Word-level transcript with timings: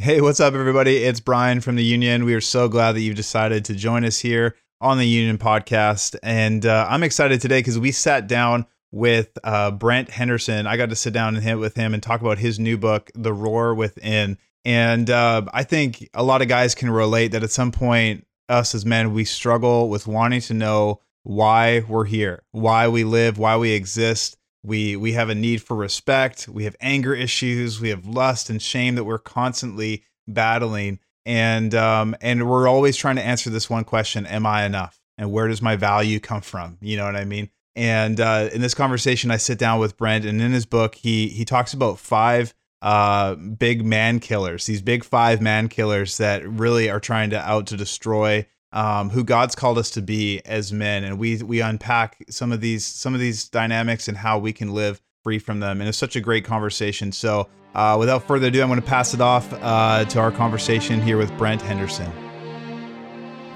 Hey, 0.00 0.20
what's 0.20 0.38
up, 0.38 0.54
everybody? 0.54 0.98
It's 0.98 1.18
Brian 1.18 1.60
from 1.60 1.74
the 1.74 1.82
Union. 1.82 2.24
We 2.24 2.32
are 2.34 2.40
so 2.40 2.68
glad 2.68 2.92
that 2.92 3.00
you've 3.00 3.16
decided 3.16 3.64
to 3.64 3.74
join 3.74 4.04
us 4.04 4.20
here 4.20 4.54
on 4.80 4.96
the 4.96 5.04
Union 5.04 5.38
podcast. 5.38 6.14
And 6.22 6.64
uh, 6.64 6.86
I'm 6.88 7.02
excited 7.02 7.40
today 7.40 7.58
because 7.58 7.80
we 7.80 7.90
sat 7.90 8.28
down 8.28 8.66
with 8.92 9.36
uh, 9.42 9.72
Brent 9.72 10.08
Henderson. 10.08 10.68
I 10.68 10.76
got 10.76 10.90
to 10.90 10.94
sit 10.94 11.12
down 11.12 11.34
and 11.34 11.42
hit 11.42 11.58
with 11.58 11.74
him 11.74 11.94
and 11.94 12.00
talk 12.00 12.20
about 12.20 12.38
his 12.38 12.60
new 12.60 12.78
book, 12.78 13.10
The 13.16 13.32
Roar 13.32 13.74
Within. 13.74 14.38
And 14.64 15.10
uh, 15.10 15.46
I 15.52 15.64
think 15.64 16.08
a 16.14 16.22
lot 16.22 16.42
of 16.42 16.48
guys 16.48 16.76
can 16.76 16.90
relate 16.90 17.32
that 17.32 17.42
at 17.42 17.50
some 17.50 17.72
point, 17.72 18.24
us 18.48 18.76
as 18.76 18.86
men, 18.86 19.12
we 19.12 19.24
struggle 19.24 19.88
with 19.88 20.06
wanting 20.06 20.42
to 20.42 20.54
know 20.54 21.00
why 21.24 21.80
we're 21.88 22.04
here, 22.04 22.44
why 22.52 22.86
we 22.86 23.02
live, 23.02 23.36
why 23.36 23.56
we 23.56 23.72
exist. 23.72 24.37
We 24.62 24.96
we 24.96 25.12
have 25.12 25.28
a 25.28 25.34
need 25.34 25.62
for 25.62 25.76
respect. 25.76 26.48
We 26.48 26.64
have 26.64 26.76
anger 26.80 27.14
issues. 27.14 27.80
We 27.80 27.90
have 27.90 28.06
lust 28.06 28.50
and 28.50 28.60
shame 28.60 28.96
that 28.96 29.04
we're 29.04 29.18
constantly 29.18 30.04
battling, 30.26 30.98
and 31.24 31.74
um, 31.74 32.16
and 32.20 32.48
we're 32.48 32.68
always 32.68 32.96
trying 32.96 33.16
to 33.16 33.24
answer 33.24 33.50
this 33.50 33.70
one 33.70 33.84
question: 33.84 34.26
Am 34.26 34.46
I 34.46 34.64
enough? 34.64 35.00
And 35.16 35.32
where 35.32 35.48
does 35.48 35.62
my 35.62 35.76
value 35.76 36.20
come 36.20 36.42
from? 36.42 36.78
You 36.80 36.96
know 36.96 37.04
what 37.04 37.16
I 37.16 37.24
mean? 37.24 37.50
And 37.74 38.20
uh, 38.20 38.50
in 38.52 38.60
this 38.60 38.74
conversation, 38.74 39.30
I 39.30 39.36
sit 39.36 39.58
down 39.58 39.78
with 39.78 39.96
Brent, 39.96 40.24
and 40.24 40.40
in 40.40 40.52
his 40.52 40.66
book, 40.66 40.96
he 40.96 41.28
he 41.28 41.44
talks 41.44 41.72
about 41.72 41.98
five 41.98 42.52
uh, 42.82 43.34
big 43.34 43.84
man 43.84 44.20
killers, 44.20 44.66
these 44.66 44.82
big 44.82 45.04
five 45.04 45.40
man 45.40 45.68
killers 45.68 46.18
that 46.18 46.48
really 46.48 46.90
are 46.90 47.00
trying 47.00 47.30
to 47.30 47.40
out 47.48 47.66
to 47.68 47.76
destroy 47.76 48.46
um, 48.72 49.10
who 49.10 49.24
God's 49.24 49.54
called 49.54 49.78
us 49.78 49.90
to 49.92 50.02
be 50.02 50.40
as 50.44 50.72
men, 50.72 51.04
and 51.04 51.18
we 51.18 51.42
we 51.42 51.60
unpack 51.60 52.24
some 52.28 52.52
of 52.52 52.60
these 52.60 52.84
some 52.84 53.14
of 53.14 53.20
these 53.20 53.48
dynamics 53.48 54.08
and 54.08 54.16
how 54.16 54.38
we 54.38 54.52
can 54.52 54.72
live 54.72 55.00
free 55.22 55.38
from 55.38 55.60
them. 55.60 55.80
And 55.80 55.88
it's 55.88 55.98
such 55.98 56.16
a 56.16 56.20
great 56.20 56.44
conversation. 56.44 57.12
So, 57.12 57.48
uh, 57.74 57.96
without 57.98 58.26
further 58.26 58.48
ado, 58.48 58.62
I'm 58.62 58.68
going 58.68 58.80
to 58.80 58.86
pass 58.86 59.14
it 59.14 59.20
off 59.20 59.52
uh, 59.52 60.04
to 60.04 60.20
our 60.20 60.30
conversation 60.30 61.00
here 61.00 61.16
with 61.16 61.36
Brent 61.38 61.62
Henderson. 61.62 62.10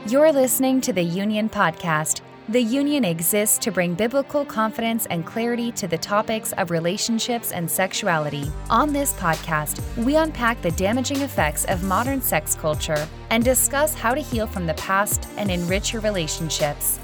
You're 0.07 0.33
listening 0.33 0.81
to 0.83 0.93
the 0.93 1.03
Union 1.03 1.49
Podcast 1.49 2.23
the 2.49 2.61
Union 2.61 3.05
exists 3.05 3.57
to 3.59 3.71
bring 3.71 3.95
biblical 3.95 4.45
confidence 4.45 5.07
and 5.07 5.25
clarity 5.25 5.71
to 5.73 5.87
the 5.87 5.97
topics 5.97 6.53
of 6.55 6.73
relationships 6.73 7.53
and 7.53 7.71
sexuality. 7.71 8.51
On 8.69 8.93
this 8.93 9.13
podcast, 9.13 9.81
we 10.05 10.17
unpack 10.17 10.61
the 10.61 10.73
damaging 10.73 11.21
effects 11.21 11.65
of 11.67 11.85
modern 11.85 12.21
sex 12.21 12.57
culture 12.57 13.09
and 13.31 13.45
discuss 13.45 13.95
how 13.95 14.13
to 14.13 14.21
heal 14.21 14.49
from 14.49 14.67
the 14.67 14.75
past 14.75 15.29
and 15.37 15.53
enrich 15.53 15.93
your 15.93 16.03
relationships. 16.03 16.99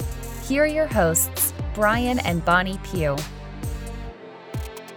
Here 0.49 0.65
are 0.65 0.67
your 0.67 0.87
hosts, 0.87 1.53
Brian 1.73 2.19
and 2.21 2.45
Bonnie 2.45 2.81
Pugh. 2.83 3.17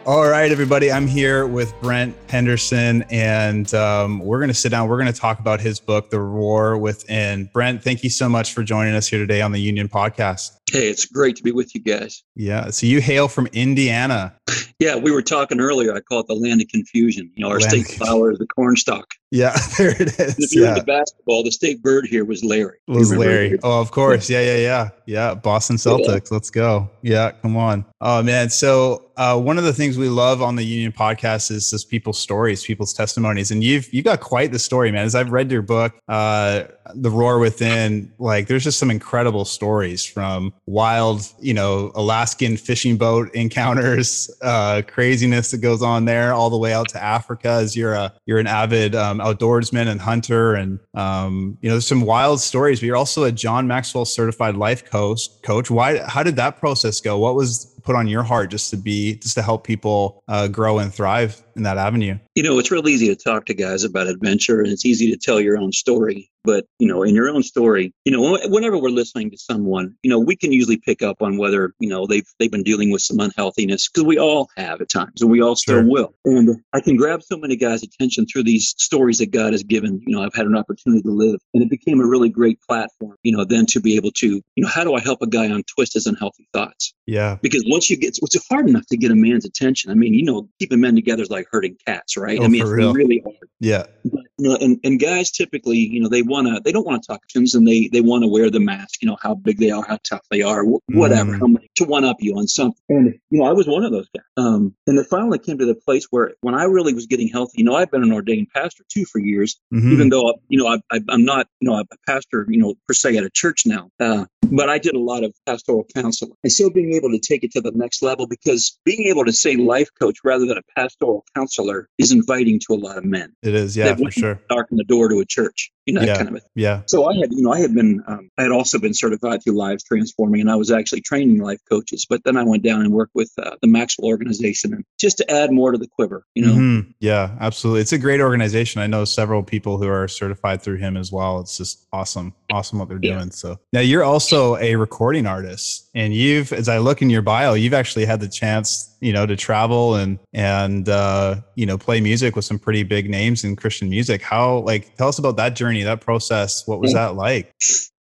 All 0.03 0.27
right, 0.27 0.51
everybody. 0.51 0.91
I'm 0.91 1.05
here 1.05 1.45
with 1.45 1.79
Brent 1.79 2.15
Henderson, 2.27 3.03
and 3.11 3.71
um, 3.75 4.17
we're 4.17 4.39
going 4.39 4.47
to 4.47 4.53
sit 4.53 4.69
down. 4.69 4.89
We're 4.89 4.99
going 4.99 5.13
to 5.13 5.19
talk 5.19 5.39
about 5.39 5.61
his 5.61 5.79
book, 5.79 6.09
The 6.09 6.19
Roar 6.19 6.75
Within. 6.75 7.51
Brent, 7.53 7.83
thank 7.83 8.03
you 8.03 8.09
so 8.09 8.27
much 8.27 8.51
for 8.53 8.63
joining 8.63 8.95
us 8.95 9.07
here 9.07 9.19
today 9.19 9.43
on 9.43 9.51
the 9.51 9.61
Union 9.61 9.87
Podcast. 9.87 10.57
Hey, 10.71 10.89
it's 10.89 11.03
great 11.03 11.35
to 11.35 11.43
be 11.43 11.51
with 11.51 11.75
you 11.75 11.81
guys. 11.81 12.23
Yeah. 12.35 12.69
So 12.69 12.85
you 12.85 13.01
hail 13.01 13.27
from 13.27 13.47
Indiana. 13.47 14.33
Yeah, 14.79 14.95
we 14.95 15.11
were 15.11 15.21
talking 15.21 15.59
earlier. 15.59 15.93
I 15.93 15.99
call 15.99 16.21
it 16.21 16.27
the 16.27 16.33
land 16.33 16.61
of 16.61 16.69
confusion. 16.69 17.29
You 17.35 17.43
know, 17.43 17.51
our 17.51 17.59
land 17.59 17.85
state 17.85 17.87
flower 17.87 18.31
is 18.31 18.39
the 18.39 18.47
cornstalk. 18.47 19.05
Yeah, 19.31 19.55
there 19.77 19.89
it 20.01 20.19
is. 20.19 20.35
And 20.35 20.43
if 20.43 20.53
you're 20.53 20.65
yeah. 20.65 20.71
into 20.71 20.83
basketball, 20.83 21.43
the 21.43 21.51
state 21.51 21.81
bird 21.81 22.05
here 22.05 22.25
was 22.25 22.43
Larry. 22.43 22.77
Was 22.87 23.15
Larry? 23.15 23.59
Oh, 23.63 23.79
of 23.79 23.91
course. 23.91 24.29
Yeah, 24.29 24.41
yeah, 24.41 24.57
yeah, 24.57 24.89
yeah. 25.05 25.35
Boston 25.35 25.75
Celtics. 25.77 26.31
Let's 26.31 26.49
go. 26.49 26.89
Yeah, 27.01 27.31
come 27.31 27.55
on. 27.57 27.85
Oh 28.01 28.23
man. 28.23 28.49
So 28.49 29.11
uh, 29.17 29.39
one 29.39 29.57
of 29.57 29.63
the 29.63 29.73
things 29.73 29.97
we 29.97 30.09
love 30.09 30.41
on 30.41 30.55
the 30.55 30.65
Union 30.65 30.91
podcast 30.91 31.51
is 31.51 31.69
just 31.69 31.89
people's 31.89 32.17
stories, 32.17 32.63
people's 32.63 32.91
testimonies, 32.91 33.51
and 33.51 33.63
you've 33.63 33.93
you 33.93 34.01
got 34.01 34.19
quite 34.19 34.51
the 34.51 34.59
story, 34.59 34.91
man. 34.91 35.05
As 35.05 35.15
I've 35.15 35.31
read 35.31 35.51
your 35.51 35.61
book, 35.61 35.93
uh, 36.07 36.63
The 36.95 37.11
Roar 37.11 37.39
Within, 37.39 38.11
like 38.17 38.47
there's 38.47 38.63
just 38.63 38.79
some 38.79 38.89
incredible 38.89 39.45
stories 39.45 40.03
from 40.03 40.53
wild, 40.65 41.27
you 41.39 41.53
know, 41.53 41.91
Alaskan 41.95 42.57
fishing 42.57 42.97
boat 42.97 43.33
encounters, 43.33 44.29
uh, 44.41 44.81
craziness 44.87 45.51
that 45.51 45.59
goes 45.59 45.81
on 45.81 46.05
there, 46.05 46.33
all 46.33 46.49
the 46.49 46.57
way 46.57 46.73
out 46.73 46.89
to 46.89 47.03
Africa. 47.03 47.49
As 47.49 47.75
you're 47.75 47.93
a 47.93 48.13
you're 48.25 48.39
an 48.39 48.47
avid 48.47 48.95
um, 48.95 49.19
outdoorsman 49.19 49.87
and 49.87 49.99
hunter, 49.99 50.53
and 50.55 50.79
um, 50.93 51.57
you 51.61 51.69
know, 51.69 51.75
there's 51.75 51.87
some 51.87 52.01
wild 52.01 52.41
stories. 52.41 52.79
But 52.79 52.87
you're 52.87 52.97
also 52.97 53.23
a 53.23 53.31
John 53.31 53.67
Maxwell 53.67 54.05
certified 54.05 54.55
life 54.55 54.85
coach. 54.85 55.29
Coach, 55.43 55.69
why? 55.69 55.99
How 56.07 56.23
did 56.23 56.35
that 56.37 56.59
process 56.59 56.99
go? 57.01 57.17
What 57.17 57.35
was 57.35 57.67
put 57.83 57.95
on 57.95 58.07
your 58.07 58.23
heart 58.23 58.51
just 58.51 58.69
to 58.69 58.77
be 58.77 59.15
just 59.15 59.35
to 59.35 59.41
help 59.41 59.65
people 59.65 60.23
uh, 60.27 60.47
grow 60.47 60.79
and 60.79 60.93
thrive 60.93 61.41
in 61.55 61.63
that 61.63 61.77
avenue? 61.77 62.17
You 62.35 62.43
know, 62.43 62.59
it's 62.59 62.71
real 62.71 62.87
easy 62.87 63.07
to 63.07 63.15
talk 63.15 63.45
to 63.45 63.53
guys 63.53 63.83
about 63.83 64.07
adventure, 64.07 64.59
and 64.59 64.71
it's 64.71 64.85
easy 64.85 65.11
to 65.11 65.17
tell 65.17 65.39
your 65.39 65.57
own 65.57 65.71
story. 65.71 66.29
But 66.43 66.65
you 66.79 66.87
know, 66.87 67.03
in 67.03 67.13
your 67.13 67.29
own 67.29 67.43
story, 67.43 67.93
you 68.03 68.11
know, 68.11 68.39
whenever 68.49 68.77
we're 68.77 68.89
listening 68.89 69.29
to 69.31 69.37
someone, 69.37 69.95
you 70.01 70.09
know, 70.09 70.19
we 70.19 70.35
can 70.35 70.51
usually 70.51 70.77
pick 70.77 71.03
up 71.03 71.21
on 71.21 71.37
whether 71.37 71.73
you 71.79 71.89
know 71.89 72.07
they've 72.07 72.25
they've 72.39 72.51
been 72.51 72.63
dealing 72.63 72.91
with 72.91 73.01
some 73.01 73.19
unhealthiness 73.19 73.87
because 73.87 74.05
we 74.05 74.17
all 74.17 74.49
have 74.57 74.81
at 74.81 74.89
times, 74.89 75.21
and 75.21 75.29
we 75.29 75.41
all 75.41 75.55
still 75.55 75.81
sure. 75.81 75.89
will. 75.89 76.15
And 76.25 76.57
I 76.73 76.81
can 76.81 76.95
grab 76.95 77.21
so 77.21 77.37
many 77.37 77.55
guys' 77.55 77.83
attention 77.83 78.25
through 78.25 78.43
these 78.43 78.73
stories 78.77 79.19
that 79.19 79.31
God 79.31 79.53
has 79.53 79.63
given. 79.63 80.01
You 80.05 80.15
know, 80.15 80.23
I've 80.23 80.33
had 80.33 80.47
an 80.47 80.57
opportunity 80.57 81.03
to 81.03 81.11
live, 81.11 81.39
and 81.53 81.61
it 81.61 81.69
became 81.69 82.01
a 82.01 82.07
really 82.07 82.29
great 82.29 82.59
platform. 82.67 83.17
You 83.23 83.37
know, 83.37 83.45
then 83.45 83.65
to 83.67 83.79
be 83.79 83.95
able 83.95 84.11
to, 84.13 84.27
you 84.27 84.63
know, 84.63 84.69
how 84.69 84.83
do 84.83 84.95
I 84.95 84.99
help 84.99 85.21
a 85.21 85.27
guy 85.27 85.45
untwist 85.45 85.93
his 85.93 86.07
unhealthy 86.07 86.47
thoughts? 86.53 86.93
Yeah. 87.05 87.37
Because 87.41 87.63
once 87.67 87.89
you 87.89 87.97
get, 87.97 88.17
it's 88.21 88.47
hard 88.47 88.69
enough 88.69 88.85
to 88.87 88.97
get 88.97 89.11
a 89.11 89.15
man's 89.15 89.45
attention. 89.45 89.91
I 89.91 89.95
mean, 89.95 90.13
you 90.13 90.23
know, 90.23 90.47
keeping 90.59 90.79
men 90.79 90.95
together 90.95 91.21
is 91.21 91.29
like 91.29 91.40
herding 91.51 91.77
cats, 91.85 92.17
right? 92.17 92.37
Oh, 92.39 92.45
I 92.45 92.47
mean, 92.47 92.61
it's 92.61 92.69
real. 92.69 92.93
really 92.93 93.21
hard. 93.23 93.49
Yeah. 93.59 93.85
But, 94.05 94.23
you 94.37 94.49
know, 94.49 94.57
and, 94.59 94.79
and 94.83 94.99
guys 94.99 95.31
typically, 95.31 95.77
you 95.77 96.01
know, 96.01 96.09
they 96.09 96.21
want 96.21 96.47
to, 96.47 96.61
they 96.63 96.71
don't 96.71 96.85
want 96.85 97.01
to 97.01 97.07
talk 97.07 97.27
to 97.27 97.39
and 97.39 97.67
they, 97.67 97.87
they 97.87 98.01
want 98.01 98.23
to 98.23 98.27
wear 98.27 98.49
the 98.49 98.59
mask, 98.59 99.01
you 99.01 99.07
know, 99.07 99.17
how 99.21 99.35
big 99.35 99.57
they 99.57 99.71
are, 99.71 99.83
how 99.87 99.97
tough 100.03 100.25
they 100.29 100.41
are, 100.41 100.63
whatever, 100.63 101.31
mm. 101.31 101.39
how 101.39 101.47
many, 101.47 101.70
to 101.81 101.89
one 101.89 102.05
up 102.05 102.17
you 102.19 102.37
on 102.37 102.47
something. 102.47 102.81
And, 102.89 103.19
you 103.29 103.39
know, 103.39 103.45
I 103.45 103.53
was 103.53 103.67
one 103.67 103.83
of 103.83 103.91
those 103.91 104.07
guys. 104.15 104.25
Um, 104.37 104.75
and 104.87 104.97
it 104.97 105.07
finally 105.09 105.39
came 105.39 105.57
to 105.57 105.65
the 105.65 105.75
place 105.75 106.07
where 106.09 106.33
when 106.41 106.55
I 106.55 106.63
really 106.63 106.93
was 106.93 107.07
getting 107.07 107.27
healthy, 107.27 107.53
you 107.57 107.63
know, 107.63 107.75
I've 107.75 107.91
been 107.91 108.03
an 108.03 108.11
ordained 108.11 108.47
pastor 108.55 108.83
too 108.89 109.05
for 109.05 109.19
years, 109.19 109.59
mm-hmm. 109.73 109.91
even 109.91 110.09
though, 110.09 110.35
you 110.47 110.61
know, 110.61 110.67
I, 110.91 110.99
I'm 111.09 111.25
not, 111.25 111.47
you 111.59 111.69
know, 111.69 111.77
a 111.77 111.85
pastor, 112.07 112.45
you 112.49 112.59
know, 112.59 112.75
per 112.87 112.93
se 112.93 113.17
at 113.17 113.23
a 113.23 113.29
church 113.29 113.63
now. 113.65 113.89
Uh, 113.99 114.25
but 114.43 114.69
I 114.69 114.79
did 114.79 114.95
a 114.95 114.99
lot 114.99 115.23
of 115.23 115.33
pastoral 115.45 115.85
counseling. 115.95 116.33
And 116.43 116.51
so 116.51 116.69
being 116.69 116.93
able 116.93 117.11
to 117.11 117.19
take 117.19 117.43
it 117.43 117.51
to 117.51 117.61
the 117.61 117.71
next 117.73 118.01
level, 118.01 118.27
because 118.27 118.77
being 118.83 119.07
able 119.07 119.25
to 119.25 119.33
say 119.33 119.55
life 119.55 119.89
coach 119.99 120.17
rather 120.23 120.45
than 120.45 120.57
a 120.57 120.79
pastoral 120.79 121.23
counselor 121.35 121.87
is 121.97 122.11
inviting 122.11 122.59
to 122.67 122.73
a 122.73 122.79
lot 122.79 122.97
of 122.97 123.05
men. 123.05 123.33
It 123.41 123.53
is, 123.53 123.77
yeah, 123.77 123.95
for 123.95 124.11
sure. 124.11 124.41
Darken 124.49 124.77
the 124.77 124.83
door 124.83 125.09
to 125.09 125.19
a 125.19 125.25
church, 125.25 125.71
you 125.85 125.93
know, 125.93 126.01
yeah, 126.01 126.15
kind 126.15 126.27
of 126.27 126.35
a 126.35 126.39
thing. 126.39 126.49
Yeah. 126.55 126.81
So 126.87 127.09
I 127.09 127.15
had, 127.15 127.31
you 127.31 127.43
know, 127.43 127.53
I 127.53 127.59
had 127.59 127.73
been, 127.73 128.03
um, 128.07 128.29
I 128.37 128.43
had 128.43 128.51
also 128.51 128.79
been 128.79 128.93
certified 128.93 129.41
through 129.43 129.57
Lives 129.57 129.83
Transforming, 129.83 130.41
and 130.41 130.51
I 130.51 130.55
was 130.55 130.71
actually 130.71 131.01
training 131.01 131.39
life 131.41 131.59
coaches. 131.71 132.05
But 132.09 132.23
then 132.23 132.37
I 132.37 132.43
went 132.43 132.63
down 132.63 132.81
and 132.81 132.91
worked 132.91 133.15
with 133.15 133.31
uh, 133.37 133.55
the 133.61 133.67
Maxwell 133.67 134.09
organization, 134.09 134.73
and 134.73 134.83
just 134.99 135.17
to 135.19 135.31
add 135.31 135.51
more 135.51 135.71
to 135.71 135.77
the 135.77 135.87
quiver, 135.87 136.25
you 136.35 136.45
know. 136.45 136.53
Mm-hmm. 136.53 136.91
Yeah, 136.99 137.35
absolutely. 137.39 137.81
It's 137.81 137.93
a 137.93 137.97
great 137.97 138.21
organization. 138.21 138.81
I 138.81 138.87
know 138.87 139.05
several 139.05 139.43
people 139.43 139.77
who 139.77 139.87
are 139.87 140.07
certified 140.07 140.61
through 140.61 140.77
him 140.77 140.97
as 140.97 141.11
well. 141.11 141.39
It's 141.39 141.57
just 141.57 141.87
awesome, 141.93 142.33
awesome 142.51 142.79
what 142.79 142.89
they're 142.89 142.99
yeah. 143.01 143.17
doing. 143.17 143.31
So 143.31 143.59
now 143.73 143.81
you're 143.81 144.03
also 144.03 144.57
a 144.57 144.75
recording 144.75 145.25
artist, 145.25 145.89
and 145.95 146.13
you've, 146.13 146.51
as 146.51 146.67
I 146.69 146.77
look 146.79 147.01
in 147.01 147.09
your 147.09 147.21
bio, 147.21 147.53
you've 147.53 147.73
actually 147.73 148.05
had 148.05 148.19
the 148.19 148.29
chance 148.29 148.91
you 149.01 149.11
know 149.11 149.25
to 149.25 149.35
travel 149.35 149.95
and 149.95 150.19
and 150.33 150.87
uh, 150.87 151.35
you 151.55 151.65
know 151.65 151.77
play 151.77 151.99
music 151.99 152.35
with 152.35 152.45
some 152.45 152.59
pretty 152.59 152.83
big 152.83 153.09
names 153.09 153.43
in 153.43 153.55
Christian 153.55 153.89
music. 153.89 154.21
How 154.21 154.59
like 154.59 154.95
tell 154.95 155.07
us 155.07 155.19
about 155.19 155.37
that 155.37 155.55
journey, 155.55 155.83
that 155.83 156.01
process. 156.01 156.65
What 156.67 156.79
was 156.79 156.93
that 156.93 157.15
like? 157.15 157.53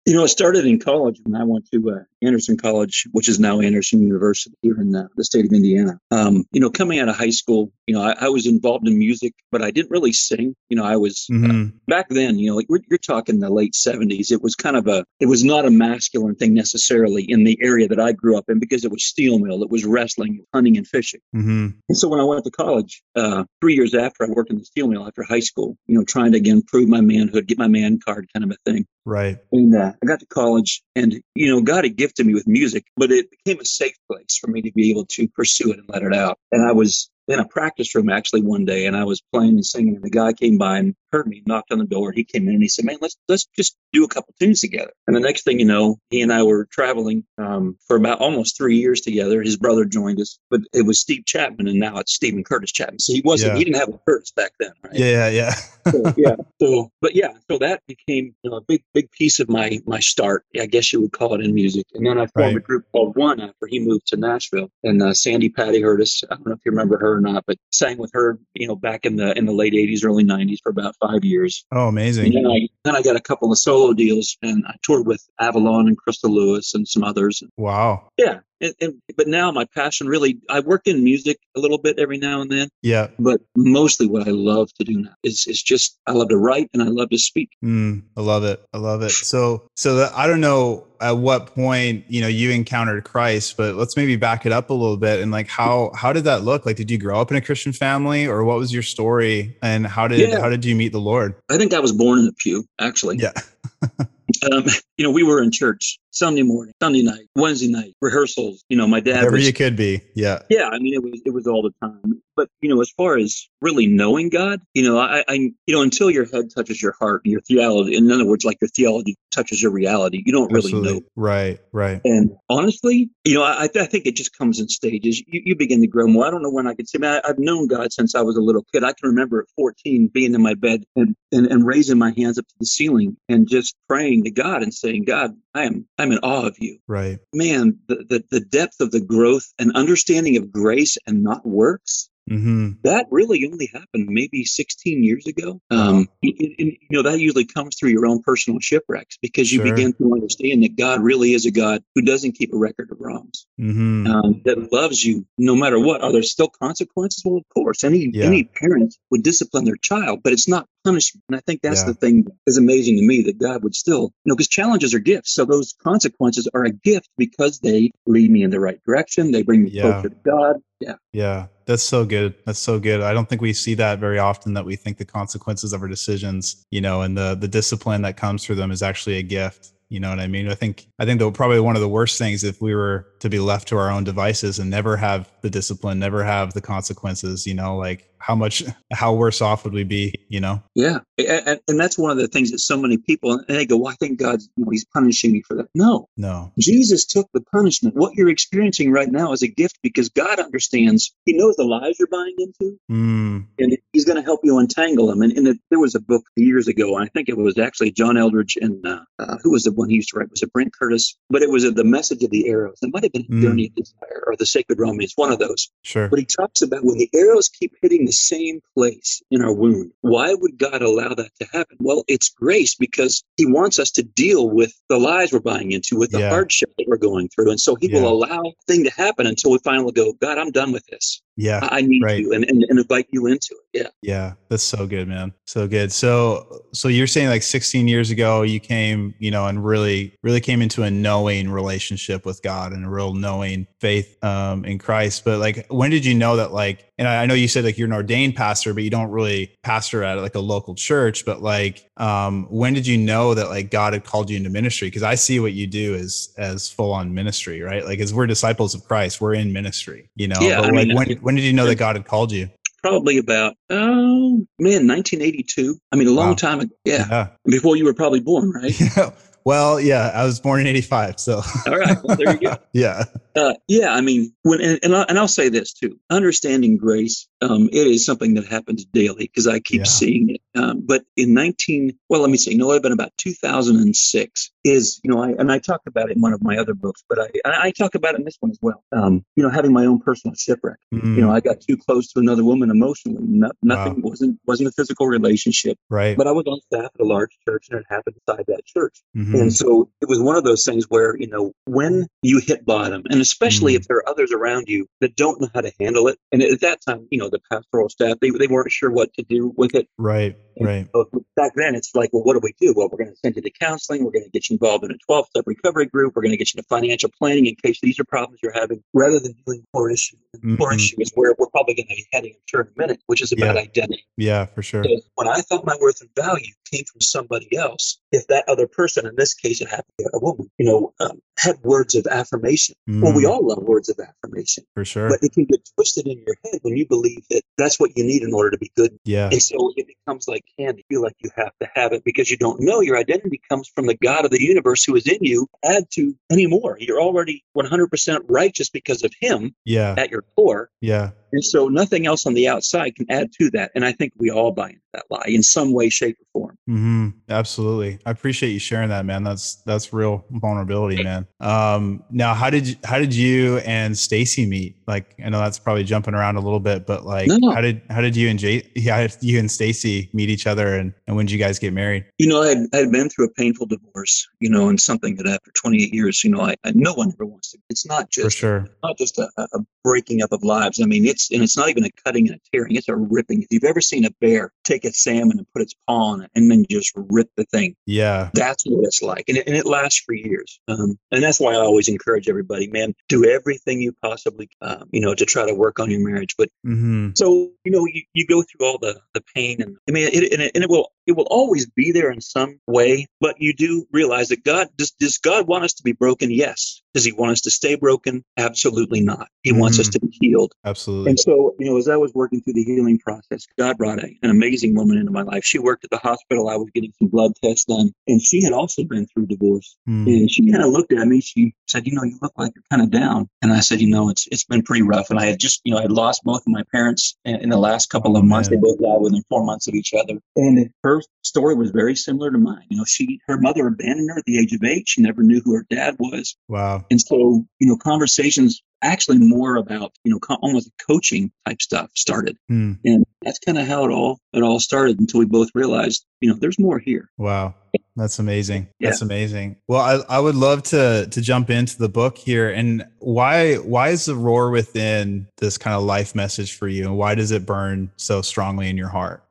You 0.08 0.14
know, 0.14 0.24
it 0.24 0.28
started 0.28 0.64
in 0.64 0.78
college 0.78 1.20
when 1.22 1.38
I 1.38 1.44
went 1.44 1.70
to 1.70 1.90
uh, 1.90 2.26
Anderson 2.26 2.56
College, 2.56 3.06
which 3.12 3.28
is 3.28 3.38
now 3.38 3.60
Anderson 3.60 4.00
University 4.00 4.56
here 4.62 4.80
in 4.80 4.90
the, 4.90 5.06
the 5.16 5.22
state 5.22 5.44
of 5.44 5.52
Indiana. 5.52 6.00
Um, 6.10 6.44
you 6.50 6.62
know, 6.62 6.70
coming 6.70 6.98
out 6.98 7.10
of 7.10 7.16
high 7.16 7.28
school, 7.28 7.72
you 7.86 7.94
know, 7.94 8.00
I, 8.00 8.14
I, 8.18 8.28
was 8.30 8.46
involved 8.46 8.88
in 8.88 8.98
music, 8.98 9.34
but 9.52 9.60
I 9.60 9.70
didn't 9.70 9.90
really 9.90 10.14
sing. 10.14 10.56
You 10.70 10.78
know, 10.78 10.84
I 10.84 10.96
was 10.96 11.26
uh, 11.30 11.34
mm-hmm. 11.34 11.62
uh, 11.62 11.70
back 11.86 12.08
then. 12.08 12.38
You 12.38 12.50
know, 12.50 12.56
like 12.56 12.68
you're 12.88 12.98
talking 12.98 13.38
the 13.38 13.50
late 13.50 13.74
'70s. 13.74 14.32
It 14.32 14.42
was 14.42 14.54
kind 14.54 14.76
of 14.76 14.86
a, 14.86 15.04
it 15.20 15.26
was 15.26 15.44
not 15.44 15.66
a 15.66 15.70
masculine 15.70 16.36
thing 16.36 16.54
necessarily 16.54 17.24
in 17.28 17.44
the 17.44 17.58
area 17.60 17.88
that 17.88 18.00
I 18.00 18.12
grew 18.12 18.38
up 18.38 18.46
in 18.48 18.58
because 18.58 18.86
it 18.86 18.90
was 18.90 19.04
steel 19.04 19.38
mill, 19.38 19.62
it 19.62 19.70
was 19.70 19.84
wrestling, 19.84 20.42
hunting, 20.54 20.78
and 20.78 20.86
fishing. 20.86 21.20
Mm-hmm. 21.36 21.68
And 21.86 21.98
so 21.98 22.08
when 22.08 22.20
I 22.20 22.24
went 22.24 22.44
to 22.44 22.50
college, 22.50 23.02
uh, 23.14 23.44
three 23.60 23.74
years 23.74 23.94
after 23.94 24.24
I 24.24 24.30
worked 24.30 24.50
in 24.50 24.56
the 24.56 24.64
steel 24.64 24.88
mill 24.88 25.06
after 25.06 25.22
high 25.22 25.40
school, 25.40 25.76
you 25.86 25.98
know, 25.98 26.04
trying 26.04 26.32
to 26.32 26.38
again 26.38 26.62
prove 26.62 26.88
my 26.88 27.02
manhood, 27.02 27.46
get 27.46 27.58
my 27.58 27.68
man 27.68 28.00
card, 28.02 28.26
kind 28.32 28.44
of 28.44 28.50
a 28.50 28.70
thing. 28.70 28.86
Right. 29.08 29.38
And 29.52 29.74
uh, 29.74 29.92
I 30.02 30.06
got 30.06 30.20
to 30.20 30.26
college, 30.26 30.82
and 30.94 31.22
you 31.34 31.48
know, 31.48 31.62
God 31.62 31.84
had 31.84 31.96
gifted 31.96 32.26
me 32.26 32.34
with 32.34 32.46
music, 32.46 32.84
but 32.94 33.10
it 33.10 33.30
became 33.30 33.58
a 33.58 33.64
safe 33.64 33.96
place 34.06 34.36
for 34.38 34.48
me 34.48 34.60
to 34.60 34.72
be 34.72 34.90
able 34.90 35.06
to 35.06 35.26
pursue 35.28 35.72
it 35.72 35.78
and 35.78 35.88
let 35.88 36.02
it 36.02 36.14
out. 36.14 36.38
And 36.52 36.68
I 36.68 36.72
was 36.72 37.10
in 37.28 37.38
a 37.38 37.46
practice 37.46 37.94
room 37.94 38.08
actually 38.08 38.42
one 38.42 38.64
day, 38.64 38.86
and 38.86 38.96
I 38.96 39.04
was 39.04 39.22
playing 39.32 39.50
and 39.50 39.64
singing, 39.64 39.96
and 39.96 40.04
the 40.04 40.10
guy 40.10 40.32
came 40.32 40.58
by 40.58 40.78
and 40.78 40.94
heard 41.12 41.26
me, 41.26 41.42
knocked 41.46 41.72
on 41.72 41.78
the 41.78 41.84
door. 41.84 42.12
He 42.12 42.24
came 42.24 42.48
in 42.48 42.54
and 42.54 42.62
he 42.62 42.68
said, 42.68 42.84
"Man, 42.84 42.96
let's 43.00 43.16
let's 43.28 43.46
just 43.56 43.76
do 43.92 44.04
a 44.04 44.08
couple 44.08 44.34
tunes 44.40 44.60
together." 44.60 44.92
And 45.06 45.14
the 45.14 45.20
next 45.20 45.44
thing 45.44 45.60
you 45.60 45.66
know, 45.66 45.98
he 46.10 46.22
and 46.22 46.32
I 46.32 46.42
were 46.42 46.66
traveling 46.70 47.24
um, 47.36 47.76
for 47.86 47.96
about 47.96 48.20
almost 48.20 48.56
three 48.56 48.78
years 48.78 49.00
together. 49.02 49.42
His 49.42 49.56
brother 49.56 49.84
joined 49.84 50.20
us, 50.20 50.38
but 50.50 50.60
it 50.72 50.86
was 50.86 51.00
Steve 51.00 51.24
Chapman, 51.26 51.68
and 51.68 51.78
now 51.78 51.98
it's 51.98 52.14
Steven 52.14 52.44
Curtis 52.44 52.72
Chapman. 52.72 52.98
So 52.98 53.12
he 53.12 53.22
wasn't. 53.24 53.52
Yeah. 53.52 53.58
He 53.58 53.64
didn't 53.64 53.80
have 53.80 53.88
a 53.90 53.98
Curtis 54.06 54.32
back 54.32 54.52
then, 54.58 54.72
right? 54.82 54.94
Yeah, 54.94 55.28
yeah, 55.28 55.54
so, 55.90 56.02
yeah. 56.16 56.36
So, 56.60 56.90
but 57.00 57.14
yeah, 57.14 57.32
so 57.50 57.58
that 57.58 57.82
became 57.86 58.34
you 58.42 58.50
know, 58.50 58.56
a 58.58 58.60
big, 58.62 58.82
big 58.94 59.10
piece 59.10 59.40
of 59.40 59.48
my 59.48 59.80
my 59.86 60.00
start. 60.00 60.44
I 60.58 60.66
guess 60.66 60.92
you 60.92 61.00
would 61.00 61.12
call 61.12 61.34
it 61.34 61.44
in 61.44 61.54
music. 61.54 61.86
And 61.94 62.06
then 62.06 62.18
I 62.18 62.26
formed 62.26 62.56
a 62.56 62.60
group 62.60 62.86
called 62.92 63.16
One 63.16 63.40
after 63.40 63.66
he 63.66 63.80
moved 63.80 64.06
to 64.08 64.16
Nashville. 64.16 64.70
And 64.82 65.02
uh, 65.02 65.14
Sandi 65.14 65.48
Patty 65.48 65.80
heard 65.80 66.00
us. 66.00 66.22
I 66.30 66.34
don't 66.34 66.46
know 66.46 66.52
if 66.52 66.60
you 66.64 66.72
remember 66.72 66.98
her 66.98 67.17
or 67.18 67.20
not, 67.20 67.44
but 67.46 67.58
sang 67.72 67.98
with 67.98 68.10
her, 68.14 68.38
you 68.54 68.66
know, 68.66 68.76
back 68.76 69.04
in 69.04 69.16
the 69.16 69.36
in 69.36 69.46
the 69.46 69.52
late 69.52 69.74
'80s, 69.74 70.04
early 70.04 70.24
'90s 70.24 70.58
for 70.62 70.70
about 70.70 70.94
five 71.00 71.24
years. 71.24 71.64
Oh, 71.72 71.88
And 71.88 71.88
amazing. 71.88 72.32
then 72.32 72.46
I 72.46 72.68
then 72.84 72.96
I 72.96 73.02
got 73.02 73.16
a 73.16 73.20
couple 73.20 73.52
of 73.52 73.58
solo 73.58 73.92
deals, 73.92 74.36
and 74.42 74.64
I 74.66 74.74
toured 74.82 75.06
with 75.06 75.22
Avalon 75.40 75.88
and 75.88 75.96
Crystal 75.96 76.30
Lewis 76.30 76.74
and 76.74 76.86
some 76.86 77.04
others. 77.04 77.42
Wow. 77.56 78.08
Yeah. 78.16 78.40
And, 78.60 78.74
and 78.80 78.94
but 79.16 79.28
now 79.28 79.50
my 79.52 79.64
passion 79.74 80.08
really 80.08 80.38
I 80.50 80.60
work 80.60 80.86
in 80.86 81.04
music 81.04 81.38
a 81.56 81.60
little 81.60 81.78
bit 81.78 81.98
every 81.98 82.18
now 82.18 82.40
and 82.40 82.50
then, 82.50 82.68
Yeah. 82.82 83.08
but 83.18 83.40
mostly 83.56 84.06
what 84.06 84.26
I 84.26 84.32
love 84.32 84.72
to 84.74 84.84
do 84.84 84.98
now 85.02 85.14
is 85.22 85.46
is 85.46 85.62
just 85.62 85.98
I 86.06 86.12
love 86.12 86.28
to 86.30 86.36
write 86.36 86.68
and 86.72 86.82
I 86.82 86.86
love 86.86 87.10
to 87.10 87.18
speak. 87.18 87.50
Mm, 87.64 88.02
I 88.16 88.20
love 88.20 88.44
it. 88.44 88.60
I 88.72 88.78
love 88.78 89.02
it. 89.02 89.10
So, 89.10 89.68
so 89.76 89.96
that, 89.96 90.12
I 90.14 90.26
don't 90.26 90.40
know 90.40 90.86
at 91.00 91.12
what 91.16 91.54
point 91.54 92.04
you 92.08 92.20
know 92.20 92.26
you 92.26 92.50
encountered 92.50 93.04
Christ, 93.04 93.56
but 93.56 93.76
let's 93.76 93.96
maybe 93.96 94.16
back 94.16 94.44
it 94.46 94.50
up 94.52 94.70
a 94.70 94.74
little 94.74 94.96
bit 94.96 95.20
and 95.20 95.30
like 95.30 95.46
how 95.48 95.92
how 95.94 96.12
did 96.12 96.24
that 96.24 96.42
look? 96.42 96.66
Like, 96.66 96.76
did 96.76 96.90
you 96.90 96.98
grow 96.98 97.20
up 97.20 97.30
in 97.30 97.36
a 97.36 97.40
Christian 97.40 97.72
family, 97.72 98.26
or 98.26 98.42
what 98.44 98.58
was 98.58 98.72
your 98.72 98.82
story, 98.82 99.56
and 99.62 99.86
how 99.86 100.08
did 100.08 100.18
Yeah. 100.30 100.40
how 100.40 100.48
did 100.48 100.64
you 100.64 100.74
meet 100.74 100.90
the 100.92 101.00
Lord? 101.00 101.36
I 101.48 101.56
think 101.58 101.72
I 101.74 101.78
was 101.80 101.92
born 101.92 102.18
in 102.18 102.24
the 102.26 102.32
pew, 102.32 102.64
actually. 102.80 103.18
Yeah. 103.18 103.32
Um, 104.52 104.64
you 104.98 105.04
know, 105.04 105.10
we 105.10 105.22
were 105.22 105.42
in 105.42 105.50
church 105.50 105.98
Sunday 106.18 106.42
morning, 106.42 106.74
Sunday 106.82 107.02
night, 107.02 107.26
Wednesday 107.36 107.68
night, 107.68 107.94
rehearsals. 108.00 108.64
You 108.68 108.76
know, 108.76 108.88
my 108.88 109.00
dad 109.00 109.16
Whatever 109.16 109.36
was 109.36 109.46
you 109.46 109.52
could 109.52 109.76
be. 109.76 110.02
Yeah. 110.14 110.40
Yeah, 110.50 110.68
I 110.68 110.78
mean, 110.80 110.94
it 110.94 111.02
was 111.02 111.20
it 111.24 111.30
was 111.30 111.46
all 111.46 111.62
the 111.62 111.72
time. 111.80 112.22
But 112.34 112.48
you 112.60 112.68
know, 112.68 112.80
as 112.80 112.90
far 112.90 113.16
as 113.16 113.48
really 113.60 113.86
knowing 113.86 114.28
God, 114.28 114.60
you 114.74 114.82
know, 114.82 114.98
I, 114.98 115.24
I 115.28 115.32
you 115.34 115.54
know, 115.68 115.82
until 115.82 116.10
your 116.10 116.24
head 116.24 116.50
touches 116.54 116.82
your 116.82 116.94
heart, 116.98 117.22
your 117.24 117.40
theology. 117.40 117.96
In 117.96 118.10
other 118.10 118.26
words, 118.26 118.44
like 118.44 118.58
your 118.60 118.68
theology 118.68 119.16
touches 119.32 119.62
your 119.62 119.72
reality, 119.72 120.22
you 120.24 120.32
don't 120.32 120.52
really 120.52 120.66
Absolutely. 120.66 120.94
know. 120.94 121.00
Right. 121.16 121.60
Right. 121.72 122.00
And 122.04 122.32
honestly, 122.48 123.10
you 123.24 123.34
know, 123.34 123.42
I, 123.42 123.64
I 123.64 123.86
think 123.86 124.06
it 124.06 124.16
just 124.16 124.36
comes 124.36 124.60
in 124.60 124.68
stages. 124.68 125.22
You, 125.26 125.42
you 125.44 125.56
begin 125.56 125.80
to 125.80 125.86
grow 125.86 126.06
more. 126.06 126.26
I 126.26 126.30
don't 126.30 126.42
know 126.42 126.50
when 126.50 126.66
I 126.66 126.74
could 126.74 126.88
say, 126.88 126.98
man, 126.98 127.20
I, 127.24 127.28
I've 127.28 127.38
known 127.38 127.68
God 127.68 127.92
since 127.92 128.14
I 128.14 128.22
was 128.22 128.36
a 128.36 128.40
little 128.40 128.64
kid. 128.72 128.84
I 128.84 128.92
can 128.92 129.10
remember 129.10 129.40
at 129.40 129.46
14 129.56 130.08
being 130.12 130.34
in 130.34 130.42
my 130.42 130.54
bed 130.54 130.84
and, 130.96 131.14
and, 131.32 131.46
and 131.46 131.66
raising 131.66 131.98
my 131.98 132.12
hands 132.16 132.38
up 132.38 132.46
to 132.46 132.54
the 132.58 132.66
ceiling 132.66 133.16
and 133.28 133.48
just 133.48 133.74
praying 133.88 134.24
to 134.24 134.30
God 134.30 134.62
and 134.62 134.72
saying, 134.72 135.04
God, 135.04 135.34
I 135.54 135.64
am 135.64 135.86
I'm 135.98 136.07
in 136.12 136.18
awe 136.18 136.46
of 136.46 136.56
you 136.58 136.78
Right. 136.86 137.18
man, 137.32 137.78
the, 137.88 138.04
the, 138.08 138.24
the 138.30 138.40
depth 138.40 138.80
of 138.80 138.90
the 138.90 139.00
growth 139.00 139.52
and 139.58 139.72
understanding 139.74 140.36
of 140.36 140.52
grace 140.52 140.96
and 141.06 141.22
not 141.22 141.46
works, 141.46 142.10
Mm-hmm. 142.28 142.68
that 142.84 143.06
really 143.10 143.48
only 143.50 143.70
happened 143.72 144.08
maybe 144.08 144.44
16 144.44 145.02
years 145.02 145.26
ago. 145.26 145.60
Um, 145.70 146.08
and- 146.22 146.34
and, 146.58 146.72
you 146.72 146.88
know, 146.90 147.02
that 147.02 147.18
usually 147.20 147.44
comes 147.46 147.76
through 147.78 147.90
your 147.90 148.06
own 148.06 148.22
personal 148.22 148.60
shipwrecks 148.60 149.16
because 149.22 149.50
you 149.52 149.60
Sure. 149.60 149.74
begin 149.74 149.92
to 149.94 150.12
understand 150.12 150.62
that 150.62 150.76
God 150.76 151.02
really 151.02 151.32
is 151.34 151.46
a 151.46 151.50
God 151.50 151.82
who 151.94 152.02
doesn't 152.02 152.32
keep 152.32 152.52
a 152.52 152.56
record 152.58 152.90
of 152.90 152.98
wrongs, 153.00 153.46
Mm-hmm. 153.60 154.06
um, 154.06 154.42
that 154.44 154.72
loves 154.72 155.02
you 155.04 155.26
no 155.38 155.56
matter 155.56 155.78
what. 155.78 156.02
Are 156.02 156.12
there 156.12 156.22
still 156.22 156.48
consequences? 156.48 157.22
Well, 157.24 157.38
of 157.38 157.48
course, 157.54 157.84
any, 157.84 158.10
Yeah. 158.12 158.24
any 158.26 158.44
parent 158.44 158.94
would 159.10 159.22
discipline 159.22 159.64
their 159.64 159.76
child, 159.76 160.20
but 160.22 160.32
it's 160.32 160.48
not 160.48 160.66
punishment. 160.84 161.24
And 161.28 161.36
I 161.36 161.40
think 161.40 161.60
that's 161.62 161.80
Yeah. 161.82 161.88
the 161.88 161.94
thing 161.94 162.22
that 162.24 162.32
is 162.46 162.56
amazing 162.58 162.96
to 162.98 163.02
me 163.06 163.22
that 163.22 163.38
God 163.38 163.62
would 163.62 163.74
still, 163.74 164.12
you 164.24 164.30
know, 164.30 164.36
because 164.36 164.48
challenges 164.48 164.94
are 164.94 164.98
gifts. 165.00 165.34
So 165.34 165.44
those 165.44 165.74
consequences 165.82 166.48
are 166.54 166.64
a 166.64 166.72
gift 166.72 167.08
because 167.16 167.58
they 167.60 167.90
lead 168.06 168.30
me 168.30 168.42
in 168.42 168.50
the 168.50 168.60
right 168.60 168.80
direction. 168.84 169.32
They 169.32 169.42
bring 169.42 169.64
me 169.64 169.70
Yeah. 169.70 169.82
closer 170.00 170.08
to 170.10 170.16
God. 170.24 170.56
Yeah. 170.80 170.94
Yeah, 171.12 171.46
that's 171.68 171.82
so 171.82 172.06
good. 172.06 172.34
That's 172.46 172.58
so 172.58 172.80
good. 172.80 173.02
I 173.02 173.12
don't 173.12 173.28
think 173.28 173.42
we 173.42 173.52
see 173.52 173.74
that 173.74 173.98
very 173.98 174.18
often 174.18 174.54
that 174.54 174.64
we 174.64 174.74
think 174.74 174.96
the 174.96 175.04
consequences 175.04 175.74
of 175.74 175.82
our 175.82 175.88
decisions, 175.88 176.64
you 176.70 176.80
know, 176.80 177.02
and 177.02 177.16
the 177.16 177.36
the 177.38 177.46
discipline 177.46 178.00
that 178.02 178.16
comes 178.16 178.42
through 178.42 178.56
them 178.56 178.70
is 178.70 178.82
actually 178.82 179.18
a 179.18 179.22
gift. 179.22 179.72
You 179.90 180.00
know 180.00 180.08
what 180.08 180.18
I 180.18 180.28
mean? 180.28 180.50
I 180.50 180.54
think 180.54 180.88
I 180.98 181.04
think 181.04 181.20
that 181.20 181.30
probably 181.34 181.60
one 181.60 181.76
of 181.76 181.82
the 181.82 181.88
worst 181.88 182.16
things 182.16 182.42
if 182.42 182.62
we 182.62 182.74
were 182.74 183.06
to 183.20 183.28
be 183.28 183.38
left 183.38 183.68
to 183.68 183.76
our 183.76 183.90
own 183.90 184.02
devices 184.02 184.58
and 184.58 184.70
never 184.70 184.96
have 184.96 185.30
the 185.42 185.50
discipline, 185.50 185.98
never 185.98 186.24
have 186.24 186.54
the 186.54 186.62
consequences, 186.62 187.46
you 187.46 187.54
know, 187.54 187.76
like 187.76 188.08
how 188.20 188.34
much 188.34 188.62
how 188.92 189.14
worse 189.14 189.40
off 189.40 189.64
would 189.64 189.72
we 189.72 189.84
be, 189.84 190.14
you 190.28 190.40
know? 190.40 190.62
Yeah. 190.74 190.98
And, 191.18 191.60
and 191.68 191.78
that's 191.80 191.98
one 191.98 192.10
of 192.10 192.16
the 192.16 192.28
things 192.28 192.50
that 192.50 192.58
so 192.58 192.76
many 192.76 192.98
people, 192.98 193.32
and 193.32 193.44
they 193.48 193.66
go, 193.66 193.76
well, 193.76 193.92
I 193.92 193.96
think 193.96 194.18
God's, 194.18 194.48
you 194.56 194.64
know, 194.64 194.70
he's 194.70 194.84
punishing 194.92 195.32
me 195.32 195.42
for 195.42 195.54
that. 195.56 195.68
No, 195.74 196.08
No. 196.16 196.52
Jesus 196.58 197.06
took 197.06 197.28
the 197.32 197.40
punishment. 197.52 197.94
What 197.96 198.14
you're 198.14 198.28
experiencing 198.28 198.90
right 198.92 199.10
now 199.10 199.32
is 199.32 199.42
a 199.42 199.48
gift 199.48 199.78
because 199.82 200.08
God 200.08 200.38
understands. 200.38 201.14
He 201.24 201.32
knows 201.34 201.56
the 201.56 201.64
lies 201.64 201.96
you're 201.98 202.08
buying 202.08 202.34
into, 202.38 202.78
Mm, 202.90 203.46
and 203.58 203.76
He's 203.92 204.04
going 204.04 204.16
to 204.16 204.22
help 204.22 204.40
you 204.44 204.58
untangle 204.58 205.06
them. 205.08 205.22
And, 205.22 205.32
and 205.32 205.48
it, 205.48 205.58
there 205.70 205.78
was 205.80 205.94
a 205.94 206.00
book 206.00 206.24
years 206.36 206.68
ago, 206.68 206.96
and 206.96 207.04
I 207.04 207.08
think 207.08 207.28
it 207.28 207.36
was 207.36 207.58
actually 207.58 207.90
John 207.92 208.16
Eldredge 208.16 208.56
and 208.60 208.84
uh, 208.86 209.00
uh, 209.18 209.36
who 209.42 209.50
was 209.52 209.64
the 209.64 209.72
one 209.72 209.88
he 209.90 209.96
used 209.96 210.10
to 210.10 210.18
write? 210.18 210.30
Was 210.30 210.42
it 210.42 210.52
Brent 210.52 210.72
Curtis? 210.72 211.16
But 211.30 211.42
it 211.42 211.50
was 211.50 211.62
the 211.72 211.84
message 211.84 212.22
of 212.22 212.30
the 212.30 212.48
arrows. 212.48 212.78
It 212.82 212.90
might 212.92 213.02
have 213.02 213.12
been 213.12 213.18
Mm. 213.28 213.42
Journey 213.42 213.66
of 213.66 213.74
Desire 213.74 214.24
or 214.26 214.36
the 214.36 214.46
Sacred 214.46 214.78
Romance, 214.80 215.12
one 215.16 215.30
of 215.32 215.38
those. 215.38 215.68
sure. 215.82 216.08
But 216.08 216.18
he 216.20 216.24
talks 216.24 216.62
about 216.62 216.84
when 216.84 216.96
the 216.98 217.10
arrows 217.14 217.48
keep 217.48 217.72
hitting 217.82 218.06
the 218.08 218.12
same 218.12 218.60
place 218.74 219.22
in 219.30 219.42
our 219.42 219.52
wound, 219.52 219.92
why 220.00 220.34
would 220.34 220.58
God 220.58 220.80
allow 220.82 221.14
that 221.14 221.30
to 221.40 221.46
happen? 221.52 221.76
Well, 221.80 222.04
it's 222.08 222.30
grace 222.30 222.74
because 222.74 223.22
he 223.36 223.46
wants 223.46 223.78
us 223.78 223.90
to 223.92 224.02
deal 224.02 224.48
with 224.48 224.72
the 224.88 224.98
lies 224.98 225.32
we're 225.32 225.40
buying 225.40 225.72
into, 225.72 225.98
with 225.98 226.10
the 226.10 226.20
Yeah. 226.20 226.30
hardship 226.30 226.72
that 226.78 226.88
we're 226.88 226.96
going 226.96 227.28
through. 227.28 227.50
And 227.50 227.60
so 227.60 227.76
he 227.76 227.88
Yeah. 227.88 228.00
will 228.00 228.08
allow 228.08 228.54
thing 228.66 228.84
to 228.84 228.90
happen 228.90 229.26
until 229.26 229.52
we 229.52 229.58
finally 229.62 229.92
go, 229.92 230.14
God, 230.14 230.38
I'm 230.38 230.50
done 230.50 230.72
with 230.72 230.86
this. 230.86 231.20
Yeah. 231.38 231.60
I 231.70 231.82
need 231.82 232.02
right. 232.02 232.18
you 232.18 232.32
and, 232.32 232.44
and, 232.50 232.64
and 232.64 232.80
invite 232.80 233.06
you 233.12 233.26
into 233.26 233.54
it. 233.72 233.80
Yeah. 233.80 233.88
Yeah, 234.02 234.32
that's 234.48 234.64
so 234.64 234.88
good, 234.88 235.06
man. 235.06 235.32
So 235.46 235.68
good. 235.68 235.92
So 235.92 236.64
so 236.72 236.88
you're 236.88 237.06
saying 237.06 237.28
like 237.28 237.44
16 237.44 237.86
years 237.86 238.10
ago 238.10 238.42
you 238.42 238.58
came, 238.58 239.14
you 239.20 239.30
know, 239.30 239.46
and 239.46 239.64
really 239.64 240.18
really 240.24 240.40
came 240.40 240.60
into 240.62 240.82
a 240.82 240.90
knowing 240.90 241.48
relationship 241.48 242.26
with 242.26 242.42
God 242.42 242.72
and 242.72 242.84
a 242.84 242.88
real 242.88 243.14
knowing 243.14 243.68
faith 243.80 244.22
um 244.24 244.64
in 244.64 244.78
Christ. 244.78 245.24
But 245.24 245.38
like 245.38 245.64
when 245.68 245.92
did 245.92 246.04
you 246.04 246.14
know 246.14 246.36
that 246.36 246.52
like 246.52 246.90
and 246.98 247.06
I 247.06 247.22
I 247.22 247.26
know 247.26 247.34
you 247.34 247.46
said 247.46 247.64
like 247.64 247.78
you're 247.78 247.86
an 247.86 247.94
ordained 247.94 248.34
pastor, 248.34 248.74
but 248.74 248.82
you 248.82 248.90
don't 248.90 249.10
really 249.10 249.56
pastor 249.62 250.02
at 250.02 250.18
like 250.18 250.34
a 250.34 250.40
local 250.40 250.74
church, 250.74 251.24
but 251.24 251.40
like 251.40 251.88
um 251.98 252.48
when 252.50 252.74
did 252.74 252.86
you 252.86 252.98
know 252.98 253.34
that 253.34 253.48
like 253.48 253.70
God 253.70 253.92
had 253.92 254.04
called 254.04 254.28
you 254.28 254.36
into 254.36 254.50
ministry? 254.50 254.88
Because 254.88 255.04
I 255.04 255.14
see 255.14 255.38
what 255.38 255.52
you 255.52 255.68
do 255.68 255.94
as 255.94 256.34
as 256.36 256.68
full 256.68 256.92
on 256.92 257.14
ministry, 257.14 257.60
right? 257.60 257.84
Like 257.84 258.00
as 258.00 258.12
we're 258.12 258.26
disciples 258.26 258.74
of 258.74 258.84
Christ, 258.84 259.20
we're 259.20 259.34
in 259.34 259.52
ministry, 259.52 260.10
you 260.16 260.26
know. 260.26 260.40
Yeah, 260.40 260.62
but 260.62 260.70
I 260.70 260.72
like 260.72 260.88
mean, 260.88 261.18
when 261.27 261.27
when 261.28 261.34
did 261.34 261.44
you 261.44 261.52
know 261.52 261.66
that 261.66 261.74
God 261.74 261.94
had 261.94 262.06
called 262.06 262.32
you? 262.32 262.48
Probably 262.82 263.18
about, 263.18 263.54
oh, 263.68 264.46
man, 264.58 264.88
1982. 264.88 265.76
I 265.92 265.96
mean, 265.96 266.08
a 266.08 266.10
long 266.10 266.28
Wow. 266.28 266.34
time 266.36 266.60
ago. 266.60 266.74
Yeah. 266.86 267.06
yeah. 267.10 267.28
Before 267.44 267.76
you 267.76 267.84
were 267.84 267.92
probably 267.92 268.20
born, 268.20 268.50
right? 268.50 268.74
Yeah. 268.96 269.10
Well, 269.44 269.78
yeah, 269.78 270.10
I 270.14 270.24
was 270.24 270.40
born 270.40 270.60
in 270.60 270.66
85. 270.66 271.20
So, 271.20 271.42
All 271.66 271.78
right. 271.78 271.98
Well, 272.02 272.16
there 272.16 272.32
you 272.32 272.40
go. 272.40 272.56
yeah. 272.72 273.04
Uh, 273.36 273.52
yeah, 273.66 273.92
I 273.92 274.00
mean, 274.00 274.32
when 274.42 274.62
and, 274.62 274.78
and, 274.82 274.96
I, 274.96 275.02
and 275.02 275.18
I'll 275.18 275.28
say 275.28 275.50
this 275.50 275.74
too: 275.74 275.98
understanding 276.08 276.78
grace, 276.78 277.28
um, 277.40 277.68
it 277.72 277.86
is 277.86 278.04
something 278.04 278.34
that 278.34 278.46
happens 278.46 278.84
daily 278.84 279.26
because 279.26 279.46
I 279.46 279.60
keep 279.60 279.80
Yeah. 279.80 279.84
seeing 279.84 280.30
it. 280.30 280.40
Um, 280.54 280.80
but 280.84 281.04
in 281.16 281.34
19, 281.34 281.96
well, 282.08 282.20
let 282.20 282.30
me 282.30 282.36
see, 282.36 282.54
no, 282.56 282.64
it 282.64 282.66
would 282.68 282.74
have 282.76 282.82
been 282.82 282.92
about 282.92 283.12
2006. 283.18 284.50
Is 284.64 285.00
you 285.02 285.10
know, 285.10 285.22
I 285.22 285.30
and 285.30 285.50
I 285.50 285.58
talked 285.60 285.86
about 285.86 286.10
it 286.10 286.16
in 286.16 286.20
one 286.22 286.32
of 286.34 286.42
my 286.42 286.58
other 286.58 286.74
books, 286.74 287.02
but 287.08 287.18
I 287.18 287.30
I 287.44 287.70
talk 287.70 287.94
about 287.94 288.14
it 288.14 288.18
in 288.18 288.24
this 288.24 288.36
one 288.40 288.50
as 288.50 288.58
well. 288.60 288.82
Um, 288.92 289.24
you 289.34 289.42
know, 289.42 289.48
having 289.48 289.72
my 289.72 289.86
own 289.86 290.00
personal 290.00 290.34
shipwreck. 290.34 290.76
Mm, 290.92 291.14
You 291.16 291.20
know, 291.22 291.30
I 291.30 291.40
got 291.40 291.60
too 291.60 291.76
close 291.78 292.12
to 292.12 292.20
another 292.20 292.44
woman 292.44 292.70
emotionally. 292.70 293.22
No, 293.26 293.50
nothing 293.62 294.02
wasn't 294.02 294.38
wasn't 294.46 294.68
a 294.68 294.72
physical 294.72 295.06
relationship, 295.06 295.78
right. 295.88 296.16
but 296.18 296.26
I 296.26 296.32
was 296.32 296.44
on 296.46 296.60
staff 296.72 296.90
at 296.94 297.00
a 297.00 297.04
large 297.04 297.30
church, 297.48 297.68
and 297.70 297.80
it 297.80 297.86
happened 297.88 298.16
inside 298.26 298.44
that 298.48 298.66
church. 298.66 299.00
Mhm. 299.16 299.40
And 299.40 299.52
so 299.52 299.88
it 300.02 300.08
was 300.08 300.20
one 300.20 300.36
of 300.36 300.44
those 300.44 300.64
things 300.64 300.84
where, 300.88 301.16
you 301.18 301.28
know, 301.28 301.52
when 301.64 302.06
you 302.22 302.40
hit 302.44 302.66
bottom, 302.66 303.04
and 303.08 303.20
especially 303.22 303.72
Mm. 303.72 303.76
if 303.76 303.88
there 303.88 303.98
are 303.98 304.08
others 304.08 304.32
around 304.32 304.68
you 304.68 304.86
that 305.00 305.16
don't 305.16 305.40
know 305.40 305.48
how 305.54 305.60
to 305.62 305.72
handle 305.80 306.08
it. 306.08 306.18
And 306.32 306.42
at 306.42 306.60
that 306.60 306.80
time, 306.86 307.06
you 307.10 307.18
know, 307.18 307.27
the 307.30 307.40
pastoral 307.50 307.88
staff, 307.88 308.18
they, 308.20 308.30
they 308.30 308.46
weren't 308.46 308.70
sure 308.70 308.90
what 308.90 309.12
to 309.14 309.22
do 309.22 309.52
with 309.56 309.74
it. 309.74 309.88
Right. 309.96 310.36
Right. 310.60 310.88
So 310.92 311.08
back 311.36 311.52
then, 311.54 311.76
it's 311.76 311.94
like, 311.94 312.10
well, 312.12 312.24
what 312.24 312.34
do 312.34 312.40
we 312.42 312.52
do? 312.60 312.74
Well, 312.76 312.88
we're 312.90 312.98
going 312.98 313.10
to 313.10 313.16
send 313.16 313.36
you 313.36 313.42
to 313.42 313.50
counseling. 313.60 314.04
We're 314.04 314.10
going 314.10 314.24
to 314.24 314.30
get 314.30 314.50
you 314.50 314.54
involved 314.54 314.84
in 314.84 314.90
a 314.90 314.98
12 315.06 315.26
step 315.26 315.44
recovery 315.46 315.86
group. 315.86 316.14
We're 316.16 316.22
going 316.22 316.32
to 316.32 316.36
get 316.36 316.52
you 316.52 316.60
to 316.60 316.66
financial 316.68 317.10
planning 317.16 317.46
in 317.46 317.54
case 317.54 317.78
these 317.80 318.00
are 318.00 318.04
problems 318.04 318.40
you're 318.42 318.52
having, 318.52 318.82
rather 318.92 319.20
than 319.20 319.34
dealing 319.44 319.60
with 319.60 319.64
core 319.72 319.90
issue. 319.90 320.16
And 320.34 320.58
Core 320.58 320.74
issue 320.74 320.96
is 320.98 321.12
where 321.14 321.34
we're 321.38 321.46
probably 321.46 321.74
going 321.74 321.86
to 321.86 321.94
be 321.94 322.06
heading, 322.12 322.32
I'm 322.34 322.40
sure, 322.46 322.60
in 322.62 322.68
a 322.68 322.78
minute, 322.78 323.00
which 323.06 323.22
is 323.22 323.30
about 323.32 323.54
Yeah. 323.54 323.60
identity. 323.62 324.04
Yeah, 324.16 324.46
for 324.46 324.62
sure. 324.62 324.82
So 324.82 324.90
when 325.14 325.28
I 325.28 325.40
thought 325.42 325.64
my 325.64 325.76
worth 325.80 326.00
and 326.00 326.10
value 326.16 326.52
came 326.70 326.84
from 326.84 327.00
somebody 327.00 327.56
else, 327.56 327.98
if 328.12 328.26
that 328.28 328.44
other 328.48 328.66
person, 328.66 329.06
in 329.06 329.14
this 329.16 329.34
case, 329.34 329.60
it 329.60 329.68
happened 329.68 329.92
to 329.98 330.04
be 330.04 330.10
a 330.12 330.18
woman, 330.18 330.50
you 330.58 330.66
know, 330.66 330.92
um, 331.00 331.20
had 331.38 331.56
words 331.62 331.94
of 331.94 332.06
affirmation. 332.06 332.74
Mm. 332.88 333.02
Well, 333.02 333.14
we 333.14 333.24
mm. 333.24 333.30
all 333.30 333.46
love 333.46 333.62
words 333.62 333.88
of 333.88 333.98
affirmation. 333.98 334.64
For 334.74 334.84
sure. 334.84 335.08
But 335.08 335.20
it 335.22 335.32
can 335.32 335.44
get 335.44 335.60
twisted 335.74 336.06
in 336.06 336.22
your 336.26 336.36
head 336.44 336.60
when 336.62 336.76
you 336.76 336.86
believe 336.86 337.24
that 337.30 337.42
that's 337.56 337.78
what 337.78 337.96
you 337.96 338.04
need 338.04 338.22
in 338.22 338.34
order 338.34 338.50
to 338.50 338.58
be 338.58 338.72
good. 338.76 338.98
Yeah. 339.04 339.28
And 339.30 339.42
so 339.42 339.72
it 339.76 339.86
becomes 339.86 340.26
like 340.28 340.44
candy. 340.58 340.84
You 340.88 340.96
feel 340.96 341.02
like 341.02 341.16
you 341.20 341.30
have 341.36 341.52
to 341.60 341.68
have 341.74 341.92
it 341.92 342.04
because 342.04 342.30
you 342.30 342.36
don't 342.36 342.60
know 342.60 342.80
your 342.80 342.96
identity 342.96 343.40
comes 343.48 343.68
from 343.68 343.86
the 343.86 343.96
God 343.96 344.24
of 344.24 344.30
the 344.30 344.42
universe 344.42 344.84
who 344.84 344.96
is 344.96 345.06
in 345.06 345.18
you. 345.20 345.46
Add 345.64 345.84
to 345.92 346.14
anymore. 346.30 346.76
You're 346.80 347.00
already 347.00 347.44
100% 347.56 348.20
righteous 348.28 348.70
because 348.70 349.04
of 349.04 349.12
Him. 349.20 349.54
Yeah. 349.64 349.94
At 349.96 350.10
your 350.10 350.24
core. 350.36 350.70
Yeah. 350.80 351.10
And 351.32 351.44
so 351.44 351.68
nothing 351.68 352.06
else 352.06 352.26
on 352.26 352.34
the 352.34 352.48
outside 352.48 352.94
can 352.94 353.06
add 353.10 353.32
to 353.38 353.50
that. 353.50 353.70
And 353.74 353.84
I 353.84 353.92
think 353.92 354.12
we 354.16 354.30
all 354.30 354.52
buy 354.52 354.70
into 354.70 354.80
that 354.94 355.04
lie 355.10 355.26
in 355.26 355.42
some 355.42 355.72
way, 355.72 355.88
shape, 355.88 356.16
or 356.20 356.40
form. 356.40 356.58
Mm-hmm. 356.68 357.08
Absolutely. 357.28 357.98
I 358.06 358.10
appreciate 358.10 358.50
you 358.50 358.58
sharing 358.58 358.88
that, 358.88 359.04
man. 359.04 359.22
That's 359.22 359.56
that's 359.66 359.92
real 359.92 360.24
vulnerability, 360.30 361.02
man. 361.02 361.26
Um, 361.40 362.02
now, 362.10 362.34
how 362.34 362.50
did 362.50 362.68
you, 362.68 362.76
how 362.84 362.98
did 362.98 363.14
you 363.14 363.58
and 363.58 363.96
Stacy 363.96 364.46
meet? 364.46 364.76
Like, 364.86 365.14
I 365.22 365.28
know 365.28 365.38
that's 365.38 365.58
probably 365.58 365.84
jumping 365.84 366.14
around 366.14 366.36
a 366.36 366.40
little 366.40 366.60
bit, 366.60 366.86
but 366.86 367.04
like, 367.04 367.28
no. 367.28 367.52
how 367.52 367.60
did 367.60 367.82
how 367.90 368.00
did 368.00 368.16
you 368.16 368.28
and 368.28 368.38
Jay, 368.38 368.68
yeah, 368.74 369.08
you 369.20 369.38
and 369.38 369.50
Stacy 369.50 370.08
meet 370.12 370.30
each 370.30 370.46
other, 370.46 370.74
and 370.74 370.92
and 371.06 371.16
when 371.16 371.26
did 371.26 371.32
you 371.32 371.38
guys 371.38 371.58
get 371.58 371.72
married? 371.72 372.06
You 372.18 372.28
know, 372.28 372.42
I 372.42 372.48
had, 372.48 372.66
I 372.72 372.76
had 372.78 372.92
been 372.92 373.08
through 373.10 373.26
a 373.26 373.30
painful 373.30 373.66
divorce, 373.66 374.26
you 374.40 374.50
know, 374.50 374.68
and 374.68 374.80
something 374.80 375.16
that 375.16 375.26
after 375.26 375.50
28 375.54 375.92
years, 375.92 376.24
you 376.24 376.30
know, 376.30 376.40
I, 376.40 376.56
I 376.64 376.72
no 376.74 376.94
one 376.94 377.12
ever 377.12 377.26
wants 377.26 377.52
to. 377.52 377.58
It's 377.68 377.86
not 377.86 378.10
just 378.10 378.26
for 378.26 378.30
sure, 378.30 378.66
not 378.82 378.96
just 378.96 379.18
a, 379.18 379.28
a 379.36 379.60
breaking 379.84 380.22
up 380.22 380.32
of 380.32 380.42
lives. 380.42 380.80
I 380.80 380.86
mean, 380.86 381.04
it's 381.18 381.30
and 381.32 381.42
it's 381.42 381.56
not 381.56 381.68
even 381.68 381.84
a 381.84 381.90
cutting 382.04 382.28
and 382.28 382.36
a 382.36 382.40
tearing; 382.52 382.76
it's 382.76 382.88
a 382.88 382.96
ripping. 382.96 383.42
If 383.42 383.48
you've 383.50 383.64
ever 383.64 383.80
seen 383.80 384.04
a 384.04 384.10
bear 384.20 384.52
take 384.64 384.84
a 384.84 384.92
salmon 384.92 385.38
and 385.38 385.46
put 385.52 385.62
its 385.62 385.74
paw 385.86 386.12
on 386.12 386.22
it 386.22 386.30
and 386.34 386.50
then 386.50 386.64
just 386.70 386.92
rip 386.94 387.28
the 387.36 387.44
thing, 387.44 387.74
yeah, 387.86 388.30
that's 388.34 388.64
what 388.64 388.84
it's 388.84 389.02
like, 389.02 389.24
and 389.28 389.38
it, 389.38 389.46
and 389.46 389.56
it 389.56 389.66
lasts 389.66 390.00
for 390.04 390.14
years. 390.14 390.60
Um, 390.68 390.98
and 391.10 391.22
that's 391.22 391.40
why 391.40 391.54
I 391.54 391.58
always 391.58 391.88
encourage 391.88 392.28
everybody, 392.28 392.68
man, 392.70 392.94
do 393.08 393.24
everything 393.24 393.80
you 393.80 393.92
possibly, 394.02 394.48
um, 394.62 394.88
you 394.92 395.00
know, 395.00 395.14
to 395.14 395.24
try 395.24 395.46
to 395.46 395.54
work 395.54 395.80
on 395.80 395.90
your 395.90 396.06
marriage. 396.06 396.34
But 396.38 396.48
mm-hmm. 396.66 397.10
so 397.14 397.50
you 397.64 397.72
know, 397.72 397.86
you, 397.86 398.02
you 398.12 398.26
go 398.26 398.42
through 398.42 398.66
all 398.66 398.78
the 398.78 399.00
the 399.14 399.22
pain, 399.34 399.60
and 399.60 399.76
I 399.88 399.92
mean, 399.92 400.08
it, 400.08 400.32
and, 400.32 400.42
it, 400.42 400.52
and 400.54 400.64
it 400.64 400.70
will 400.70 400.90
it 401.06 401.12
will 401.12 401.28
always 401.30 401.66
be 401.66 401.92
there 401.92 402.10
in 402.10 402.20
some 402.20 402.60
way. 402.66 403.08
But 403.20 403.36
you 403.40 403.54
do 403.54 403.86
realize 403.92 404.28
that 404.28 404.44
God 404.44 404.68
does 404.76 404.92
does 404.92 405.18
God 405.18 405.46
want 405.46 405.64
us 405.64 405.74
to 405.74 405.82
be 405.82 405.92
broken? 405.92 406.30
Yes. 406.30 406.82
Does 406.98 407.04
He 407.04 407.12
want 407.12 407.30
us 407.30 407.42
to 407.42 407.50
stay 407.52 407.76
broken? 407.76 408.24
Absolutely 408.36 409.00
not. 409.00 409.28
He 409.44 409.52
mm-hmm. 409.52 409.60
wants 409.60 409.78
us 409.78 409.86
mm-hmm. 409.86 410.06
to 410.06 410.06
be 410.08 410.18
healed. 410.20 410.52
Absolutely. 410.64 411.10
And 411.10 411.20
so, 411.20 411.54
you 411.60 411.70
know, 411.70 411.78
as 411.78 411.88
I 411.88 411.94
was 411.94 412.12
working 412.12 412.40
through 412.40 412.54
the 412.54 412.64
healing 412.64 412.98
process, 412.98 413.46
God 413.56 413.78
brought 413.78 414.02
a, 414.02 414.08
an 414.24 414.30
amazing 414.30 414.74
woman 414.74 414.98
into 414.98 415.12
my 415.12 415.22
life. 415.22 415.44
She 415.44 415.60
worked 415.60 415.84
at 415.84 415.90
the 415.90 415.98
hospital. 415.98 416.48
I 416.48 416.56
was 416.56 416.70
getting 416.74 416.92
some 416.98 417.06
blood 417.06 417.34
tests 417.40 417.66
done, 417.66 417.92
and 418.08 418.20
she 418.20 418.42
had 418.42 418.52
also 418.52 418.82
been 418.82 419.06
through 419.06 419.26
divorce. 419.26 419.76
Mm. 419.88 420.06
And 420.08 420.28
she 420.28 420.50
kind 420.50 420.64
of 420.64 420.72
looked 420.72 420.92
at 420.92 421.06
me. 421.06 421.20
She 421.20 421.54
said, 421.68 421.86
"You 421.86 421.92
know, 421.94 422.02
you 422.02 422.18
look 422.20 422.32
like 422.36 422.50
you're 422.56 422.64
kind 422.68 422.82
of 422.82 422.90
down." 422.90 423.28
And 423.42 423.52
I 423.52 423.60
said, 423.60 423.80
"You 423.80 423.90
know, 423.90 424.10
it's 424.10 424.26
it's 424.32 424.44
been 424.44 424.62
pretty 424.62 424.82
rough." 424.82 425.10
And 425.10 425.20
I 425.20 425.26
had 425.26 425.38
just, 425.38 425.60
you 425.62 425.72
know, 425.72 425.78
I 425.78 425.82
had 425.82 425.92
lost 425.92 426.24
both 426.24 426.40
of 426.40 426.48
my 426.48 426.64
parents 426.72 427.16
in, 427.24 427.36
in 427.36 427.48
the 427.50 427.58
last 427.58 427.90
couple 427.90 428.16
of 428.16 428.24
months. 428.24 428.48
They 428.48 428.56
both 428.56 428.80
died 428.80 429.00
within 429.00 429.22
four 429.28 429.44
months 429.44 429.68
of 429.68 429.74
each 429.74 429.94
other. 429.94 430.18
And 430.34 430.70
her 430.82 431.00
story 431.22 431.54
was 431.54 431.70
very 431.70 431.94
similar 431.94 432.32
to 432.32 432.38
mine. 432.38 432.64
You 432.70 432.78
know, 432.78 432.84
she 432.84 433.20
her 433.28 433.38
mother 433.38 433.68
abandoned 433.68 434.10
her 434.10 434.18
at 434.18 434.24
the 434.24 434.40
age 434.40 434.52
of 434.52 434.64
eight. 434.64 434.88
She 434.88 435.02
never 435.02 435.22
knew 435.22 435.40
who 435.44 435.54
her 435.54 435.66
dad 435.70 435.96
was. 436.00 436.36
Wow. 436.48 436.84
And 436.90 437.00
so, 437.00 437.44
you 437.58 437.68
know, 437.68 437.76
conversations 437.76 438.62
actually 438.82 439.18
more 439.18 439.56
about 439.56 439.92
you 440.04 440.12
know 440.12 440.18
co- 440.18 440.38
almost 440.40 440.70
coaching 440.86 441.30
type 441.46 441.60
stuff 441.60 441.90
started. 441.94 442.36
Hmm. 442.48 442.74
and 442.84 443.04
that's 443.22 443.38
kind 443.38 443.58
of 443.58 443.66
how 443.66 443.84
it 443.84 443.90
all 443.90 444.20
it 444.32 444.42
all 444.42 444.60
started 444.60 445.00
until 445.00 445.20
we 445.20 445.26
both 445.26 445.48
realized 445.54 446.04
you 446.20 446.30
know 446.30 446.36
there's 446.38 446.58
more 446.58 446.78
here. 446.78 447.10
Wow. 447.16 447.54
That's 447.96 448.18
amazing. 448.20 448.68
Yeah. 448.78 448.90
that's 448.90 449.02
amazing. 449.02 449.56
Well 449.66 449.80
I, 449.80 450.16
I 450.16 450.20
would 450.20 450.36
love 450.36 450.62
to 450.64 451.08
to 451.10 451.20
jump 451.20 451.50
into 451.50 451.78
the 451.78 451.88
book 451.88 452.16
here. 452.16 452.48
And 452.48 452.86
why 453.00 453.56
why 453.56 453.88
is 453.88 454.04
the 454.04 454.14
roar 454.14 454.50
within 454.50 455.26
this 455.38 455.58
kind 455.58 455.74
of 455.74 455.82
life 455.82 456.14
message 456.14 456.56
for 456.56 456.68
you? 456.68 456.84
And 456.84 456.96
why 456.96 457.14
does 457.14 457.32
it 457.32 457.44
burn 457.44 457.90
so 457.96 458.22
strongly 458.22 458.68
in 458.68 458.76
your 458.76 458.88
heart 458.88 459.24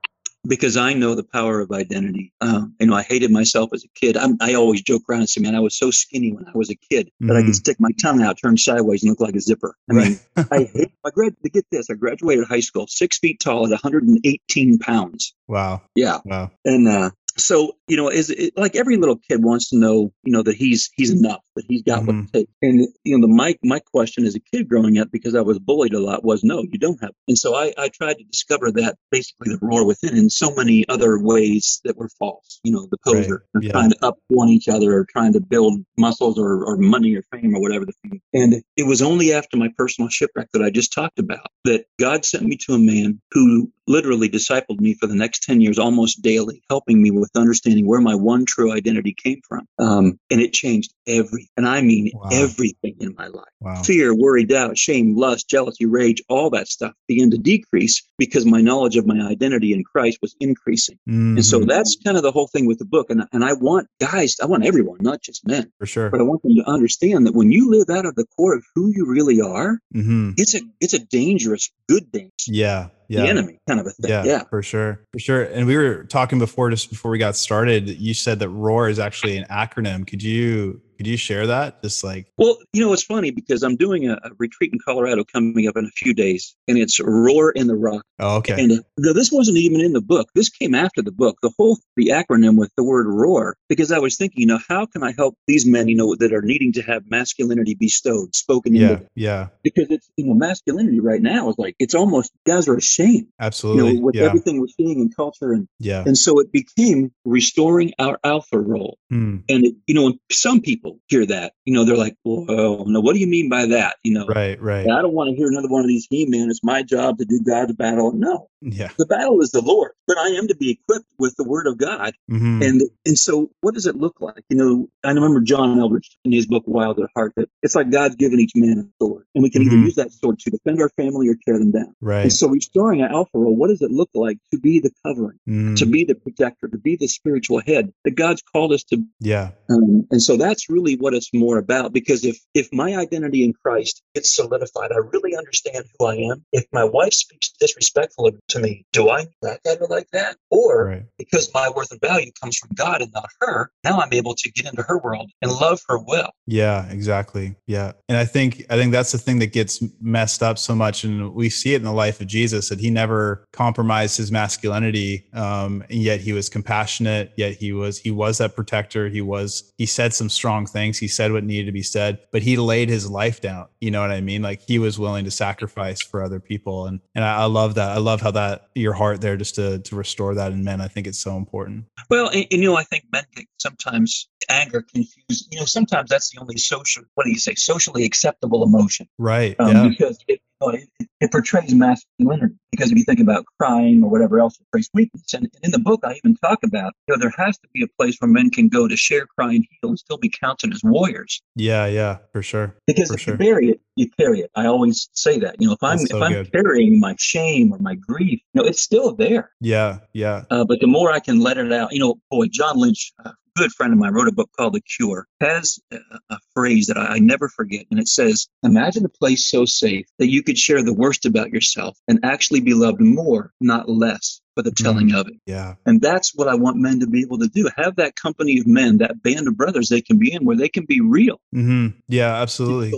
because 0.48 0.78
I 0.78 0.94
know 0.94 1.16
the 1.16 1.24
power 1.24 1.60
of 1.60 1.72
identity. 1.72 2.34
Um, 2.42 2.76
you 2.80 2.88
know, 2.88 2.96
I 2.96 3.04
hated 3.04 3.32
myself 3.32 3.72
as 3.74 3.84
a 3.84 3.88
kid. 3.90 4.18
I'm, 4.18 4.38
i 4.42 4.54
always 4.54 4.82
joke 4.82 5.04
around 5.10 5.22
and 5.22 5.30
say, 5.30 5.42
man, 5.42 5.56
I 5.56 5.60
was 5.60 5.78
so 5.78 5.92
skinny 5.92 6.32
when 6.32 6.48
I 6.48 6.52
was 6.56 6.70
a 6.70 6.76
kid 6.76 7.12
that 7.20 7.26
mm-hmm. 7.26 7.38
I 7.38 7.44
could 7.44 7.56
stick 7.56 7.78
my 7.80 7.92
tongue 8.02 8.22
out, 8.22 8.38
turn 8.42 8.58
sideways, 8.58 9.04
and 9.04 9.10
look 9.10 9.20
like 9.20 9.36
a 9.36 9.42
zipper. 9.42 9.76
I 9.90 9.94
mean, 9.94 10.20
I 10.52 10.70
hate, 10.74 10.92
I 11.06 11.10
grad, 11.10 11.36
to 11.44 11.50
get 11.50 11.66
this, 11.72 11.90
I 11.90 11.96
graduated 11.96 12.46
high 12.46 12.62
school, 12.62 12.88
six 12.88 13.20
feet 13.20 13.40
tall 13.40 13.66
at 13.66 13.72
118 13.72 14.80
pounds. 14.80 15.34
Wow. 15.48 15.82
Yeah. 15.96 16.20
Wow. 16.24 16.52
And, 16.66 16.88
uh, 16.88 17.12
so 17.40 17.74
you 17.88 17.98
know 17.98 18.10
is 18.10 18.30
it, 18.30 18.54
like 18.58 18.76
every 18.76 18.98
little 18.98 19.18
kid 19.18 19.44
wants 19.44 19.70
to 19.70 19.78
know 19.78 20.12
you 20.24 20.32
know 20.32 20.44
that 20.44 20.56
he's 20.56 20.90
he's 20.96 21.12
enough 21.12 21.42
that 21.56 21.66
he's 21.68 21.84
got 21.84 22.00
mm-hmm. 22.00 22.20
what 22.20 22.26
it 22.26 22.34
takes 22.34 22.52
and 22.62 22.88
you 23.04 23.18
know 23.18 23.28
the 23.28 23.34
my 23.34 23.56
my 23.64 23.80
question 23.80 24.26
as 24.26 24.36
a 24.36 24.40
kid 24.40 24.68
growing 24.68 24.98
up 24.98 25.10
because 25.12 25.36
i 25.36 25.42
was 25.42 25.60
bullied 25.60 25.94
a 25.94 26.00
lot 26.00 26.24
was 26.24 26.44
no 26.44 26.64
you 26.64 26.80
don't 26.80 27.02
have 27.02 27.12
and 27.28 27.38
so 27.38 27.56
i 27.56 27.74
i 27.78 27.90
tried 27.90 28.16
to 28.16 28.24
discover 28.26 28.72
that 28.72 28.98
basically 29.12 29.54
the 29.54 29.60
roar 29.62 29.86
within 29.86 30.18
in 30.18 30.30
so 30.30 30.54
many 30.56 30.88
other 30.90 31.20
ways 31.20 31.80
that 31.84 31.98
were 31.98 32.10
false 32.20 32.60
you 32.64 32.72
know 32.72 32.88
the 32.90 32.98
poser 33.06 33.46
right. 33.54 33.64
yeah. 33.64 33.72
trying 33.72 33.92
to 33.92 34.06
up 34.06 34.18
one 34.28 34.50
each 34.50 34.68
other 34.68 34.94
or 34.94 35.06
trying 35.06 35.34
to 35.34 35.42
build 35.42 35.80
muscles 35.98 36.38
or, 36.38 36.66
or 36.66 36.78
money 36.78 37.16
or 37.16 37.24
fame 37.32 37.56
or 37.56 37.62
whatever 37.62 37.86
the 37.86 37.94
thing 38.04 38.22
and 38.34 38.64
it 38.76 38.88
was 38.88 39.02
only 39.02 39.34
after 39.34 39.58
my 39.58 39.70
personal 39.78 40.10
shipwreck 40.10 40.50
that 40.54 40.64
i 40.64 40.70
just 40.70 40.94
talked 40.94 41.20
about 41.20 41.48
that 41.64 41.86
god 42.00 42.26
sent 42.26 42.44
me 42.44 42.58
to 42.58 42.74
a 42.74 42.80
man 42.80 43.22
who 43.32 43.72
literally 43.88 44.30
discipled 44.30 44.80
me 44.80 44.94
for 44.94 45.08
the 45.08 45.16
next 45.16 45.44
10 45.44 45.62
years 45.62 45.80
almost 45.80 46.22
daily 46.22 46.62
helping 46.70 47.02
me 47.02 47.12
with 47.12 47.27
understanding 47.36 47.88
where 47.88 48.02
my 48.02 48.16
one 48.16 48.46
true 48.46 48.72
identity 48.72 49.14
came 49.14 49.42
from 49.48 49.68
um, 49.80 50.20
and 50.30 50.42
it 50.42 50.54
changed 50.54 50.94
every 51.08 51.50
and 51.58 51.68
i 51.68 51.82
mean 51.82 52.12
wow. 52.14 52.30
everything 52.32 52.96
in 53.00 53.14
my 53.18 53.28
life 53.28 53.46
wow. 53.60 53.82
fear 53.82 54.16
worry 54.16 54.46
doubt 54.46 54.78
shame 54.78 55.16
lust 55.16 55.50
jealousy 55.50 55.86
rage 55.86 56.22
all 56.30 56.50
that 56.50 56.68
stuff 56.68 56.94
began 57.08 57.32
to 57.32 57.38
decrease 57.38 58.04
because 58.18 58.46
my 58.46 58.62
knowledge 58.62 58.98
of 58.98 59.06
my 59.06 59.20
identity 59.28 59.74
in 59.74 59.84
christ 59.84 60.18
was 60.22 60.36
increasing 60.40 60.98
mm-hmm. 61.10 61.38
and 61.38 61.46
so 61.46 61.60
mm-hmm. 61.60 61.68
that's 61.68 61.98
kind 62.04 62.18
of 62.18 62.24
the 62.24 62.32
whole 62.32 62.48
thing 62.48 62.66
with 62.66 62.80
the 62.80 62.86
book 62.86 63.10
and, 63.10 63.24
and 63.32 63.44
i 63.44 63.54
want 63.54 63.88
guys 64.00 64.38
i 64.42 64.46
want 64.46 64.66
everyone 64.66 64.98
not 65.02 65.22
just 65.22 65.46
men 65.48 65.72
for 65.80 65.86
sure 65.86 66.10
but 66.10 66.20
i 66.20 66.24
want 66.24 66.42
them 66.44 66.56
to 66.56 66.70
understand 66.70 67.26
that 67.26 67.34
when 67.34 67.52
you 67.52 67.70
live 67.70 67.90
out 67.96 68.06
of 68.06 68.16
the 68.16 68.26
core 68.36 68.56
of 68.56 68.64
who 68.76 68.92
you 68.94 69.06
really 69.08 69.42
are 69.42 69.80
mm-hmm. 69.96 70.32
it's 70.38 70.56
a 70.56 70.62
it's 70.80 70.94
a 70.94 71.00
dangerous 71.00 71.72
good 71.88 72.12
thing 72.12 72.32
yeah 72.48 72.90
yeah. 73.08 73.22
the 73.22 73.28
enemy 73.28 73.60
kind 73.68 73.80
of 73.80 73.88
a 73.88 73.92
thing. 73.92 74.10
Yeah, 74.10 74.24
yeah, 74.24 74.44
for 74.44 74.62
sure. 74.62 75.06
For 75.14 75.20
sure. 75.20 75.44
And 75.44 75.68
we 75.68 75.76
were 75.76 76.04
talking 76.06 76.40
before, 76.40 76.70
just 76.70 76.90
before 76.90 77.12
we 77.12 77.18
got 77.18 77.36
started, 77.36 77.90
you 77.90 78.14
said 78.14 78.40
that 78.40 78.50
ROAR 78.50 78.90
is 78.90 79.00
actually 79.00 79.38
an 79.38 79.46
acronym. 79.50 80.06
Could 80.06 80.24
you 80.24 80.82
could 80.98 81.08
you 81.08 81.18
share 81.18 81.48
that? 81.48 81.82
Just 81.84 82.04
like 82.04 82.28
well, 82.38 82.58
you 82.74 82.84
know, 82.84 82.92
it's 82.94 83.04
funny 83.04 83.32
because 83.32 83.64
I'm 83.64 83.76
doing 83.76 84.10
a, 84.10 84.14
a, 84.14 84.32
retreat 84.38 84.74
in 84.74 84.80
Colorado 84.84 85.24
coming 85.24 85.68
up 85.68 85.78
in 85.78 85.86
a 85.86 85.92
few 85.92 86.14
days, 86.14 86.56
and 86.68 86.78
it's 86.78 87.00
Roar 87.00 87.52
in 87.52 87.68
the 87.68 87.76
Rock. 87.76 88.04
Oh, 88.20 88.38
okay. 88.38 88.62
And 88.62 88.72
uh, 88.80 89.14
this 89.14 89.32
wasn't 89.32 89.58
even 89.58 89.82
in 89.82 89.94
the 89.94 90.02
book. 90.02 90.30
This 90.34 90.50
came 90.50 90.74
after 90.74 91.02
the 91.02 91.12
book. 91.12 91.38
The 91.42 91.52
whole 91.58 91.78
the 91.96 92.10
acronym 92.10 92.58
with 92.58 92.72
the 92.76 92.84
word 92.84 93.06
Roar, 93.08 93.58
because 93.70 93.92
I 93.92 94.00
was 94.00 94.18
thinking, 94.18 94.42
you 94.42 94.48
know, 94.48 94.60
how 94.68 94.88
can 94.88 95.04
I 95.04 95.14
help 95.16 95.36
these 95.46 95.66
men, 95.68 95.88
you 95.88 95.96
know, 95.96 96.16
that 96.16 96.34
are 96.34 96.42
needing 96.42 96.74
to 96.74 96.82
have 96.82 97.04
masculinity 97.10 97.76
bestowed, 97.76 98.36
spoken 98.36 98.74
yeah, 98.74 98.90
into? 98.90 99.08
Yeah. 99.16 99.48
Because 99.64 99.92
it's 99.92 100.10
you 100.18 100.26
know, 100.26 100.34
masculinity 100.34 101.00
right 101.00 101.22
now 101.22 101.50
is 101.50 101.56
like 101.58 101.76
it's 101.78 101.94
almost 101.94 102.32
guys 102.46 102.68
are 102.68 102.78
ashamed. 102.78 103.28
Absolutely. 103.40 103.92
You 103.92 103.94
know, 103.96 104.02
with 104.02 104.16
yeah. 104.16 104.24
everything 104.24 104.60
we're 104.60 104.68
seeing 104.68 105.00
in 105.00 105.12
culture 105.12 105.52
and 105.52 105.68
yeah. 105.80 106.04
And 106.06 106.18
so 106.18 106.40
it 106.40 106.52
became 106.52 107.12
restoring 107.24 107.94
our 108.00 108.20
alpha 108.24 108.60
role. 108.60 108.98
Hmm. 109.10 109.38
And 109.48 109.66
it, 109.66 109.76
you 109.86 109.94
know, 109.94 110.14
some 110.32 110.62
people 110.62 110.87
people 110.88 111.00
hear 111.08 111.26
that, 111.26 111.54
you 111.66 111.74
know, 111.74 111.86
they're 111.86 111.98
like, 111.98 112.16
"Well, 112.24 112.86
no, 112.86 113.02
what 113.02 113.14
do 113.14 113.20
you 113.20 113.28
mean 113.28 113.50
by 113.50 113.68
that?" 113.68 113.98
You 114.04 114.14
know, 114.14 114.28
right, 114.28 114.62
right. 114.62 114.90
I 114.90 115.02
don't 115.02 115.14
want 115.14 115.30
to 115.30 115.36
hear 115.36 115.48
another 115.48 115.68
one 115.68 115.82
of 115.82 115.88
these 115.88 116.08
He-Man. 116.10 116.50
It's 116.50 116.64
my 116.64 116.84
job 116.84 117.18
to 117.20 117.26
do 117.26 117.42
God's 117.42 117.74
battle. 117.74 118.14
No, 118.14 118.50
yeah, 118.62 118.90
the 118.98 119.06
battle 119.06 119.42
is 119.42 119.52
the 119.52 119.62
Lord, 119.62 119.92
but 120.08 120.18
I 120.18 120.30
am 120.30 120.48
to 120.48 120.56
be 120.56 120.72
equipped 120.72 121.12
with 121.20 121.36
the 121.38 121.44
Word 121.44 121.68
of 121.68 121.78
God. 121.78 122.14
Mm-hmm. 122.30 122.62
And 122.62 122.82
and 123.06 123.18
so, 123.18 123.52
what 123.62 123.74
does 123.74 123.86
it 123.86 123.96
look 123.96 124.20
like? 124.20 124.44
You 124.50 124.58
know, 124.58 124.90
I 125.04 125.12
remember 125.12 125.42
John 125.42 125.78
Eldredge 125.78 126.18
in 126.24 126.32
his 126.32 126.48
book 126.48 126.64
Wild 126.66 127.00
at 127.00 127.10
Heart 127.16 127.34
that 127.38 127.50
it's 127.62 127.76
like 127.76 127.92
God's 127.92 128.16
given 128.16 128.40
each 128.40 128.54
man 128.56 128.80
a 128.80 129.04
sword, 129.04 129.26
and 129.36 129.44
we 129.44 129.50
can 129.50 129.64
mm-hmm. 129.64 129.74
either 129.74 129.82
use 129.84 129.96
that 129.96 130.12
sword 130.12 130.40
to 130.40 130.50
defend 130.50 130.82
our 130.82 130.90
family 130.90 131.30
or 131.30 131.36
tear 131.46 131.58
them 131.60 131.72
down. 131.72 131.96
Right. 132.02 132.24
And 132.24 132.34
so, 132.34 132.48
restoring 132.48 133.02
an 133.02 133.12
alpha 133.12 133.38
role, 133.38 133.56
what 133.56 133.68
does 133.68 133.82
it 133.82 133.92
look 133.92 134.10
like 134.14 134.38
to 134.52 134.60
be 134.60 134.80
the 134.80 134.92
covering, 135.06 135.40
mm-hmm. 135.48 135.76
to 135.76 135.86
be 135.86 136.06
the 136.06 136.16
protector, 136.16 136.68
to 136.68 136.78
be 136.78 136.96
the 136.96 137.08
spiritual 137.08 137.62
head 137.66 137.94
that 138.06 138.16
God's 138.16 138.42
called 138.42 138.74
us 138.74 138.84
to? 138.86 139.04
Yeah. 139.20 139.52
Um, 139.70 140.08
and 140.12 140.22
so 140.22 140.38
that's 140.38 140.70
really 140.70 140.77
really 140.78 140.96
what 140.96 141.14
it's 141.14 141.34
more 141.34 141.58
about. 141.58 141.94
Because 141.94 142.24
if 142.24 142.38
if 142.54 142.70
my 142.72 142.96
identity 142.96 143.44
in 143.44 143.54
Christ 143.54 144.02
gets 144.14 144.36
solidified, 144.36 144.92
I 144.92 144.98
really 144.98 145.36
understand 145.36 145.86
who 145.98 146.06
I 146.06 146.16
am. 146.16 146.46
If 146.52 146.66
my 146.72 146.84
wife 146.84 147.14
speaks 147.14 147.50
disrespectful 147.60 148.32
to 148.50 148.60
me, 148.60 148.86
do 148.94 149.10
I 149.10 149.26
not 149.42 149.60
at 149.66 149.80
her 149.80 149.88
like 149.88 150.08
that? 150.14 150.38
Or 150.50 150.86
right. 150.86 151.04
because 151.18 151.52
my 151.54 151.70
worth 151.70 151.92
and 151.92 152.02
value 152.02 152.32
comes 152.42 152.58
from 152.58 152.70
God 152.76 153.02
and 153.02 153.12
not 153.14 153.30
her, 153.42 153.72
now 153.84 154.00
I'm 154.00 154.14
able 154.14 154.36
to 154.36 154.52
get 154.52 154.68
into 154.68 154.84
her 154.84 154.98
world 154.98 155.32
and 155.42 155.52
love 155.52 155.82
her 155.88 156.00
well. 156.00 156.32
Yeah, 156.46 156.90
exactly. 156.90 157.56
Yeah. 157.66 157.94
And 158.08 158.18
I 158.18 158.26
think 158.26 158.66
I 158.70 158.78
think 158.78 158.92
that's 158.92 159.12
the 159.12 159.18
thing 159.18 159.40
that 159.40 159.54
gets 159.54 159.84
messed 160.00 160.44
up 160.44 160.58
so 160.58 160.76
much. 160.76 161.04
And 161.04 161.34
we 161.34 161.50
see 161.50 161.74
it 161.74 161.78
in 161.78 161.84
the 161.84 161.92
life 161.92 162.22
of 162.22 162.28
Jesus 162.28 162.70
that 162.70 162.80
he 162.80 162.90
never 162.90 163.46
compromised 163.52 164.18
his 164.18 164.32
masculinity. 164.32 165.26
Um, 165.34 165.84
and 165.90 166.02
yet 166.02 166.22
he 166.22 166.34
was 166.34 166.50
compassionate, 166.50 167.34
yet 167.36 167.54
he 167.54 167.72
was 167.72 168.00
he 168.00 168.12
was 168.12 168.38
that 168.38 168.56
protector. 168.56 169.10
He 169.10 169.22
was 169.22 169.72
he 169.78 169.86
said 169.86 170.14
some 170.14 170.30
strong 170.30 170.67
things. 170.68 170.98
He 170.98 171.08
said 171.08 171.32
what 171.32 171.44
needed 171.44 171.66
to 171.66 171.72
be 171.72 171.84
said, 171.84 172.20
but 172.32 172.42
he 172.42 172.58
laid 172.58 172.90
his 172.90 173.10
life 173.10 173.42
down. 173.42 173.68
You 173.82 173.92
know 173.92 174.02
what 174.02 174.12
I 174.12 174.22
mean? 174.22 174.42
Like 174.42 174.62
he 174.62 174.80
was 174.80 175.00
willing 175.00 175.26
to 175.26 175.32
sacrifice 175.32 176.02
for 176.02 176.24
other 176.24 176.40
people. 176.40 176.86
And 176.88 177.00
and 177.16 177.24
I, 177.24 177.42
I 177.42 177.46
love 177.46 177.76
that. 177.76 177.92
I 177.92 177.98
love 177.98 178.22
how 178.22 178.32
that 178.32 178.68
your 178.76 178.94
heart 178.94 179.22
there 179.22 179.38
just 179.38 179.56
to 179.56 179.80
to 179.80 179.96
restore 179.96 180.36
that 180.36 180.52
in 180.52 180.64
men. 180.64 180.82
I 180.82 180.88
think 180.88 181.08
it's 181.08 181.20
so 181.20 181.38
important. 181.38 181.86
Well, 182.10 182.28
and, 182.30 182.46
and 182.52 182.62
you 182.62 182.70
know, 182.70 182.78
I 182.78 182.84
think 182.84 183.06
men 183.12 183.24
get 183.36 183.46
sometimes 183.58 184.30
anger 184.50 184.82
confused. 184.82 185.48
You 185.52 185.60
know, 185.60 185.66
sometimes 185.66 186.10
that's 186.10 186.32
the 186.32 186.40
only 186.40 186.58
social 186.58 187.04
what 187.16 187.26
do 187.26 187.30
you 187.32 187.40
say, 187.40 187.56
socially 187.56 188.06
acceptable 188.06 188.64
emotion. 188.64 189.08
Right. 189.18 189.56
Um, 189.60 189.76
yeah. 189.76 189.88
Because 189.90 190.20
it, 190.28 190.42
it, 190.62 190.90
it, 191.22 191.32
portrays 191.32 191.74
masculinity 191.74 192.56
because 192.72 192.92
if 192.92 192.98
you 192.98 193.04
think 193.04 193.20
about 193.20 193.46
crying 193.60 194.04
or 194.04 194.10
whatever 194.10 194.40
else, 194.40 194.56
it 194.56 194.66
portrays 194.72 194.90
weakness. 194.94 195.34
And, 195.34 195.44
and, 195.44 195.52
in 195.64 195.72
the 195.72 195.80
book, 195.80 196.02
I 196.04 196.14
even 196.14 196.36
talk 196.38 196.60
about, 196.64 196.94
you 197.08 197.16
know, 197.16 197.20
there 197.20 197.34
has 197.38 197.58
to 197.60 197.68
be 197.74 197.84
a 197.84 197.88
place 198.00 198.18
where 198.20 198.30
men 198.30 198.50
can 198.50 198.68
go 198.68 198.88
to 198.88 198.98
share, 198.98 199.26
cry, 199.28 199.54
and 199.54 199.66
heal 199.70 199.90
and 199.90 200.00
still 200.00 200.18
be 200.18 200.30
counted 200.30 200.74
as 200.74 200.82
warriors. 200.84 201.42
Yeah, 201.56 201.86
yeah, 201.86 202.18
for 202.32 202.42
sure. 202.42 202.76
Because 202.88 203.10
for 203.10 203.16
if 203.16 203.22
sure. 203.22 203.34
you 203.34 203.38
bury 203.38 203.70
it, 203.70 203.82
you 203.96 204.10
carry 204.20 204.40
it. 204.42 204.52
I 204.56 204.66
always 204.68 205.10
say 205.14 205.40
that. 205.40 205.56
You 205.60 205.68
know, 205.68 205.74
if 205.74 205.84
I'm 205.84 206.00
so 206.00 206.18
if 206.18 206.24
I'm 206.24 206.32
good. 206.32 206.52
carrying 206.52 207.00
my 207.00 207.16
shame 207.20 207.74
or 207.74 207.80
my 207.80 207.96
grief, 207.96 208.40
you 208.54 208.62
know, 208.62 208.68
it's 208.68 208.82
still 208.82 209.16
there. 209.16 209.52
Yeah, 209.62 210.00
yeah. 210.14 210.46
Uh, 210.50 210.66
but 210.66 210.80
the 210.80 210.88
more 210.88 211.12
I 211.12 211.20
can 211.20 211.40
let 211.40 211.58
it 211.58 211.72
out, 211.72 211.94
you 211.94 212.00
know, 212.00 212.16
boy, 212.30 212.48
John 212.52 212.78
Lynch, 212.78 213.12
uh, 213.24 213.32
good 213.58 213.72
friend 213.72 213.92
of 213.92 214.00
mine 214.00 214.14
wrote 214.14 214.28
a 214.28 214.34
book 214.34 214.50
called 214.56 214.74
The 214.74 214.82
Cure, 214.82 215.28
has 215.42 215.80
a, 215.92 216.38
phrase 216.54 216.88
that 216.88 216.98
I, 216.98 217.20
never 217.20 217.50
forget. 217.50 217.86
And 217.92 218.00
it 218.00 218.08
says, 218.08 218.48
Imagine 218.64 219.06
a 219.06 219.10
place 219.10 219.50
so 219.50 219.66
safe 219.66 220.08
that 220.20 220.30
you 220.30 220.44
could 220.44 220.58
share 220.58 220.84
the 220.84 220.94
worst 220.94 221.26
about 221.26 221.52
yourself 221.52 221.98
and 222.08 222.20
actually 222.24 222.62
be 222.62 222.74
loved 222.74 223.02
more, 223.02 223.52
not 223.60 223.90
less 223.90 224.42
for 224.58 224.64
the 224.64 224.72
telling 224.72 225.10
mm, 225.10 225.20
of 225.20 225.28
it. 225.28 225.36
Yeah. 225.46 225.76
And 225.86 226.02
that's 226.02 226.34
what 226.34 226.48
I 226.48 226.56
want 226.56 226.78
men 226.78 227.00
to 227.02 227.08
be 227.08 227.22
able 227.22 227.38
to 227.38 227.48
do. 227.48 227.70
Have 227.78 227.96
that 227.98 228.16
company 228.16 228.58
of 228.58 228.66
men, 228.66 228.98
that 228.98 229.22
band 229.22 229.48
of 229.48 229.56
brothers 229.56 229.90
they 229.90 230.02
can 230.02 230.18
be 230.18 230.34
in 230.34 230.46
where 230.46 230.58
they 230.58 230.68
can 230.68 230.84
be 230.86 231.00
real. 231.00 231.40
Mm-hmm. 231.54 232.00
Yeah, 232.08 232.34
absolutely. 232.42 232.92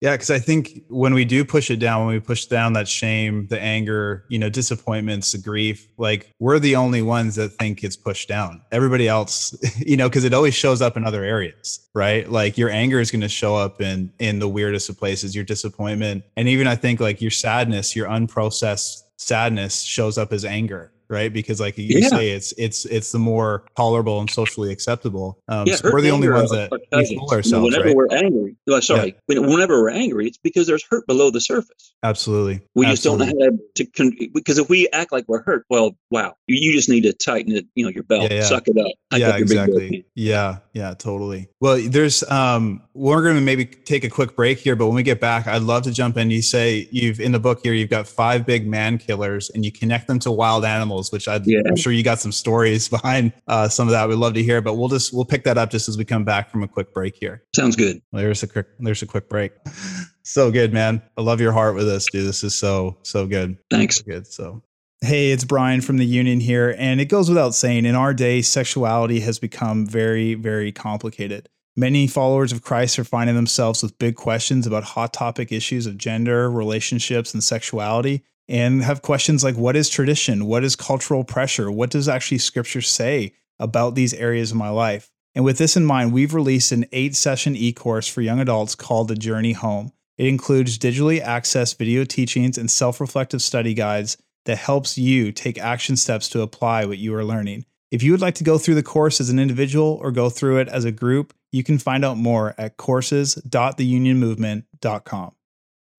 Yeah, 0.00 0.12
because 0.12 0.30
I 0.30 0.38
think 0.38 0.84
when 0.88 1.12
we 1.12 1.24
do 1.24 1.44
push 1.44 1.68
it 1.68 1.78
down, 1.78 2.06
when 2.06 2.14
we 2.14 2.20
push 2.20 2.46
down 2.46 2.74
that 2.74 2.86
shame, 2.86 3.48
the 3.48 3.60
anger, 3.60 4.24
you 4.28 4.38
know, 4.38 4.48
disappointments, 4.48 5.32
the 5.32 5.38
grief, 5.38 5.88
like 5.98 6.32
we're 6.38 6.60
the 6.60 6.76
only 6.76 7.02
ones 7.02 7.34
that 7.34 7.48
think 7.54 7.82
it's 7.82 7.96
pushed 7.96 8.28
down. 8.28 8.62
Everybody 8.70 9.08
else, 9.08 9.56
you 9.78 9.96
know, 9.96 10.08
because 10.08 10.22
it 10.22 10.32
always 10.32 10.54
shows 10.54 10.80
up 10.80 10.96
in 10.96 11.04
other 11.04 11.24
areas, 11.24 11.80
right? 11.92 12.30
Like 12.30 12.56
your 12.56 12.70
anger 12.70 13.00
is 13.00 13.10
going 13.10 13.22
to 13.22 13.28
show 13.28 13.56
up 13.56 13.80
in 13.80 14.12
in 14.20 14.38
the 14.38 14.48
weirdest 14.48 14.88
of 14.88 14.96
places, 14.96 15.34
your 15.34 15.44
disappointment, 15.44 16.22
and 16.36 16.48
even 16.48 16.68
I 16.68 16.76
think 16.76 17.00
like 17.00 17.20
your 17.20 17.32
sadness, 17.32 17.96
your 17.96 18.06
unprocessed 18.06 19.02
sadness 19.16 19.82
shows 19.82 20.16
up 20.16 20.32
as 20.32 20.44
anger 20.44 20.92
right? 21.10 21.32
Because 21.32 21.60
like 21.60 21.76
you 21.76 22.00
yeah. 22.00 22.08
say, 22.08 22.30
it's 22.30 22.52
it's 22.56 22.86
it's 22.86 23.12
the 23.12 23.18
more 23.18 23.64
tolerable 23.76 24.20
and 24.20 24.30
socially 24.30 24.72
acceptable. 24.72 25.38
Um, 25.48 25.66
yeah, 25.66 25.76
so 25.76 25.90
we're 25.92 26.00
the 26.00 26.10
only 26.10 26.28
ones 26.28 26.50
that 26.50 26.70
fool 26.70 27.28
ourselves. 27.30 27.64
Whenever 27.64 27.88
right? 27.88 27.96
we're 27.96 28.14
angry, 28.14 28.56
sorry, 28.80 29.14
yeah. 29.28 29.38
whenever 29.40 29.80
we're 29.82 29.90
angry, 29.90 30.28
it's 30.28 30.38
because 30.38 30.66
there's 30.66 30.84
hurt 30.90 31.06
below 31.06 31.30
the 31.30 31.40
surface. 31.40 31.94
Absolutely, 32.02 32.60
we 32.74 32.86
Absolutely. 32.86 33.26
just 33.26 33.36
don't 33.36 33.38
know 33.38 33.50
how 33.50 33.58
to 33.74 33.84
con- 33.86 34.30
because 34.32 34.58
if 34.58 34.68
we 34.68 34.88
act 34.90 35.12
like 35.12 35.24
we're 35.28 35.42
hurt, 35.42 35.66
well, 35.68 35.96
wow, 36.10 36.34
you, 36.46 36.56
you 36.60 36.72
just 36.72 36.88
need 36.88 37.02
to 37.02 37.12
tighten 37.12 37.54
it, 37.54 37.66
you 37.74 37.84
know, 37.84 37.90
your 37.90 38.04
belt, 38.04 38.30
suck 38.44 38.66
it 38.66 38.78
up. 38.78 38.92
yeah, 39.18 39.36
exactly. 39.36 40.06
Yeah, 40.14 40.58
yeah, 40.72 40.94
totally. 40.94 41.48
Well, 41.60 41.80
there's 41.88 42.22
um, 42.30 42.82
we're 42.94 43.22
going 43.22 43.36
to 43.36 43.40
maybe 43.40 43.64
take 43.64 44.04
a 44.04 44.10
quick 44.10 44.36
break 44.36 44.58
here, 44.58 44.76
but 44.76 44.86
when 44.86 44.94
we 44.94 45.02
get 45.02 45.20
back, 45.20 45.46
I'd 45.46 45.62
love 45.62 45.82
to 45.84 45.92
jump 45.92 46.16
in. 46.16 46.30
You 46.30 46.42
say 46.42 46.88
you've 46.90 47.20
in 47.20 47.32
the 47.32 47.38
book 47.38 47.60
here, 47.62 47.72
you've 47.72 47.90
got 47.90 48.06
five 48.06 48.46
big 48.46 48.66
man 48.66 48.98
killers, 48.98 49.50
and 49.50 49.64
you 49.64 49.72
connect 49.72 50.06
them 50.06 50.18
to 50.20 50.30
wild 50.30 50.64
animals, 50.64 50.99
which 51.08 51.28
I'd 51.28 51.46
yeah 51.46 51.60
sure 51.76 51.92
you 51.92 52.02
got 52.02 52.20
some 52.20 52.32
stories 52.32 52.88
behind 52.96 53.32
uh, 53.46 53.68
some 53.68 53.88
of 53.88 53.92
that. 53.92 54.08
We'd 54.08 54.16
love 54.16 54.34
to 54.34 54.42
hear, 54.42 54.60
but 54.60 54.74
we'll 54.74 54.88
just 54.88 55.12
we'll 55.12 55.24
pick 55.24 55.44
that 55.44 55.58
up 55.58 55.70
just 55.70 55.88
as 55.88 55.96
we 55.96 56.04
come 56.04 56.24
back 56.24 56.50
from 56.50 56.62
a 56.62 56.68
quick 56.68 56.92
break 56.92 57.16
here. 57.16 57.42
Sounds 57.54 57.76
good. 57.76 58.00
There's 58.12 58.42
a 58.42 58.48
quick 58.48 58.66
there's 58.78 59.02
a 59.02 59.06
quick 59.06 59.28
break. 59.28 59.52
so 60.22 60.50
good, 60.50 60.72
man. 60.72 61.02
I 61.16 61.22
love 61.22 61.40
your 61.40 61.52
heart 61.52 61.74
with 61.74 61.86
this, 61.86 62.06
dude. 62.10 62.26
This 62.26 62.44
is 62.44 62.54
so 62.54 62.98
so 63.02 63.26
good. 63.26 63.56
Thanks. 63.70 63.96
So 63.98 64.02
good. 64.04 64.26
So 64.26 64.62
Hey, 65.02 65.30
it's 65.30 65.44
Brian 65.44 65.80
from 65.80 65.96
the 65.96 66.04
Union 66.04 66.40
here. 66.40 66.76
And 66.78 67.00
it 67.00 67.06
goes 67.06 67.30
without 67.30 67.54
saying, 67.54 67.86
in 67.86 67.94
our 67.94 68.12
day, 68.12 68.42
sexuality 68.42 69.20
has 69.20 69.38
become 69.38 69.86
very, 69.86 70.34
very 70.34 70.72
complicated. 70.72 71.48
Many 71.74 72.06
followers 72.06 72.52
of 72.52 72.60
Christ 72.60 72.98
are 72.98 73.04
finding 73.04 73.34
themselves 73.34 73.82
with 73.82 73.98
big 73.98 74.16
questions 74.16 74.66
about 74.66 74.84
hot 74.84 75.14
topic 75.14 75.52
issues 75.52 75.86
of 75.86 75.96
gender, 75.96 76.50
relationships, 76.50 77.32
and 77.32 77.42
sexuality 77.42 78.24
and 78.50 78.82
have 78.82 79.00
questions 79.00 79.44
like 79.44 79.56
what 79.56 79.76
is 79.76 79.88
tradition? 79.88 80.44
What 80.44 80.64
is 80.64 80.74
cultural 80.74 81.22
pressure? 81.22 81.70
What 81.70 81.90
does 81.90 82.08
actually 82.08 82.38
scripture 82.38 82.82
say 82.82 83.34
about 83.60 83.94
these 83.94 84.12
areas 84.12 84.50
of 84.50 84.56
my 84.56 84.70
life? 84.70 85.12
And 85.36 85.44
with 85.44 85.58
this 85.58 85.76
in 85.76 85.84
mind, 85.84 86.12
we've 86.12 86.34
released 86.34 86.72
an 86.72 86.86
eight 86.90 87.14
session 87.14 87.54
e 87.54 87.72
course 87.72 88.08
for 88.08 88.22
young 88.22 88.40
adults 88.40 88.74
called 88.74 89.06
The 89.06 89.14
Journey 89.14 89.52
Home. 89.52 89.92
It 90.18 90.26
includes 90.26 90.78
digitally 90.78 91.22
accessed 91.22 91.78
video 91.78 92.02
teachings 92.04 92.58
and 92.58 92.68
self 92.68 93.00
reflective 93.00 93.40
study 93.40 93.72
guides 93.72 94.16
that 94.46 94.58
helps 94.58 94.98
you 94.98 95.30
take 95.30 95.56
action 95.56 95.96
steps 95.96 96.28
to 96.30 96.42
apply 96.42 96.84
what 96.84 96.98
you 96.98 97.14
are 97.14 97.24
learning. 97.24 97.66
If 97.92 98.02
you 98.02 98.10
would 98.10 98.20
like 98.20 98.34
to 98.36 98.44
go 98.44 98.58
through 98.58 98.74
the 98.74 98.82
course 98.82 99.20
as 99.20 99.30
an 99.30 99.38
individual 99.38 100.00
or 100.02 100.10
go 100.10 100.28
through 100.28 100.58
it 100.58 100.66
as 100.68 100.84
a 100.84 100.90
group, 100.90 101.32
you 101.52 101.62
can 101.62 101.78
find 101.78 102.04
out 102.04 102.16
more 102.16 102.56
at 102.58 102.76
courses.theunionmovement.com. 102.76 105.34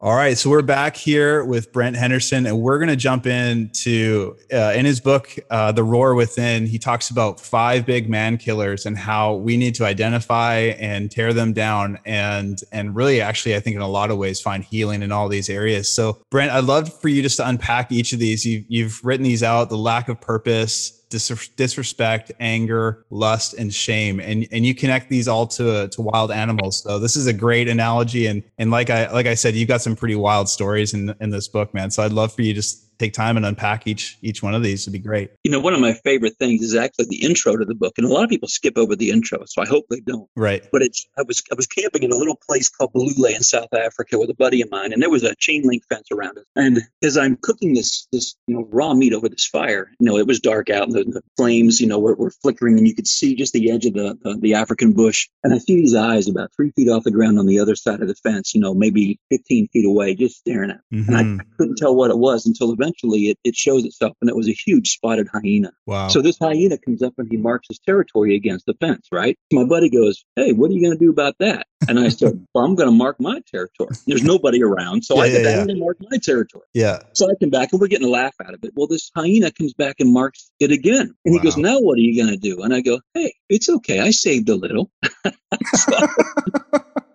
All 0.03 0.15
right, 0.15 0.35
so 0.35 0.49
we're 0.49 0.63
back 0.63 0.97
here 0.97 1.45
with 1.45 1.71
Brent 1.71 1.95
Henderson, 1.95 2.47
and 2.47 2.59
we're 2.59 2.79
going 2.79 2.89
to 2.89 2.95
jump 2.95 3.27
into 3.27 4.35
uh, 4.51 4.73
in 4.75 4.83
his 4.83 4.99
book, 4.99 5.37
uh, 5.51 5.71
"The 5.73 5.83
Roar 5.83 6.15
Within." 6.15 6.65
He 6.65 6.79
talks 6.79 7.11
about 7.11 7.39
five 7.39 7.85
big 7.85 8.09
man 8.09 8.39
killers 8.39 8.87
and 8.87 8.97
how 8.97 9.35
we 9.35 9.57
need 9.57 9.75
to 9.75 9.85
identify 9.85 10.73
and 10.79 11.11
tear 11.11 11.33
them 11.33 11.53
down, 11.53 11.99
and 12.03 12.59
and 12.71 12.95
really, 12.95 13.21
actually, 13.21 13.55
I 13.55 13.59
think 13.59 13.75
in 13.75 13.83
a 13.83 13.87
lot 13.87 14.09
of 14.09 14.17
ways, 14.17 14.41
find 14.41 14.63
healing 14.63 15.03
in 15.03 15.11
all 15.11 15.29
these 15.29 15.51
areas. 15.51 15.87
So, 15.91 16.17
Brent, 16.31 16.51
I'd 16.51 16.63
love 16.63 16.99
for 16.99 17.07
you 17.07 17.21
just 17.21 17.37
to 17.37 17.47
unpack 17.47 17.91
each 17.91 18.11
of 18.11 18.17
these. 18.17 18.43
You've, 18.43 18.65
you've 18.69 19.05
written 19.05 19.23
these 19.23 19.43
out: 19.43 19.69
the 19.69 19.77
lack 19.77 20.09
of 20.09 20.19
purpose, 20.19 20.99
dis- 21.11 21.49
disrespect, 21.49 22.31
anger, 22.39 23.05
lust, 23.11 23.53
and 23.53 23.71
shame, 23.71 24.19
and 24.19 24.47
and 24.51 24.65
you 24.65 24.73
connect 24.73 25.09
these 25.09 25.27
all 25.27 25.45
to 25.47 25.87
to 25.89 26.01
wild 26.01 26.31
animals. 26.31 26.81
So 26.81 26.97
this 26.97 27.15
is 27.15 27.27
a 27.27 27.33
great 27.33 27.67
analogy, 27.67 28.25
and 28.25 28.41
and 28.57 28.71
like 28.71 28.89
I 28.89 29.11
like 29.11 29.27
I 29.27 29.35
said, 29.35 29.53
you've 29.53 29.67
got 29.67 29.81
some 29.81 29.95
pretty 29.95 30.15
wild 30.15 30.49
stories 30.49 30.95
in 30.95 31.13
in 31.21 31.29
this 31.29 31.47
book, 31.47 31.71
man. 31.75 31.91
So 31.91 32.01
I'd 32.01 32.13
love 32.13 32.33
for 32.33 32.41
you 32.41 32.55
just 32.55 32.90
take 33.01 33.13
time 33.13 33.37
and 33.37 33.45
unpack 33.45 33.87
each 33.87 34.17
each 34.21 34.43
one 34.43 34.53
of 34.53 34.63
these 34.63 34.85
would 34.85 34.93
be 34.93 34.99
great. 34.99 35.31
You 35.43 35.51
know, 35.51 35.59
one 35.59 35.73
of 35.73 35.79
my 35.79 35.93
favorite 35.93 36.35
things 36.37 36.61
is 36.61 36.75
actually 36.75 37.07
the 37.09 37.23
intro 37.23 37.57
to 37.57 37.65
the 37.65 37.75
book, 37.75 37.93
and 37.97 38.05
a 38.05 38.09
lot 38.09 38.23
of 38.23 38.29
people 38.29 38.47
skip 38.47 38.77
over 38.77 38.95
the 38.95 39.09
intro, 39.09 39.43
so 39.45 39.61
I 39.61 39.67
hope 39.67 39.85
they 39.89 39.99
don't. 40.01 40.29
Right. 40.35 40.63
But 40.71 40.81
it's 40.81 41.07
I 41.17 41.23
was 41.23 41.41
I 41.51 41.55
was 41.55 41.67
camping 41.67 42.03
in 42.03 42.11
a 42.11 42.15
little 42.15 42.37
place 42.47 42.69
called 42.69 42.93
Balule 42.93 43.35
in 43.35 43.43
South 43.43 43.73
Africa 43.73 44.19
with 44.19 44.29
a 44.29 44.35
buddy 44.35 44.61
of 44.61 44.71
mine, 44.71 44.93
and 44.93 45.01
there 45.01 45.09
was 45.09 45.23
a 45.23 45.35
chain 45.35 45.63
link 45.65 45.83
fence 45.89 46.07
around 46.11 46.37
it. 46.37 46.45
And 46.55 46.79
as 47.03 47.17
I'm 47.17 47.37
cooking 47.37 47.73
this 47.73 48.07
this 48.11 48.35
you 48.47 48.55
know 48.55 48.67
raw 48.71 48.93
meat 48.93 49.13
over 49.13 49.29
this 49.29 49.47
fire, 49.47 49.91
you 49.99 50.05
know, 50.05 50.17
it 50.17 50.27
was 50.27 50.39
dark 50.39 50.69
out, 50.69 50.83
and 50.83 50.93
the, 50.93 51.03
the 51.03 51.21
flames 51.37 51.81
you 51.81 51.87
know 51.87 51.99
were, 51.99 52.15
were 52.15 52.31
flickering, 52.31 52.77
and 52.77 52.87
you 52.87 52.95
could 52.95 53.07
see 53.07 53.35
just 53.35 53.53
the 53.53 53.71
edge 53.71 53.85
of 53.85 53.93
the, 53.93 54.17
the 54.21 54.37
the 54.39 54.53
African 54.53 54.93
bush. 54.93 55.27
And 55.43 55.53
I 55.53 55.57
see 55.57 55.75
these 55.75 55.95
eyes 55.95 56.27
about 56.27 56.51
three 56.55 56.71
feet 56.71 56.89
off 56.89 57.03
the 57.03 57.11
ground 57.11 57.39
on 57.39 57.47
the 57.47 57.59
other 57.59 57.75
side 57.75 58.01
of 58.01 58.07
the 58.07 58.15
fence, 58.15 58.53
you 58.53 58.61
know, 58.61 58.73
maybe 58.73 59.19
15 59.29 59.67
feet 59.69 59.85
away, 59.85 60.15
just 60.15 60.37
staring 60.37 60.71
at. 60.71 60.81
Me. 60.91 60.99
Mm-hmm. 60.99 61.09
And 61.09 61.17
I, 61.17 61.23
mm-hmm. 61.23 61.41
I 61.41 61.43
couldn't 61.57 61.77
tell 61.77 61.95
what 61.95 62.11
it 62.11 62.17
was 62.17 62.45
until 62.45 62.71
eventually 62.71 62.90
it, 63.01 63.37
it 63.43 63.55
shows 63.55 63.85
itself, 63.85 64.15
and 64.21 64.29
it 64.29 64.35
was 64.35 64.47
a 64.47 64.53
huge 64.53 64.89
spotted 64.89 65.27
hyena. 65.31 65.71
Wow. 65.85 66.07
So 66.07 66.21
this 66.21 66.37
hyena 66.39 66.77
comes 66.77 67.01
up 67.01 67.13
and 67.17 67.27
he 67.29 67.37
marks 67.37 67.67
his 67.69 67.79
territory 67.79 68.35
against 68.35 68.65
the 68.65 68.73
fence, 68.75 69.07
right? 69.11 69.37
My 69.51 69.65
buddy 69.65 69.89
goes, 69.89 70.23
Hey, 70.35 70.53
what 70.53 70.69
are 70.71 70.73
you 70.73 70.81
going 70.81 70.97
to 70.97 71.03
do 71.03 71.11
about 71.11 71.35
that? 71.39 71.67
And 71.87 71.99
I 71.99 72.09
said, 72.09 72.45
Well, 72.53 72.65
I'm 72.65 72.75
going 72.75 72.89
to 72.89 72.95
mark 72.95 73.17
my 73.19 73.41
territory. 73.51 73.91
There's 74.07 74.23
nobody 74.23 74.63
around, 74.63 75.03
so 75.03 75.15
yeah, 75.15 75.21
I 75.21 75.29
get 75.29 75.43
yeah, 75.43 75.65
yeah. 75.67 75.73
mark 75.75 75.97
my 76.09 76.17
territory. 76.17 76.65
Yeah. 76.73 76.99
So 77.13 77.29
I 77.29 77.33
come 77.39 77.49
back 77.49 77.71
and 77.71 77.81
we're 77.81 77.87
getting 77.87 78.07
a 78.07 78.11
laugh 78.11 78.35
out 78.43 78.53
of 78.53 78.63
it. 78.63 78.71
Well, 78.75 78.87
this 78.87 79.11
hyena 79.15 79.51
comes 79.51 79.73
back 79.73 79.95
and 79.99 80.13
marks 80.13 80.51
it 80.59 80.71
again. 80.71 81.13
And 81.25 81.33
wow. 81.35 81.39
he 81.39 81.43
goes, 81.43 81.57
Now 81.57 81.79
what 81.79 81.97
are 81.97 82.01
you 82.01 82.21
going 82.21 82.33
to 82.33 82.39
do? 82.39 82.61
And 82.61 82.73
I 82.73 82.81
go, 82.81 82.99
Hey, 83.13 83.33
it's 83.49 83.69
okay. 83.69 83.99
I 83.99 84.11
saved 84.11 84.49
a 84.49 84.55
little. 84.55 84.91
so, 85.73 85.91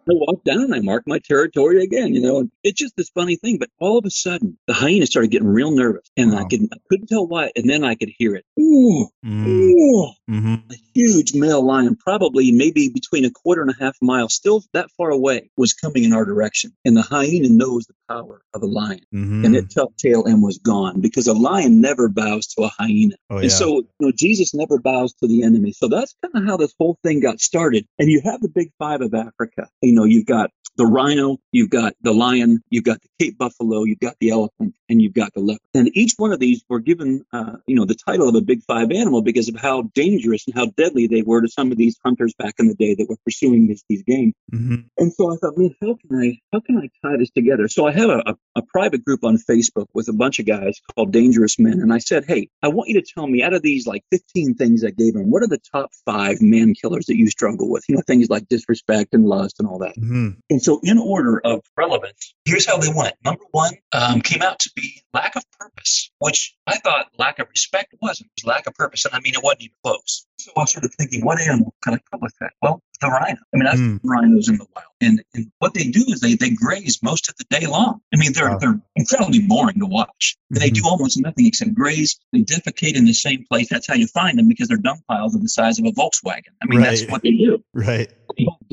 I 0.09 0.12
walked 0.14 0.45
down 0.45 0.64
and 0.64 0.75
I 0.75 0.81
marked 0.81 1.09
my 1.09 1.19
territory 1.19 1.83
again, 1.83 2.14
you 2.14 2.21
know, 2.21 2.38
and 2.38 2.51
it's 2.62 2.81
just 2.81 2.97
this 2.97 3.11
funny 3.11 3.37
thing. 3.37 3.59
But 3.59 3.71
all 3.79 3.99
of 3.99 4.05
a 4.05 4.11
sudden, 4.11 4.59
the 4.66 4.75
hyena 4.75 5.07
started 5.07 5.31
getting 5.31 5.49
real 5.49 5.71
nervous 5.71 6.11
and 6.16 6.33
wow. 6.33 6.38
I, 6.38 6.45
could, 6.45 6.69
I 6.73 6.77
couldn't 6.88 7.09
tell 7.09 7.27
why. 7.27 7.51
And 7.57 7.69
then 7.69 7.85
I 7.85 7.95
could 7.95 8.11
hear 8.16 8.35
it. 8.35 8.45
Ooh, 8.59 9.09
mm. 9.25 9.47
ooh. 9.47 10.11
Mm-hmm. 10.31 10.55
A 10.71 10.77
huge 10.95 11.35
male 11.35 11.64
lion, 11.64 11.97
probably 11.97 12.53
maybe 12.53 12.88
between 12.88 13.25
a 13.25 13.31
quarter 13.31 13.62
and 13.62 13.71
a 13.71 13.77
half 13.79 13.97
mile, 14.01 14.29
still 14.29 14.62
that 14.73 14.90
far 14.97 15.11
away, 15.11 15.51
was 15.57 15.73
coming 15.73 16.05
in 16.05 16.12
our 16.12 16.25
direction. 16.25 16.73
And 16.85 16.97
the 16.97 17.03
hyena 17.03 17.49
knows 17.49 17.87
the 17.87 17.95
power 18.09 18.42
of 18.55 18.62
a 18.62 18.66
lion. 18.66 19.01
Mm-hmm. 19.14 19.45
And 19.45 19.57
it 19.57 19.71
tucked 19.75 19.99
tail 19.99 20.25
and 20.25 20.42
was 20.42 20.59
gone 20.59 21.01
because 21.01 21.27
a 21.27 21.33
lion 21.33 21.81
never 21.81 22.09
bows 22.09 22.49
to 22.49 22.62
a 22.64 22.69
hyena. 22.69 23.16
Oh, 23.31 23.37
yeah. 23.37 23.42
And 23.42 23.53
so, 23.53 23.77
you 23.77 23.88
know, 24.01 24.12
Jesus 24.14 24.55
never 24.55 24.79
bows 24.79 25.14
to 25.14 25.27
the 25.27 25.42
enemy. 25.42 25.73
So 25.73 25.88
that's 25.88 26.14
kind 26.23 26.35
of 26.35 26.49
how 26.49 26.57
this 26.57 26.75
whole 26.79 26.99
thing 27.03 27.21
got 27.21 27.40
started. 27.40 27.87
And 27.99 28.09
you 28.09 28.21
have 28.25 28.40
the 28.40 28.49
big 28.49 28.71
five 28.79 29.01
of 29.01 29.14
Africa. 29.14 29.69
You 29.83 29.95
know, 29.96 30.04
you've 30.04 30.26
got 30.26 30.50
the 30.76 30.87
rhino, 30.87 31.38
you've 31.52 31.70
got 31.70 31.94
the 32.02 32.12
lion, 32.12 32.62
you've 32.70 32.85
got 32.85 33.00
the 33.00 33.09
Cape 33.18 33.38
buffalo, 33.38 33.85
you've 33.85 34.00
got 34.00 34.16
the 34.20 34.30
elephant, 34.30 34.74
and 34.88 35.00
you've 35.00 35.14
got 35.14 35.32
the 35.35 35.40
leopard. 35.40 35.61
And 35.74 35.90
each 35.94 36.12
one 36.16 36.32
of 36.32 36.38
these 36.38 36.62
were 36.68 36.80
given, 36.80 37.24
uh, 37.32 37.56
you 37.66 37.76
know, 37.76 37.87
the 37.87 37.94
title 37.94 38.28
of 38.28 38.35
a 38.35 38.40
big 38.40 38.62
five 38.62 38.90
animal 38.90 39.22
because 39.22 39.48
of 39.48 39.56
how 39.56 39.82
dangerous 39.94 40.44
and 40.46 40.54
how 40.54 40.66
deadly 40.76 41.06
they 41.06 41.22
were 41.22 41.40
to 41.40 41.48
some 41.48 41.72
of 41.72 41.78
these 41.78 41.98
hunters 42.04 42.35
back 42.38 42.54
in 42.59 42.68
the 42.68 42.74
day 42.74 42.94
that 42.94 43.09
were 43.09 43.16
pursuing 43.24 43.68
this, 43.68 43.82
these 43.88 44.02
game. 44.02 44.35
Mm-hmm. 44.52 44.76
And 44.98 45.12
so 45.12 45.32
I 45.32 45.37
thought, 45.37 45.56
man, 45.56 45.74
how 45.80 45.96
can 45.96 46.18
I, 46.18 46.38
how 46.52 46.61
can 46.61 46.76
I 46.76 46.88
tie 47.06 47.16
this 47.16 47.30
together? 47.30 47.68
So 47.68 47.87
I 47.87 47.92
have 47.92 48.11
a, 48.11 48.22
a, 48.26 48.35
a 48.56 48.62
private 48.62 49.04
group 49.04 49.24
on 49.24 49.38
Facebook 49.38 49.87
with 49.94 50.09
a 50.09 50.12
bunch 50.12 50.38
of 50.38 50.46
guys 50.46 50.80
called 50.94 51.12
Dangerous 51.12 51.59
Men, 51.59 51.80
and 51.80 51.92
I 51.92 51.98
said, 51.98 52.24
hey, 52.26 52.48
I 52.62 52.68
want 52.68 52.88
you 52.88 53.00
to 53.00 53.06
tell 53.14 53.26
me 53.26 53.42
out 53.42 53.54
of 53.54 53.62
these 53.62 53.87
like 53.87 54.04
15 54.11 54.54
things 54.54 54.85
I 54.85 54.90
gave 54.90 55.14
them, 55.14 55.30
what 55.30 55.42
are 55.42 55.48
the 55.48 55.61
top 55.72 55.90
five 56.04 56.40
man 56.40 56.74
killers 56.74 57.06
that 57.06 57.16
you 57.16 57.28
struggle 57.30 57.70
with? 57.70 57.85
You 57.88 57.96
know, 57.96 58.02
things 58.06 58.28
like 58.28 58.48
disrespect 58.48 59.14
and 59.14 59.24
lust 59.24 59.56
and 59.59 59.68
all 59.68 59.78
that. 59.78 59.86
Mm-hmm. 59.94 60.29
And 60.51 60.62
so, 60.62 60.81
in 60.83 60.99
order 60.99 61.40
of 61.44 61.62
relevance, 61.77 62.35
here's 62.44 62.66
how 62.66 62.79
they 62.79 62.92
went. 62.94 63.14
Number 63.25 63.44
one 63.51 63.75
um, 63.92 64.20
came 64.20 64.42
out 64.42 64.59
to 64.61 64.70
be 64.75 65.03
lack 65.12 65.37
of 65.37 65.44
purpose, 65.59 66.11
which 66.18 66.55
I 66.66 66.79
thought 66.79 67.07
lack 67.18 67.38
of 67.38 67.49
respect 67.49 67.94
wasn't. 68.01 68.31
It 68.37 68.44
was 68.44 68.49
lack 68.49 68.66
of 68.66 68.75
purpose. 68.75 69.05
And 69.05 69.14
I 69.14 69.20
mean, 69.20 69.35
it 69.35 69.42
wasn't 69.42 69.62
even 69.62 69.77
close. 69.85 70.27
So 70.38 70.53
I 70.57 70.64
started 70.66 70.92
thinking, 70.94 71.25
what 71.25 71.40
animal 71.40 71.75
can 71.83 71.94
I 71.94 71.99
come 72.11 72.20
with 72.20 72.35
that? 72.40 72.53
Well, 72.62 72.83
the 73.01 73.09
rhino. 73.09 73.38
I 73.55 73.57
mean, 73.57 73.66
I've 73.66 73.79
mm. 73.79 74.01
rhinos 74.05 74.49
in 74.49 74.59
the 74.59 74.66
wild. 74.75 74.87
And, 75.01 75.22
and 75.35 75.51
what 75.59 75.75
they 75.75 75.85
do 75.85 76.05
is 76.09 76.20
they, 76.20 76.35
they 76.35 76.51
graze 76.51 77.03
most 77.03 77.29
of 77.29 77.37
the 77.37 77.44
day 77.51 77.66
long. 77.66 78.01
I 78.12 78.16
mean, 78.16 78.33
they're, 78.33 78.51
wow. 78.51 78.59
they're 78.59 78.81
incredibly 78.94 79.40
boring 79.40 79.79
to 79.81 79.87
watch. 79.87 80.37
Mm-hmm. 80.53 80.61
They 80.61 80.70
do 80.70 80.83
almost 80.85 81.18
nothing 81.20 81.46
except 81.46 81.75
graze 81.75 82.18
and 82.33 82.46
defecate 82.46 82.96
in 82.96 83.05
the 83.05 83.12
same 83.12 83.44
place. 83.51 83.68
That's 83.70 83.87
how 83.87 83.94
you 83.94 84.07
find 84.07 84.38
them 84.38 84.49
because 84.49 84.68
their 84.68 84.79
dung 84.79 85.01
piles 85.09 85.35
are 85.35 85.40
the 85.40 85.49
size 85.49 85.79
of 85.79 85.87
a 85.87 85.90
Volkswagen. 85.90 86.53
I 86.62 86.66
mean, 86.66 86.81
right. 86.81 86.90
that's 86.90 87.11
what 87.11 87.22
they 87.22 87.33
do. 87.33 87.62
Right. 87.75 88.11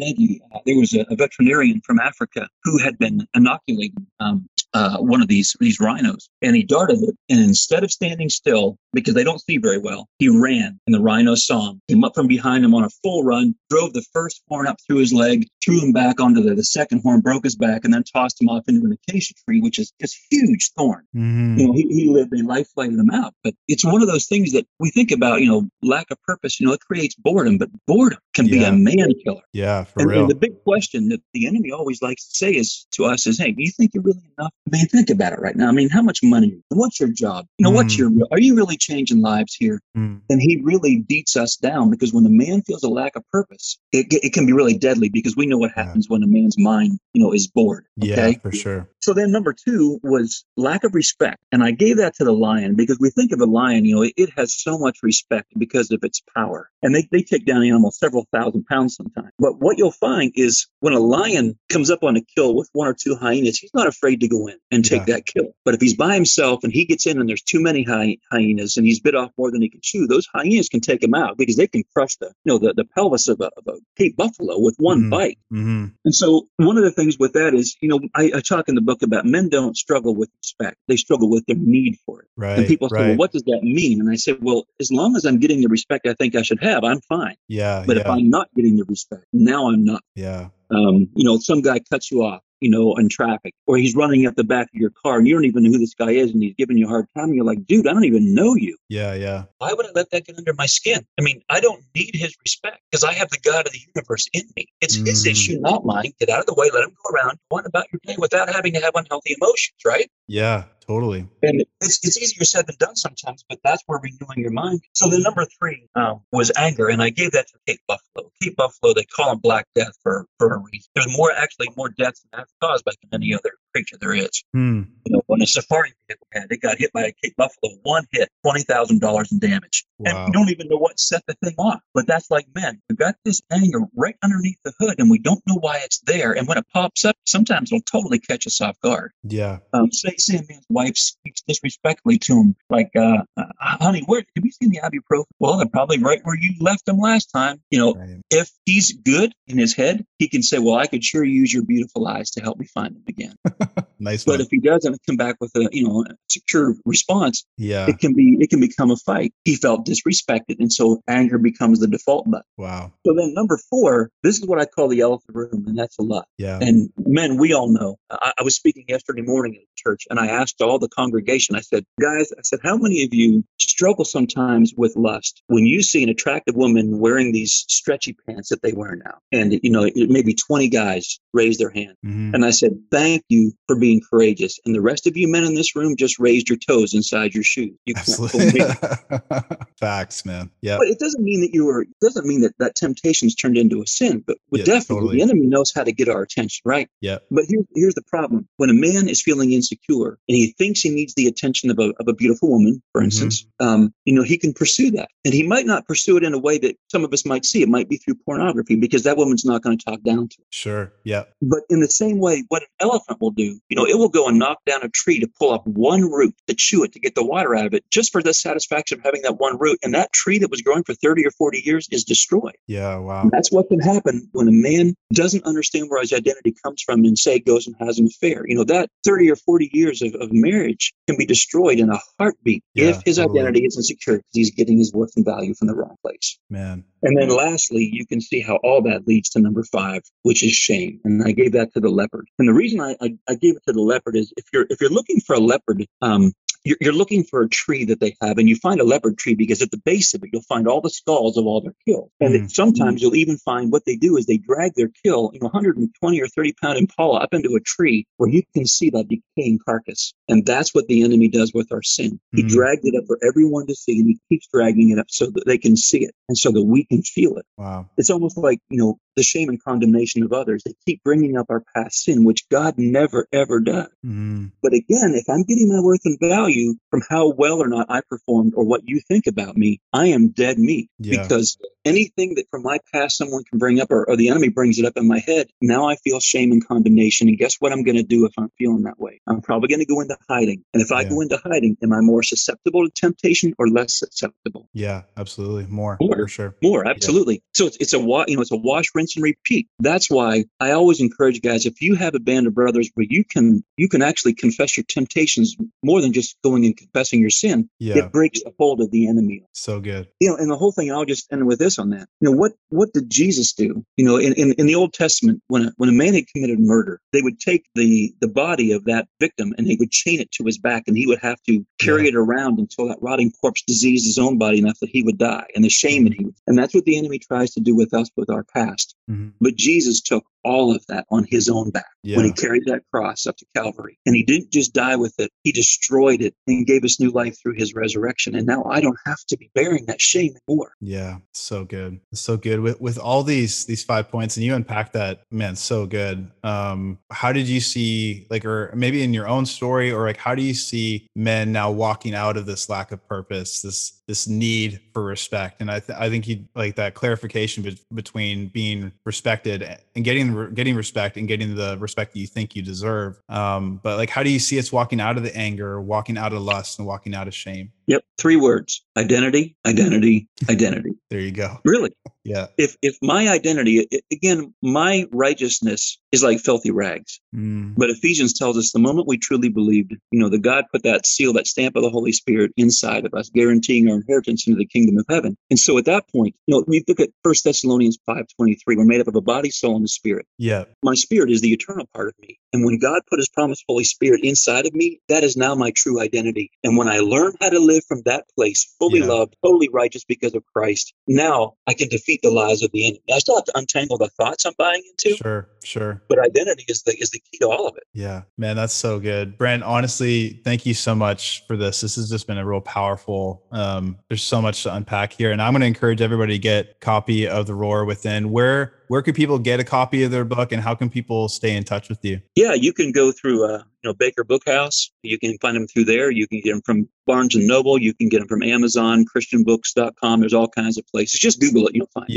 Uh, 0.01 0.59
there 0.65 0.77
was 0.77 0.93
a, 0.93 1.05
a, 1.09 1.15
veterinarian 1.15 1.81
from 1.85 1.99
Africa 1.99 2.47
who 2.63 2.79
had 2.79 2.97
been 2.97 3.27
inoculating 3.35 4.07
um, 4.19 4.47
uh, 4.73 4.97
one 4.97 5.21
of 5.21 5.27
these 5.27 5.55
these 5.59 5.79
rhinos, 5.79 6.29
and 6.41 6.55
he 6.55 6.63
darted 6.63 7.01
it. 7.03 7.15
And 7.29 7.41
instead 7.41 7.83
of 7.83 7.91
standing 7.91 8.29
still, 8.29 8.77
because 8.93 9.13
they 9.13 9.23
don't 9.23 9.41
see 9.41 9.57
very 9.57 9.77
well, 9.77 10.07
he 10.19 10.29
ran, 10.29 10.79
and 10.85 10.93
the 10.93 11.01
rhino 11.01 11.35
saw 11.35 11.71
him. 11.71 11.81
Came 11.89 12.03
up 12.03 12.13
from 12.15 12.27
behind 12.27 12.63
him 12.63 12.73
on 12.73 12.83
a 12.83 12.89
full 12.89 13.23
run, 13.23 13.55
drove 13.69 13.93
the 13.93 14.05
first 14.13 14.41
horn 14.47 14.67
up 14.67 14.77
through 14.85 14.97
his 14.97 15.13
leg, 15.13 15.47
threw 15.63 15.81
him 15.81 15.91
back 15.91 16.19
onto 16.19 16.41
the, 16.41 16.55
the 16.55 16.63
second 16.63 17.01
horn, 17.01 17.21
broke 17.21 17.43
his 17.43 17.55
back, 17.55 17.83
and 17.83 17.93
then 17.93 18.03
tossed 18.03 18.41
him 18.41 18.49
off 18.49 18.63
into 18.67 18.85
an 18.85 18.97
acacia 19.07 19.33
tree, 19.45 19.61
which 19.61 19.79
is 19.79 19.91
just 19.99 20.17
huge 20.29 20.71
thorn. 20.77 21.03
Mm-hmm. 21.15 21.57
You 21.57 21.67
know, 21.67 21.73
he, 21.73 21.81
he 21.89 22.09
lived 22.09 22.33
a 22.33 22.43
life 22.43 22.67
flighted 22.73 22.99
him 22.99 23.09
out. 23.11 23.33
But 23.43 23.55
it's 23.67 23.85
one 23.85 24.01
of 24.01 24.07
those 24.07 24.27
things 24.27 24.53
that 24.53 24.67
we 24.79 24.91
think 24.91 25.11
about. 25.11 25.41
You 25.41 25.49
know, 25.49 25.69
lack 25.81 26.11
of 26.11 26.21
purpose. 26.23 26.59
You 26.59 26.67
know, 26.67 26.73
it 26.73 26.81
creates 26.81 27.15
boredom, 27.15 27.57
but 27.57 27.69
boredom 27.87 28.19
can 28.35 28.45
yeah. 28.45 28.51
be 28.51 28.63
a 28.63 28.71
man 28.71 29.09
killer. 29.23 29.41
Yeah, 29.53 29.83
for 29.85 30.01
and, 30.01 30.09
real. 30.09 30.21
And 30.21 30.29
the 30.29 30.35
big 30.35 30.63
question 30.63 31.09
that 31.09 31.21
the 31.33 31.47
enemy 31.47 31.71
always 31.71 32.01
likes 32.01 32.27
to 32.29 32.35
say 32.35 32.51
is 32.51 32.87
to 32.93 33.05
us 33.05 33.27
is, 33.27 33.39
"Hey, 33.39 33.51
do 33.51 33.63
you 33.63 33.71
think 33.71 33.91
you're 33.93 34.03
really 34.03 34.21
enough?" 34.37 34.51
I 34.67 34.77
mean, 34.77 34.87
think 34.87 35.09
about 35.09 35.33
it 35.33 35.39
right 35.39 35.55
now. 35.55 35.67
I 35.67 35.71
mean, 35.71 35.89
how 35.89 36.01
much 36.01 36.19
money? 36.23 36.57
What's 36.69 36.99
your 36.99 37.09
job? 37.09 37.45
You 37.57 37.65
know, 37.65 37.71
mm. 37.71 37.75
what's 37.75 37.97
your? 37.97 38.11
Are 38.31 38.39
you 38.39 38.55
really 38.55 38.77
changing 38.83 39.21
lives 39.21 39.55
here? 39.55 39.81
Mm. 39.97 40.21
And 40.29 40.41
he 40.41 40.61
really 40.63 40.99
beats 40.99 41.35
us 41.35 41.55
down 41.55 41.89
because 41.89 42.13
when 42.13 42.23
the 42.23 42.29
man 42.29 42.61
feels 42.61 42.83
a 42.83 42.89
lack 42.89 43.15
of 43.15 43.27
purpose, 43.29 43.77
it, 43.91 44.07
it 44.09 44.33
can 44.33 44.45
be 44.45 44.53
really 44.53 44.77
deadly 44.77 45.09
because 45.09 45.35
we 45.35 45.45
know 45.45 45.57
what 45.57 45.71
happens 45.71 46.07
yeah. 46.09 46.13
when 46.13 46.23
a 46.23 46.27
man's 46.27 46.57
mind, 46.57 46.99
you 47.13 47.23
know, 47.23 47.33
is 47.33 47.47
bored. 47.47 47.85
Okay? 48.01 48.31
Yeah, 48.31 48.37
for 48.39 48.51
sure. 48.51 48.89
So 49.01 49.13
then 49.13 49.31
number 49.31 49.53
two 49.53 49.99
was 50.01 50.45
lack 50.55 50.83
of 50.83 50.95
respect, 50.95 51.41
and 51.51 51.63
I 51.63 51.71
gave 51.71 51.97
that 51.97 52.15
to 52.15 52.23
the 52.23 52.33
lion 52.33 52.75
because 52.75 52.99
we 52.99 53.09
think 53.09 53.31
of 53.31 53.41
a 53.41 53.45
lion, 53.45 53.85
you 53.85 53.95
know, 53.95 54.01
it, 54.03 54.13
it 54.15 54.29
has 54.37 54.53
so 54.53 54.77
much 54.77 54.99
respect 55.03 55.51
because 55.57 55.91
of 55.91 56.03
its 56.03 56.21
power, 56.33 56.69
and 56.81 56.95
they 56.95 57.07
they 57.11 57.23
take 57.23 57.45
down 57.45 57.63
animals 57.63 57.97
several 57.97 58.25
thousand 58.31 58.65
pounds 58.65 58.95
sometimes. 58.95 59.31
But 59.37 59.59
what 59.59 59.77
you'll 59.77 59.91
find 59.91 60.31
is 60.35 60.67
when 60.79 60.93
a 60.93 60.99
lion 60.99 61.57
comes 61.69 61.91
up 61.91 62.03
on 62.03 62.15
a 62.15 62.21
kill 62.21 62.55
with 62.55 62.69
one 62.73 62.87
or 62.87 62.93
two 62.93 63.15
hyenas, 63.15 63.57
he's 63.57 63.73
not 63.73 63.87
afraid 63.87 64.21
to 64.21 64.27
go 64.27 64.47
in 64.47 64.57
and 64.71 64.85
take 64.85 65.07
yeah. 65.07 65.15
that 65.15 65.25
kill. 65.25 65.53
But 65.65 65.73
if 65.73 65.81
he's 65.81 65.95
by 65.95 66.15
himself 66.15 66.63
and 66.63 66.71
he 66.71 66.85
gets 66.85 67.05
in 67.05 67.19
and 67.19 67.27
there's 67.27 67.41
too 67.41 67.61
many 67.61 67.83
hy- 67.83 68.17
hyenas 68.31 68.72
and 68.77 68.85
he's 68.85 68.99
bit 68.99 69.15
off 69.15 69.31
more 69.37 69.51
than 69.51 69.61
he 69.61 69.69
can 69.69 69.81
chew, 69.81 70.07
those 70.07 70.27
hyenas 70.33 70.69
can 70.69 70.81
take 70.81 71.03
him 71.03 71.13
out 71.13 71.37
because 71.37 71.55
they 71.55 71.67
can 71.67 71.83
crush 71.93 72.15
the 72.17 72.27
you 72.43 72.53
know 72.53 72.57
the, 72.59 72.73
the 72.73 72.85
pelvis 72.85 73.27
of 73.27 73.41
a, 73.41 73.49
of 73.57 73.67
a 73.67 73.73
Cape 73.97 74.15
buffalo 74.15 74.59
with 74.59 74.75
one 74.77 75.01
mm-hmm. 75.01 75.09
bite. 75.09 75.39
Mm-hmm. 75.51 75.85
And 76.05 76.15
so 76.15 76.47
one 76.57 76.77
of 76.77 76.83
the 76.83 76.91
things 76.91 77.17
with 77.17 77.33
that 77.33 77.53
is, 77.53 77.77
you 77.81 77.89
know, 77.89 77.99
I, 78.15 78.31
I, 78.35 78.41
talk 78.41 78.69
in 78.69 78.75
the 78.75 78.81
book 78.81 79.01
about 79.01 79.25
men 79.25 79.49
don't 79.49 79.75
struggle 79.77 80.15
with 80.15 80.29
respect; 80.41 80.77
they 80.87 80.97
struggle 80.97 81.29
with 81.29 81.45
their 81.45 81.57
need 81.57 81.97
for 82.05 82.21
it. 82.21 82.27
Right. 82.35 82.59
And 82.59 82.67
people 82.67 82.89
say, 82.89 82.95
right. 82.95 83.07
well, 83.09 83.17
what 83.17 83.31
does 83.31 83.43
that 83.43 83.61
mean? 83.63 84.01
And 84.01 84.09
I 84.09 84.15
say, 84.15 84.35
well, 84.39 84.65
as 84.79 84.91
long 84.91 85.15
as 85.15 85.25
I'm 85.25 85.39
getting 85.39 85.61
the 85.61 85.67
respect 85.67 86.07
I 86.07 86.13
think 86.13 86.35
I 86.35 86.41
should 86.41 86.61
have, 86.63 86.83
I'm 86.83 87.01
fine. 87.01 87.35
Yeah. 87.47 87.83
But 87.85 87.97
yeah. 87.97 88.01
if 88.03 88.07
I'm 88.07 88.29
not 88.29 88.49
getting 88.55 88.77
the 88.77 88.85
respect, 88.85 89.25
now 89.31 89.69
I'm 89.69 89.83
not. 89.85 90.03
Yeah. 90.15 90.49
Um, 90.71 91.09
you 91.15 91.23
know, 91.23 91.37
some 91.37 91.61
guy 91.61 91.79
cuts 91.79 92.11
you 92.11 92.23
off 92.23 92.41
you 92.63 92.69
know, 92.69 92.95
in 92.95 93.09
traffic, 93.09 93.53
or 93.67 93.77
he's 93.77 93.95
running 93.95 94.25
at 94.25 94.35
the 94.35 94.43
back 94.43 94.67
of 94.73 94.79
your 94.79 94.91
car 95.03 95.17
and 95.17 95.27
you 95.27 95.35
don't 95.35 95.45
even 95.45 95.63
know 95.63 95.71
who 95.71 95.79
this 95.79 95.93
guy 95.93 96.11
is 96.11 96.31
and 96.31 96.41
he's 96.41 96.55
giving 96.57 96.77
you 96.77 96.85
a 96.85 96.89
hard 96.89 97.07
time. 97.15 97.25
And 97.25 97.35
you're 97.35 97.45
like, 97.45 97.65
dude, 97.65 97.87
I 97.87 97.93
don't 97.93 98.05
even 98.05 98.33
know 98.33 98.55
you. 98.55 98.77
Yeah, 98.89 99.13
yeah. 99.13 99.43
Why 99.57 99.73
would 99.73 99.85
I 99.85 99.89
let 99.93 100.09
that 100.11 100.25
get 100.25 100.37
under 100.37 100.53
my 100.53 100.65
skin? 100.65 101.05
I 101.19 101.23
mean, 101.23 101.41
I 101.49 101.59
don't 101.59 101.83
need 101.93 102.15
his 102.15 102.35
respect 102.41 102.79
because 102.89 103.03
I 103.03 103.13
have 103.13 103.29
the 103.29 103.39
God 103.43 103.67
of 103.67 103.73
the 103.73 103.79
universe 103.93 104.27
in 104.33 104.43
me. 104.55 104.67
It's 104.81 104.97
mm. 104.97 105.05
his 105.05 105.25
issue, 105.25 105.59
not 105.59 105.85
mine. 105.85 106.13
Get 106.19 106.29
out 106.29 106.39
of 106.39 106.45
the 106.45 106.53
way, 106.53 106.69
let 106.73 106.83
him 106.83 106.91
go 107.03 107.15
around, 107.15 107.37
go 107.51 107.57
on 107.57 107.65
about 107.65 107.85
your 107.91 107.99
day 108.03 108.15
without 108.17 108.53
having 108.53 108.73
to 108.73 108.79
have 108.79 108.93
unhealthy 108.95 109.35
emotions, 109.39 109.75
right? 109.85 110.09
Yeah, 110.27 110.65
totally. 110.87 111.27
And 111.41 111.65
it's, 111.81 111.99
it's 112.03 112.17
easier 112.17 112.45
said 112.45 112.67
than 112.67 112.75
done 112.79 112.95
sometimes, 112.95 113.43
but 113.47 113.59
that's 113.63 113.83
where 113.87 113.99
renewing 113.99 114.37
your 114.37 114.51
mind. 114.51 114.81
So 114.93 115.09
the 115.09 115.19
number 115.19 115.45
three 115.59 115.87
um, 115.95 116.21
was 116.31 116.51
anger, 116.55 116.87
and 116.87 117.01
I 117.01 117.09
gave 117.09 117.31
that 117.31 117.47
to 117.47 117.59
Cape 117.67 117.81
Buffalo. 117.87 118.31
Cape 118.41 118.55
Buffalo, 118.55 118.93
they 118.93 119.03
call 119.03 119.31
him 119.31 119.39
Black 119.39 119.67
Death 119.75 119.97
for, 120.01 120.25
for 120.39 120.53
a 120.53 120.57
reason. 120.59 120.89
There's 120.95 121.17
more, 121.17 121.31
actually, 121.31 121.69
more 121.75 121.89
deaths 121.89 122.25
caused 122.61 122.85
by 122.85 122.93
any 123.11 123.33
other 123.33 123.51
creature 123.73 123.97
there 123.99 124.13
is. 124.13 124.43
Hmm. 124.53 124.83
You 125.05 125.15
know, 125.15 125.21
when 125.27 125.41
a 125.41 125.47
safari 125.47 125.93
vehicle 126.07 126.27
had 126.31 126.47
it 126.51 126.61
got 126.61 126.77
hit 126.77 126.91
by 126.93 127.03
a 127.03 127.11
Cape 127.11 127.35
Buffalo, 127.35 127.73
one 127.83 128.05
hit, 128.11 128.29
twenty 128.43 128.63
thousand 128.63 128.99
dollars 128.99 129.31
in 129.31 129.39
damage, 129.39 129.85
wow. 130.03 130.25
and 130.25 130.25
we 130.25 130.31
don't 130.31 130.49
even 130.49 130.67
know 130.67 130.77
what 130.77 130.99
set 130.99 131.23
the 131.27 131.35
thing 131.43 131.55
off. 131.57 131.81
But 131.93 132.07
that's 132.07 132.29
like 132.29 132.47
men. 132.55 132.81
We've 132.89 132.97
got 132.97 133.15
this 133.25 133.41
anger 133.51 133.81
right 133.95 134.15
underneath 134.23 134.57
the 134.63 134.73
hood, 134.79 134.95
and 134.97 135.09
we 135.09 135.19
don't 135.19 135.41
know 135.47 135.55
why 135.55 135.79
it's 135.83 135.99
there. 136.01 136.33
And 136.33 136.47
when 136.47 136.57
it 136.57 136.65
pops 136.73 137.05
up, 137.05 137.15
sometimes 137.25 137.71
it'll 137.71 137.81
totally 137.81 138.19
catch 138.19 138.47
us 138.47 138.61
off 138.61 138.79
guard. 138.81 139.11
Yeah. 139.23 139.59
Um, 139.73 139.91
say, 139.91 140.15
say 140.17 140.37
a 140.37 140.43
man's 140.47 140.65
wife 140.69 140.97
speaks 140.97 141.41
disrespectfully 141.47 142.17
to 142.19 142.33
him, 142.33 142.55
like, 142.69 142.91
uh, 142.95 143.23
uh, 143.37 143.43
"Honey, 143.59 144.03
where 144.05 144.19
have 144.35 144.45
you 144.45 144.51
seen 144.51 144.71
the 144.71 144.79
ibuprofen?" 144.79 145.25
Well, 145.39 145.57
they're 145.57 145.67
probably 145.67 145.99
right 145.99 146.21
where 146.23 146.37
you 146.37 146.55
left 146.59 146.85
them 146.85 146.97
last 146.97 147.27
time. 147.27 147.61
You 147.69 147.79
know, 147.79 147.93
right. 147.93 148.21
if 148.29 148.49
he's 148.65 148.93
good 148.93 149.33
in 149.47 149.57
his 149.57 149.75
head, 149.75 150.05
he 150.17 150.29
can 150.29 150.43
say, 150.43 150.59
"Well, 150.59 150.75
I 150.75 150.87
could 150.87 151.03
sure 151.03 151.23
use 151.23 151.53
your 151.53 151.63
beautiful 151.63 152.07
eyes 152.07 152.31
to 152.31 152.41
help 152.41 152.57
me 152.59 152.65
find 152.65 152.95
them 152.95 153.03
again." 153.07 153.35
nice. 154.03 154.23
But 154.25 154.41
if 154.41 154.47
he 154.51 154.59
doesn't 154.59 154.99
come 155.07 155.17
back 155.17 155.37
with 155.39 155.51
a 155.55 155.69
you 155.71 155.87
know 155.87 156.05
a 156.07 156.15
secure 156.29 156.75
response, 156.85 157.45
yeah, 157.57 157.87
it 157.87 157.99
can 157.99 158.13
be 158.13 158.37
it 158.39 158.49
can 158.49 158.59
become 158.59 158.91
a 158.91 158.97
fight. 158.97 159.33
He 159.45 159.55
felt 159.55 159.85
disrespected, 159.85 160.59
and 160.59 160.71
so 160.71 161.01
anger 161.07 161.37
becomes 161.37 161.79
the 161.79 161.87
default 161.87 162.29
button. 162.29 162.43
Wow. 162.57 162.91
So 163.05 163.13
then 163.15 163.33
number 163.33 163.57
four, 163.69 164.09
this 164.23 164.37
is 164.37 164.45
what 164.45 164.59
I 164.59 164.65
call 164.65 164.87
the 164.87 165.01
elephant 165.01 165.35
room, 165.35 165.65
and 165.67 165.77
that's 165.77 165.97
a 165.99 166.03
lot. 166.03 166.27
Yeah. 166.37 166.59
And 166.61 166.89
men, 166.97 167.37
we 167.37 167.53
all 167.53 167.69
know. 167.69 167.97
I, 168.09 168.33
I 168.39 168.43
was 168.43 168.55
speaking 168.55 168.85
yesterday 168.87 169.21
morning 169.21 169.55
at 169.55 169.75
church, 169.75 170.03
and 170.09 170.19
I 170.19 170.27
asked 170.27 170.61
all 170.61 170.79
the 170.79 170.89
congregation. 170.89 171.55
I 171.55 171.61
said, 171.61 171.85
guys, 171.99 172.31
I 172.37 172.41
said, 172.43 172.59
how 172.63 172.77
many 172.77 173.03
of 173.03 173.13
you 173.13 173.43
struggle 173.59 174.05
sometimes 174.05 174.73
with 174.75 174.95
lust 174.95 175.41
when 175.47 175.65
you 175.65 175.81
see 175.81 176.03
an 176.03 176.09
attractive 176.09 176.55
woman 176.55 176.99
wearing 176.99 177.31
these 177.31 177.65
stretchy 177.67 178.15
pants 178.27 178.49
that 178.49 178.61
they 178.61 178.73
wear 178.73 178.95
now, 178.95 179.17
and 179.31 179.59
you 179.63 179.71
know 179.71 179.89
maybe 179.95 180.33
twenty 180.33 180.69
guys 180.69 181.19
raised 181.33 181.59
their 181.59 181.69
hand, 181.69 181.95
mm-hmm. 182.05 182.35
and 182.35 182.45
I 182.45 182.51
said, 182.51 182.71
thank 182.91 183.23
you 183.29 183.53
for 183.67 183.77
being 183.77 183.92
being 183.93 184.01
courageous. 184.09 184.59
And 184.65 184.73
the 184.73 184.81
rest 184.81 185.07
of 185.07 185.15
you 185.17 185.27
men 185.27 185.43
in 185.43 185.55
this 185.55 185.75
room 185.75 185.95
just 185.95 186.19
raised 186.19 186.49
your 186.49 186.57
toes 186.57 186.93
inside 186.93 187.33
your 187.33 187.43
shoes. 187.43 187.73
You 187.85 187.93
me. 188.33 188.61
Facts, 189.79 190.25
man. 190.25 190.49
Yeah. 190.61 190.77
But 190.77 190.87
it 190.87 190.99
doesn't 190.99 191.23
mean 191.23 191.41
that 191.41 191.51
you 191.53 191.65
were, 191.65 191.81
it 191.83 191.89
doesn't 192.01 192.25
mean 192.25 192.41
that 192.41 192.53
that 192.59 192.75
temptation's 192.75 193.35
turned 193.35 193.57
into 193.57 193.81
a 193.81 193.87
sin, 193.87 194.23
but, 194.25 194.37
Yeah, 194.51 194.63
definitely 194.65 194.95
totally. 194.95 195.17
the 195.17 195.23
enemy 195.23 195.45
knows 195.47 195.71
how 195.73 195.83
to 195.83 195.91
get 195.91 196.09
our 196.09 196.21
attention, 196.21 196.61
right? 196.65 196.87
Yeah. 197.01 197.19
But 197.31 197.45
here, 197.45 197.63
here's 197.75 197.95
the 197.95 198.01
problem. 198.03 198.47
When 198.57 198.69
a 198.69 198.73
man 198.73 199.07
is 199.09 199.21
feeling 199.21 199.51
insecure 199.51 200.17
and 200.27 200.37
he 200.37 200.53
thinks 200.57 200.81
he 200.81 200.89
needs 200.89 201.13
the 201.15 201.27
attention 201.27 201.69
of 201.69 201.79
a, 201.79 201.93
of 201.99 202.07
a 202.07 202.13
beautiful 202.13 202.49
woman, 202.49 202.81
for 202.91 203.01
Mhm. 203.01 203.05
instance, 203.05 203.45
um, 203.59 203.93
you 204.05 204.13
know, 204.13 204.23
he 204.23 204.37
can 204.37 204.53
pursue 204.53 204.91
that. 204.91 205.09
And 205.25 205.33
he 205.33 205.43
might 205.43 205.65
not 205.65 205.85
pursue 205.87 206.17
it 206.17 206.23
in 206.23 206.33
a 206.33 206.39
way 206.39 206.57
that 206.59 206.75
some 206.91 207.03
of 207.03 207.13
us 207.13 207.25
might 207.25 207.45
see. 207.45 207.61
It 207.61 207.69
might 207.69 207.89
be 207.89 207.97
through 207.97 208.15
pornography 208.25 208.75
because 208.75 209.03
that 209.03 209.17
woman's 209.17 209.45
not 209.45 209.61
going 209.61 209.77
to 209.77 209.85
talk 209.85 210.01
down 210.03 210.27
to 210.29 210.35
him. 210.39 210.45
Sure. 210.49 210.93
Yeah. 211.03 211.23
But 211.41 211.61
in 211.69 211.79
the 211.79 211.87
same 211.89 212.19
way, 212.19 212.43
what 212.49 212.61
an 212.63 212.67
elephant 212.79 213.19
will 213.21 213.31
do, 213.31 213.59
you 213.73 213.75
know, 213.75 213.87
it 213.87 213.97
will 213.97 214.09
go 214.09 214.27
and 214.27 214.37
knock 214.37 214.59
down 214.67 214.83
a 214.83 214.89
tree 214.89 215.19
to 215.21 215.27
pull 215.39 215.51
up 215.51 215.65
one 215.65 216.03
root, 216.03 216.35
to 216.47 216.53
chew 216.53 216.83
it, 216.83 216.91
to 216.91 216.99
get 216.99 217.15
the 217.15 217.25
water 217.25 217.55
out 217.55 217.65
of 217.65 217.73
it, 217.73 217.83
just 217.89 218.11
for 218.11 218.21
the 218.21 218.31
satisfaction 218.31 218.99
of 218.99 219.03
having 219.03 219.23
that 219.23 219.39
one 219.39 219.57
root. 219.57 219.79
And 219.81 219.95
that 219.95 220.13
tree 220.13 220.37
that 220.37 220.51
was 220.51 220.61
growing 220.61 220.83
for 220.83 220.93
30 220.93 221.25
or 221.25 221.31
40 221.31 221.63
years 221.65 221.87
is 221.89 222.03
destroyed. 222.03 222.55
Yeah. 222.67 222.97
Wow. 222.97 223.23
And 223.23 223.31
that's 223.31 223.51
what 223.51 223.69
can 223.69 223.79
happen 223.79 224.29
when 224.31 224.47
a 224.47 224.51
man 224.51 224.93
doesn't 225.11 225.43
understand 225.45 225.89
where 225.89 226.01
his 226.01 226.13
identity 226.13 226.53
comes 226.63 226.83
from 226.83 227.03
and 227.03 227.17
say 227.17 227.39
goes 227.39 227.65
and 227.65 227.75
has 227.79 227.97
an 227.97 228.05
affair. 228.05 228.45
You 228.47 228.57
know, 228.57 228.63
that 228.65 228.91
30 229.05 229.31
or 229.31 229.37
40 229.37 229.71
years 229.73 230.03
of, 230.03 230.13
of 230.21 230.29
marriage 230.31 230.93
can 231.07 231.17
be 231.17 231.25
destroyed 231.25 231.79
in 231.79 231.89
a 231.89 231.97
heartbeat 232.19 232.63
Yeah, 232.75 232.89
if 232.89 233.01
his 233.03 233.17
totally. 233.17 233.39
identity 233.39 233.65
isn't 233.65 233.83
secure 233.83 234.17
because 234.17 234.31
he's 234.33 234.51
getting 234.51 234.77
his 234.77 234.93
worth 234.93 235.13
and 235.15 235.25
value 235.25 235.55
from 235.55 235.67
the 235.67 235.75
wrong 235.75 235.95
place. 236.03 236.37
Man. 236.47 236.83
And 237.01 237.17
then 237.17 237.29
lastly, 237.35 237.89
you 237.91 238.05
can 238.05 238.21
see 238.21 238.39
how 238.39 238.57
all 238.57 238.83
that 238.83 239.07
leads 239.07 239.29
to 239.31 239.39
number 239.39 239.63
five, 239.63 240.03
which 240.21 240.43
is 240.43 240.51
shame. 240.51 241.01
And 241.03 241.23
I 241.23 241.31
gave 241.31 241.53
that 241.53 241.73
to 241.73 241.79
the 241.79 241.89
leopard. 241.89 242.27
And 242.39 242.47
the 242.47 242.53
reason 242.53 242.79
I, 242.79 242.95
I, 243.01 243.17
I 243.27 243.35
gave 243.35 243.55
it 243.55 243.62
to 243.67 243.73
the 243.73 243.81
leopard 243.81 244.15
is 244.15 244.33
if 244.37 244.45
you're 244.53 244.65
if 244.69 244.81
you're 244.81 244.89
looking 244.89 245.19
for 245.19 245.35
a 245.35 245.39
leopard, 245.39 245.85
um, 246.01 246.33
you're, 246.65 246.77
you're 246.79 246.93
looking 246.93 247.23
for 247.25 247.41
a 247.41 247.49
tree 247.49 247.83
that 247.85 247.99
they 247.99 248.15
have, 248.21 248.37
and 248.37 248.47
you 248.47 248.55
find 248.55 248.79
a 248.79 248.85
leopard 248.85 249.17
tree 249.17 249.35
because 249.35 249.61
at 249.61 249.71
the 249.71 249.81
base 249.83 250.13
of 250.13 250.23
it, 250.23 250.29
you'll 250.31 250.41
find 250.43 250.65
all 250.67 250.79
the 250.79 250.89
skulls 250.89 251.35
of 251.37 251.45
all 251.45 251.59
their 251.61 251.75
kills. 251.85 252.09
And 252.21 252.33
Mm. 252.33 252.51
sometimes 252.51 253.01
you'll 253.01 253.15
even 253.17 253.37
find 253.37 253.69
what 253.71 253.83
they 253.85 253.97
do 253.97 254.15
is 254.15 254.25
they 254.25 254.37
drag 254.37 254.71
their 254.75 254.89
kill, 255.03 255.31
you 255.33 255.39
know, 255.41 255.47
120 255.47 256.21
or 256.21 256.27
30 256.27 256.53
pound 256.61 256.77
impala 256.77 257.19
up 257.19 257.33
into 257.33 257.55
a 257.55 257.59
tree 257.59 258.05
where 258.17 258.29
you 258.29 258.43
can 258.55 258.65
see 258.65 258.89
that 258.91 259.07
decaying 259.09 259.59
carcass. 259.65 260.13
And 260.29 260.45
that's 260.45 260.73
what 260.73 260.87
the 260.87 261.03
enemy 261.03 261.27
does 261.27 261.53
with 261.53 261.71
our 261.73 261.81
sin. 261.83 262.19
He 262.33 262.43
Mm. 262.43 262.47
dragged 262.49 262.85
it 262.85 262.95
up 262.95 263.05
for 263.07 263.19
everyone 263.27 263.67
to 263.67 263.75
see, 263.75 263.99
and 263.99 264.07
he 264.07 264.17
keeps 264.29 264.47
dragging 264.53 264.89
it 264.91 264.99
up 264.99 265.07
so 265.09 265.25
that 265.31 265.43
they 265.45 265.57
can 265.57 265.75
see 265.75 266.05
it 266.05 266.15
and 266.29 266.37
so 266.37 266.49
that 266.51 266.63
we 266.63 266.85
can 266.85 267.01
feel 267.01 267.35
it 267.37 267.45
Wow. 267.57 267.89
it's 267.97 268.09
almost 268.09 268.37
like 268.37 268.59
you 268.69 268.77
know 268.77 268.97
the 269.15 269.23
shame 269.23 269.49
and 269.49 269.63
condemnation 269.63 270.23
of 270.23 270.33
others 270.33 270.63
they 270.65 270.73
keep 270.85 271.03
bringing 271.03 271.37
up 271.37 271.47
our 271.49 271.63
past 271.75 272.03
sin 272.03 272.23
which 272.23 272.47
god 272.49 272.75
never 272.77 273.27
ever 273.31 273.59
does 273.59 273.87
Mm. 274.05 274.51
but 274.61 274.73
again 274.73 275.13
if 275.15 275.25
i'm 275.29 275.43
getting 275.43 275.69
my 275.69 275.79
worth 275.81 276.01
and 276.05 276.17
value 276.19 276.75
from 276.91 277.01
how 277.09 277.29
well 277.29 277.61
or 277.61 277.67
not 277.69 277.85
i 277.89 278.01
performed 278.09 278.53
or 278.55 278.65
what 278.65 278.81
you 278.83 278.99
think 279.07 279.27
about 279.27 279.55
me 279.55 279.79
i 279.93 280.07
am 280.07 280.29
dead 280.29 280.57
meat 280.59 280.89
Yeah. 280.99 281.21
because 281.21 281.57
anything 281.85 282.35
that 282.35 282.45
from 282.51 282.63
my 282.63 282.79
past 282.93 283.17
someone 283.17 283.43
can 283.43 283.59
bring 283.59 283.79
up 283.79 283.91
or, 283.91 284.09
or 284.09 284.15
the 284.17 284.29
enemy 284.29 284.49
brings 284.49 284.77
it 284.79 284.85
up 284.85 284.93
in 284.97 285.07
my 285.07 285.19
head 285.19 285.47
now 285.61 285.87
i 285.89 285.95
feel 285.97 286.19
shame 286.19 286.51
and 286.51 286.65
condemnation 286.67 287.27
and 287.29 287.37
guess 287.37 287.55
what 287.59 287.71
i'm 287.71 287.83
going 287.83 287.95
to 287.97 288.03
do 288.03 288.25
if 288.25 288.33
i'm 288.37 288.49
feeling 288.57 288.83
that 288.83 288.99
way 288.99 289.21
i'm 289.27 289.41
probably 289.41 289.67
going 289.69 289.79
to 289.79 289.85
go 289.85 290.01
into 290.01 290.17
hiding 290.29 290.63
and 290.73 290.81
if 290.81 290.91
i 290.91 291.01
Yeah. 291.01 291.09
go 291.09 291.21
into 291.21 291.37
hiding 291.43 291.77
am 291.81 291.93
i 291.93 292.01
more 292.01 292.23
susceptible 292.23 292.85
to 292.85 292.91
temptation 292.93 293.53
or 293.57 293.67
less 293.69 293.93
susceptible 293.99 294.67
Yeah. 294.73 295.03
Absolutely. 295.17 295.65
More 295.67 295.97
More. 296.01 296.15
for 296.15 296.27
sure. 296.27 296.55
more, 296.63 296.87
absolutely. 296.87 297.41
So 297.53 297.67
it's, 297.67 297.77
it's 297.79 297.93
a 297.93 297.99
wa- 297.99 298.25
you 298.27 298.35
know 298.35 298.41
it's 298.41 298.51
a 298.51 298.57
wash, 298.57 298.85
rinse, 298.95 299.02
and 299.15 299.23
repeat. 299.23 299.67
That's 299.79 300.09
why 300.09 300.45
I 300.59 300.71
always 300.71 300.99
encourage 301.01 301.41
guys 301.41 301.65
if 301.65 301.81
you 301.81 301.95
have 301.95 302.15
a 302.15 302.19
band 302.19 302.47
of 302.47 302.53
brothers 302.53 302.89
where 302.93 303.05
you 303.09 303.23
can 303.23 303.63
you 303.77 303.89
can 303.89 304.01
actually 304.01 304.33
confess 304.33 304.77
your 304.77 304.85
temptations 304.87 305.55
more 305.83 306.01
than 306.01 306.13
just 306.13 306.37
going 306.43 306.65
and 306.65 306.75
confessing 306.75 307.19
your 307.19 307.29
sin. 307.29 307.69
Yeah. 307.79 307.97
It 307.97 308.11
breaks 308.11 308.41
the 308.43 308.53
hold 308.57 308.81
of 308.81 308.91
the 308.91 309.07
enemy. 309.07 309.43
So 309.53 309.79
good. 309.79 310.07
You 310.19 310.29
know, 310.29 310.37
and 310.37 310.49
the 310.49 310.57
whole 310.57 310.71
thing. 310.71 310.91
I'll 310.91 311.05
just 311.05 311.31
end 311.31 311.45
with 311.47 311.59
this 311.59 311.79
on 311.79 311.91
that. 311.91 312.07
You 312.19 312.31
know 312.31 312.37
what 312.37 312.53
what 312.69 312.93
did 312.93 313.09
Jesus 313.09 313.53
do? 313.53 313.85
You 313.97 314.05
know, 314.05 314.17
in, 314.17 314.33
in, 314.33 314.53
in 314.53 314.67
the 314.67 314.75
Old 314.75 314.93
Testament, 314.93 315.41
when 315.47 315.67
a, 315.67 315.71
when 315.77 315.89
a 315.89 315.93
man 315.93 316.13
had 316.13 316.27
committed 316.27 316.59
murder, 316.59 316.99
they 317.11 317.21
would 317.21 317.39
take 317.39 317.65
the 317.75 318.13
the 318.21 318.27
body 318.27 318.71
of 318.71 318.85
that 318.85 319.07
victim 319.19 319.53
and 319.57 319.67
they 319.67 319.77
would 319.79 319.91
chain 319.91 320.19
it 320.19 320.31
to 320.33 320.43
his 320.45 320.57
back, 320.57 320.83
and 320.87 320.97
he 320.97 321.07
would 321.07 321.19
have 321.19 321.41
to 321.43 321.65
carry 321.79 322.03
Yeah. 322.03 322.09
it 322.09 322.15
around 322.15 322.59
until 322.59 322.87
that 322.87 322.97
rotting 323.01 323.31
corpse 323.41 323.63
diseased 323.65 324.05
his 324.05 324.19
own 324.19 324.37
body 324.37 324.59
enough 324.59 324.79
that 324.79 324.89
he 324.89 325.03
would 325.03 325.17
die, 325.17 325.47
and 325.55 325.63
the 325.63 325.69
shame 325.69 326.03
that 326.03 326.11
mm-hmm. 326.11 326.19
he 326.19 326.25
would. 326.25 326.35
And 326.47 326.57
that's 326.57 326.73
what 326.73 326.85
the 326.85 326.97
enemy 326.97 327.19
tries 327.19 327.51
to 327.51 327.61
do 327.61 327.75
with 327.75 327.93
us 327.93 328.09
with 328.15 328.29
our 328.29 328.43
past. 328.43 328.92
Mhm. 329.09 329.33
But 329.41 329.55
Jesus 329.57 330.01
took 330.01 330.25
all 330.43 330.75
of 330.75 330.85
that 330.87 331.05
on 331.11 331.25
his 331.29 331.49
own 331.49 331.69
back 331.71 331.85
Yeah. 332.03 332.17
when 332.17 332.25
he 332.25 332.31
carried 332.33 332.63
that 332.65 332.81
cross 332.91 333.25
up 333.25 333.37
to 333.37 333.45
Calvary. 333.55 333.97
And 334.05 334.15
he 334.15 334.23
didn't 334.23 334.51
just 334.51 334.73
die 334.73 334.95
with 334.95 335.13
it, 335.19 335.31
he 335.43 335.51
destroyed 335.51 336.21
it 336.21 336.35
and 336.47 336.65
gave 336.65 336.83
us 336.83 336.99
new 336.99 337.11
life 337.11 337.37
through 337.41 337.55
his 337.55 337.73
resurrection. 337.73 338.35
And 338.35 338.45
now 338.47 338.63
I 338.65 338.81
don't 338.81 338.97
have 339.05 339.19
to 339.29 339.37
be 339.37 339.49
bearing 339.55 339.85
that 339.87 340.01
shame 340.01 340.33
anymore. 340.47 340.73
Yeah, 340.81 341.17
so 341.33 341.63
good. 341.65 341.99
So 342.13 342.37
good 342.37 342.59
with 342.59 342.79
with 342.81 342.97
all 342.97 343.23
these 343.23 343.65
these 343.65 343.83
five 343.83 344.09
points 344.09 344.37
and 344.37 344.45
you 344.45 344.53
unpack 344.55 344.93
that, 344.93 345.21
man, 345.31 345.55
so 345.55 345.85
good. 345.85 346.29
Um 346.43 346.99
how 347.11 347.31
did 347.31 347.47
you 347.47 347.59
see 347.61 348.27
like 348.29 348.45
or 348.45 348.71
maybe 348.75 349.03
in 349.03 349.13
your 349.13 349.27
own 349.27 349.45
story 349.45 349.91
or 349.91 350.05
like 350.05 350.17
how 350.17 350.35
do 350.35 350.41
you 350.41 350.53
see 350.53 351.07
men 351.15 351.51
now 351.51 351.71
walking 351.71 352.13
out 352.15 352.37
of 352.37 352.45
this 352.45 352.69
lack 352.69 352.91
of 352.91 353.05
purpose, 353.07 353.61
this 353.61 354.01
this 354.07 354.27
need 354.27 354.79
for 354.93 355.03
respect? 355.03 355.61
And 355.61 355.71
I 355.71 355.79
th- 355.79 355.97
I 355.97 356.09
think 356.09 356.27
you 356.27 356.45
like 356.55 356.75
that 356.75 356.93
clarification 356.95 357.63
be- 357.63 357.79
between 357.93 358.47
being 358.49 358.91
respected 359.05 359.63
and 359.95 360.03
getting 360.03 360.32
getting 360.53 360.75
respect 360.75 361.17
and 361.17 361.27
getting 361.27 361.55
the 361.55 361.77
respect 361.79 362.13
that 362.13 362.19
you 362.19 362.27
think 362.27 362.55
you 362.55 362.61
deserve. 362.61 363.21
Um 363.29 363.79
but 363.83 363.97
like 363.97 364.09
how 364.09 364.23
do 364.23 364.29
you 364.29 364.39
see 364.39 364.59
us 364.59 364.71
walking 364.71 364.99
out 364.99 365.17
of 365.17 365.23
the 365.23 365.35
anger, 365.35 365.81
walking 365.81 366.17
out 366.17 366.33
of 366.33 366.41
lust 366.41 366.79
and 366.79 366.87
walking 366.87 367.15
out 367.15 367.27
of 367.27 367.33
shame? 367.33 367.71
Yep. 367.87 368.03
Three 368.17 368.35
words 368.37 368.83
identity, 368.97 369.55
identity, 369.65 370.27
identity. 370.49 370.91
There 371.09 371.19
you 371.21 371.31
go. 371.31 371.59
Really. 371.63 371.91
Yeah. 372.23 372.47
If, 372.57 372.75
if 372.81 372.97
my 373.01 373.27
identity, 373.29 373.87
again, 374.11 374.53
my 374.63 375.05
righteousness 375.11 375.99
is 376.11 376.23
like 376.23 376.39
filthy 376.39 376.71
rags. 376.71 377.19
Mm, 377.35 377.75
But 377.77 377.89
Ephesians 377.91 378.33
tells 378.33 378.57
us 378.57 378.71
the 378.71 378.79
moment 378.79 379.07
we 379.07 379.17
truly 379.17 379.49
believed, 379.49 379.91
you 380.11 380.19
know, 380.19 380.29
that 380.29 380.41
God 380.41 380.65
put 380.71 380.83
that 380.83 381.05
seal, 381.05 381.33
that 381.33 381.45
stamp 381.47 381.75
of 381.75 381.83
the 381.83 381.89
Holy 381.91 382.11
Spirit 382.13 382.51
inside 382.57 383.05
of 383.05 383.13
us, 383.13 383.29
guaranteeing 383.29 383.89
our 383.89 383.95
inheritance 383.97 384.47
into 384.47 384.57
the 384.57 384.65
kingdom 384.65 384.97
of 384.97 385.05
heaven. 385.09 385.37
And 385.51 385.59
so 385.59 385.77
at 385.77 385.85
that 385.85 386.05
point, 386.11 386.35
you 386.47 386.55
know, 386.55 386.63
we 386.67 386.83
look 386.87 386.99
at 386.99 387.09
First 387.23 387.43
Thessalonians 387.43 387.97
5.23, 388.09 388.57
we're 388.67 388.85
made 388.85 389.01
up 389.01 389.07
of 389.07 389.15
a 389.15 389.21
body, 389.21 389.49
soul, 389.51 389.75
and 389.75 389.85
a 389.85 389.89
spirit. 389.89 390.25
yeah. 390.37 390.63
My 390.83 390.95
spirit 390.95 391.29
is 391.31 391.41
the 391.41 391.51
eternal 391.53 391.87
part 391.93 392.07
of 392.09 392.15
me. 392.19 392.39
And 392.53 392.63
when 392.65 392.77
God 392.77 393.01
put 393.09 393.17
his 393.19 393.29
promised 393.29 393.63
Holy 393.67 393.83
Spirit 393.83 394.21
inside 394.23 394.65
of 394.67 394.73
me, 394.73 394.99
that 395.09 395.23
is 395.23 395.35
now 395.35 395.55
my 395.55 395.71
true 395.75 395.99
identity. 395.99 396.51
And 396.63 396.77
when 396.77 396.87
I 396.87 396.99
learn 396.99 397.33
how 397.41 397.49
to 397.49 397.59
live 397.59 397.72
from 397.81 398.01
that 398.05 398.25
place, 398.35 398.73
fully 398.79 398.99
Yeah. 398.99 399.05
loved, 399.07 399.35
totally 399.43 399.69
righteous 399.71 400.03
because 400.03 400.33
of 400.35 400.43
Christ, 400.53 400.93
now 401.07 401.53
I 401.67 401.73
can 401.73 401.89
defeat 401.89 402.21
the 402.23 402.29
lies 402.31 402.61
of 402.61 402.71
the 402.71 402.85
enemy. 402.85 403.01
I 403.13 403.19
still 403.19 403.35
have 403.35 403.45
to 403.45 403.57
untangle 403.57 403.97
the 403.97 404.09
thoughts 404.09 404.45
I'm 404.45 404.53
buying 404.57 404.83
into, 404.91 405.15
Sure, 405.17 405.47
sure. 405.63 406.01
but 406.09 406.19
identity 406.19 406.65
is 406.67 406.83
the 406.83 406.95
is 406.97 407.09
the 407.11 407.19
key 407.19 407.37
to 407.39 407.49
all 407.49 407.67
of 407.67 407.75
it. 407.77 407.83
Yeah, 407.93 408.23
man, 408.37 408.55
that's 408.55 408.73
so 408.73 408.99
good. 408.99 409.37
Brent, 409.37 409.63
honestly, 409.63 410.41
thank 410.43 410.65
you 410.65 410.73
so 410.73 410.95
much 410.95 411.45
for 411.47 411.55
this. 411.57 411.81
This 411.81 411.95
has 411.95 412.09
just 412.09 412.27
been 412.27 412.37
a 412.37 412.45
real 412.45 412.61
powerful. 412.61 413.43
Um, 413.51 413.97
there's 414.09 414.23
so 414.23 414.41
much 414.41 414.63
to 414.63 414.73
unpack 414.75 415.13
here, 415.13 415.31
and 415.31 415.41
I'm 415.41 415.53
going 415.53 415.61
to 415.61 415.67
encourage 415.67 416.01
everybody 416.01 416.33
to 416.33 416.39
get 416.39 416.79
copy 416.81 417.27
of 417.27 417.47
the 417.47 417.55
Roar 417.55 417.85
Within. 417.85 418.31
Where 418.31 418.73
where 418.87 419.01
can 419.01 419.13
people 419.13 419.39
get 419.39 419.59
a 419.59 419.63
copy 419.63 420.03
of 420.03 420.11
their 420.11 420.25
book, 420.25 420.51
and 420.51 420.61
how 420.61 420.75
can 420.75 420.89
people 420.89 421.29
stay 421.29 421.55
in 421.55 421.63
touch 421.63 421.89
with 421.89 422.03
you? 422.03 422.21
Yeah, 422.35 422.53
you 422.53 422.73
can 422.73 422.91
go 422.91 423.11
through 423.11 423.45
uh, 423.45 423.57
you 423.57 423.89
know 423.89 423.93
Baker 423.93 424.23
Bookhouse. 424.23 424.89
You 425.01 425.17
can 425.19 425.37
find 425.39 425.55
them 425.55 425.67
through 425.67 425.85
there. 425.85 426.11
You 426.11 426.27
can 426.27 426.41
get 426.41 426.51
them 426.51 426.61
from 426.61 426.87
Barnes 427.05 427.35
and 427.35 427.47
Noble. 427.47 427.77
You 427.77 427.93
can 427.93 428.09
get 428.09 428.19
them 428.19 428.27
from 428.27 428.43
Amazon, 428.43 429.05
ChristianBooks.com. 429.05 430.19
There's 430.19 430.33
all 430.33 430.47
kinds 430.47 430.77
of 430.77 430.87
places. 430.87 431.19
Just 431.19 431.39
Google 431.39 431.67
it, 431.67 431.75
you'll 431.75 431.89
find. 431.93 432.09
it. 432.09 432.13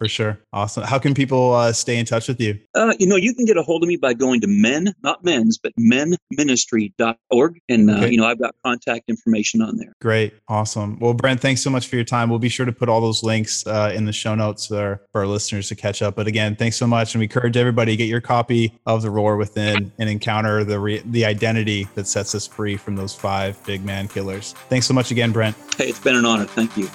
For 0.00 0.08
sure. 0.08 0.38
Awesome. 0.54 0.82
How 0.84 0.98
can 0.98 1.12
people 1.12 1.52
uh, 1.52 1.74
stay 1.74 1.98
in 1.98 2.06
touch 2.06 2.26
with 2.26 2.40
you? 2.40 2.58
Uh, 2.74 2.94
you 2.98 3.06
know, 3.06 3.16
you 3.16 3.34
can 3.34 3.44
get 3.44 3.58
a 3.58 3.62
hold 3.62 3.82
of 3.82 3.88
me 3.88 3.96
by 3.98 4.14
going 4.14 4.40
to 4.40 4.46
men, 4.46 4.94
not 5.02 5.22
men's, 5.22 5.58
but 5.58 5.74
menministry.org. 5.78 7.60
And, 7.68 7.90
uh, 7.90 7.96
Okay. 7.96 8.10
you 8.12 8.16
know, 8.16 8.26
I've 8.26 8.38
got 8.38 8.54
contact 8.64 9.10
information 9.10 9.60
on 9.60 9.76
there. 9.76 9.92
Great. 10.00 10.32
Awesome. 10.48 10.98
Well, 11.00 11.12
Brent, 11.12 11.40
thanks 11.40 11.60
so 11.62 11.68
much 11.68 11.86
for 11.86 11.96
your 11.96 12.04
time. 12.06 12.30
We'll 12.30 12.38
be 12.38 12.48
sure 12.48 12.64
to 12.64 12.72
put 12.72 12.88
all 12.88 13.02
those 13.02 13.22
links 13.22 13.66
uh, 13.66 13.92
in 13.94 14.06
the 14.06 14.12
show 14.12 14.34
notes 14.34 14.68
for, 14.68 15.02
for 15.12 15.20
our 15.20 15.26
listeners 15.26 15.68
to 15.68 15.74
catch 15.74 16.00
up. 16.00 16.16
But 16.16 16.26
again, 16.26 16.56
thanks 16.56 16.76
so 16.78 16.86
much. 16.86 17.14
And 17.14 17.20
we 17.20 17.26
encourage 17.26 17.58
everybody 17.58 17.92
to 17.92 17.96
get 17.98 18.08
your 18.08 18.22
copy 18.22 18.72
of 18.86 19.02
The 19.02 19.10
Roar 19.10 19.36
Within 19.36 19.92
and 19.98 20.08
encounter 20.08 20.64
the, 20.64 20.80
re- 20.80 21.02
the 21.04 21.26
identity 21.26 21.86
that 21.94 22.06
sets 22.06 22.34
us 22.34 22.46
free 22.46 22.78
from 22.78 22.96
those 22.96 23.14
five 23.14 23.62
big 23.66 23.84
man 23.84 24.08
killers. 24.08 24.54
Thanks 24.70 24.86
so 24.86 24.94
much 24.94 25.10
again, 25.10 25.30
Brent. 25.30 25.54
Hey, 25.76 25.88
it's 25.90 26.00
been 26.00 26.16
an 26.16 26.24
honor. 26.24 26.46
Thank 26.46 26.74
you. 26.78 26.88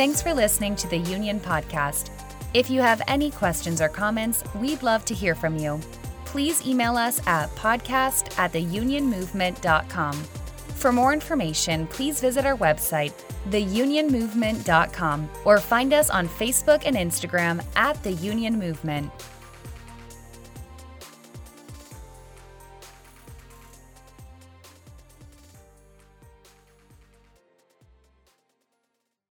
Thanks 0.00 0.22
for 0.22 0.32
listening 0.32 0.76
to 0.76 0.88
the 0.88 0.96
Union 0.96 1.38
Podcast. 1.38 2.08
If 2.54 2.70
you 2.70 2.80
have 2.80 3.02
any 3.06 3.30
questions 3.30 3.82
or 3.82 3.90
comments, 3.90 4.42
we'd 4.54 4.82
love 4.82 5.04
to 5.04 5.14
hear 5.14 5.34
from 5.34 5.58
you. 5.58 5.78
Please 6.24 6.66
email 6.66 6.96
us 6.96 7.20
at 7.26 7.50
podcast 7.50 8.38
at 8.38 8.50
theunionmovement.com. 8.54 10.14
For 10.76 10.90
more 10.90 11.12
information, 11.12 11.86
please 11.86 12.18
visit 12.18 12.46
our 12.46 12.56
website, 12.56 13.12
theunionmovement.com, 13.50 15.30
or 15.44 15.60
find 15.60 15.92
us 15.92 16.08
on 16.08 16.26
Facebook 16.26 16.84
and 16.86 16.96
Instagram 16.96 17.62
at 17.76 18.02
The 18.02 18.12
Union 18.12 18.58
Movement. 18.58 19.12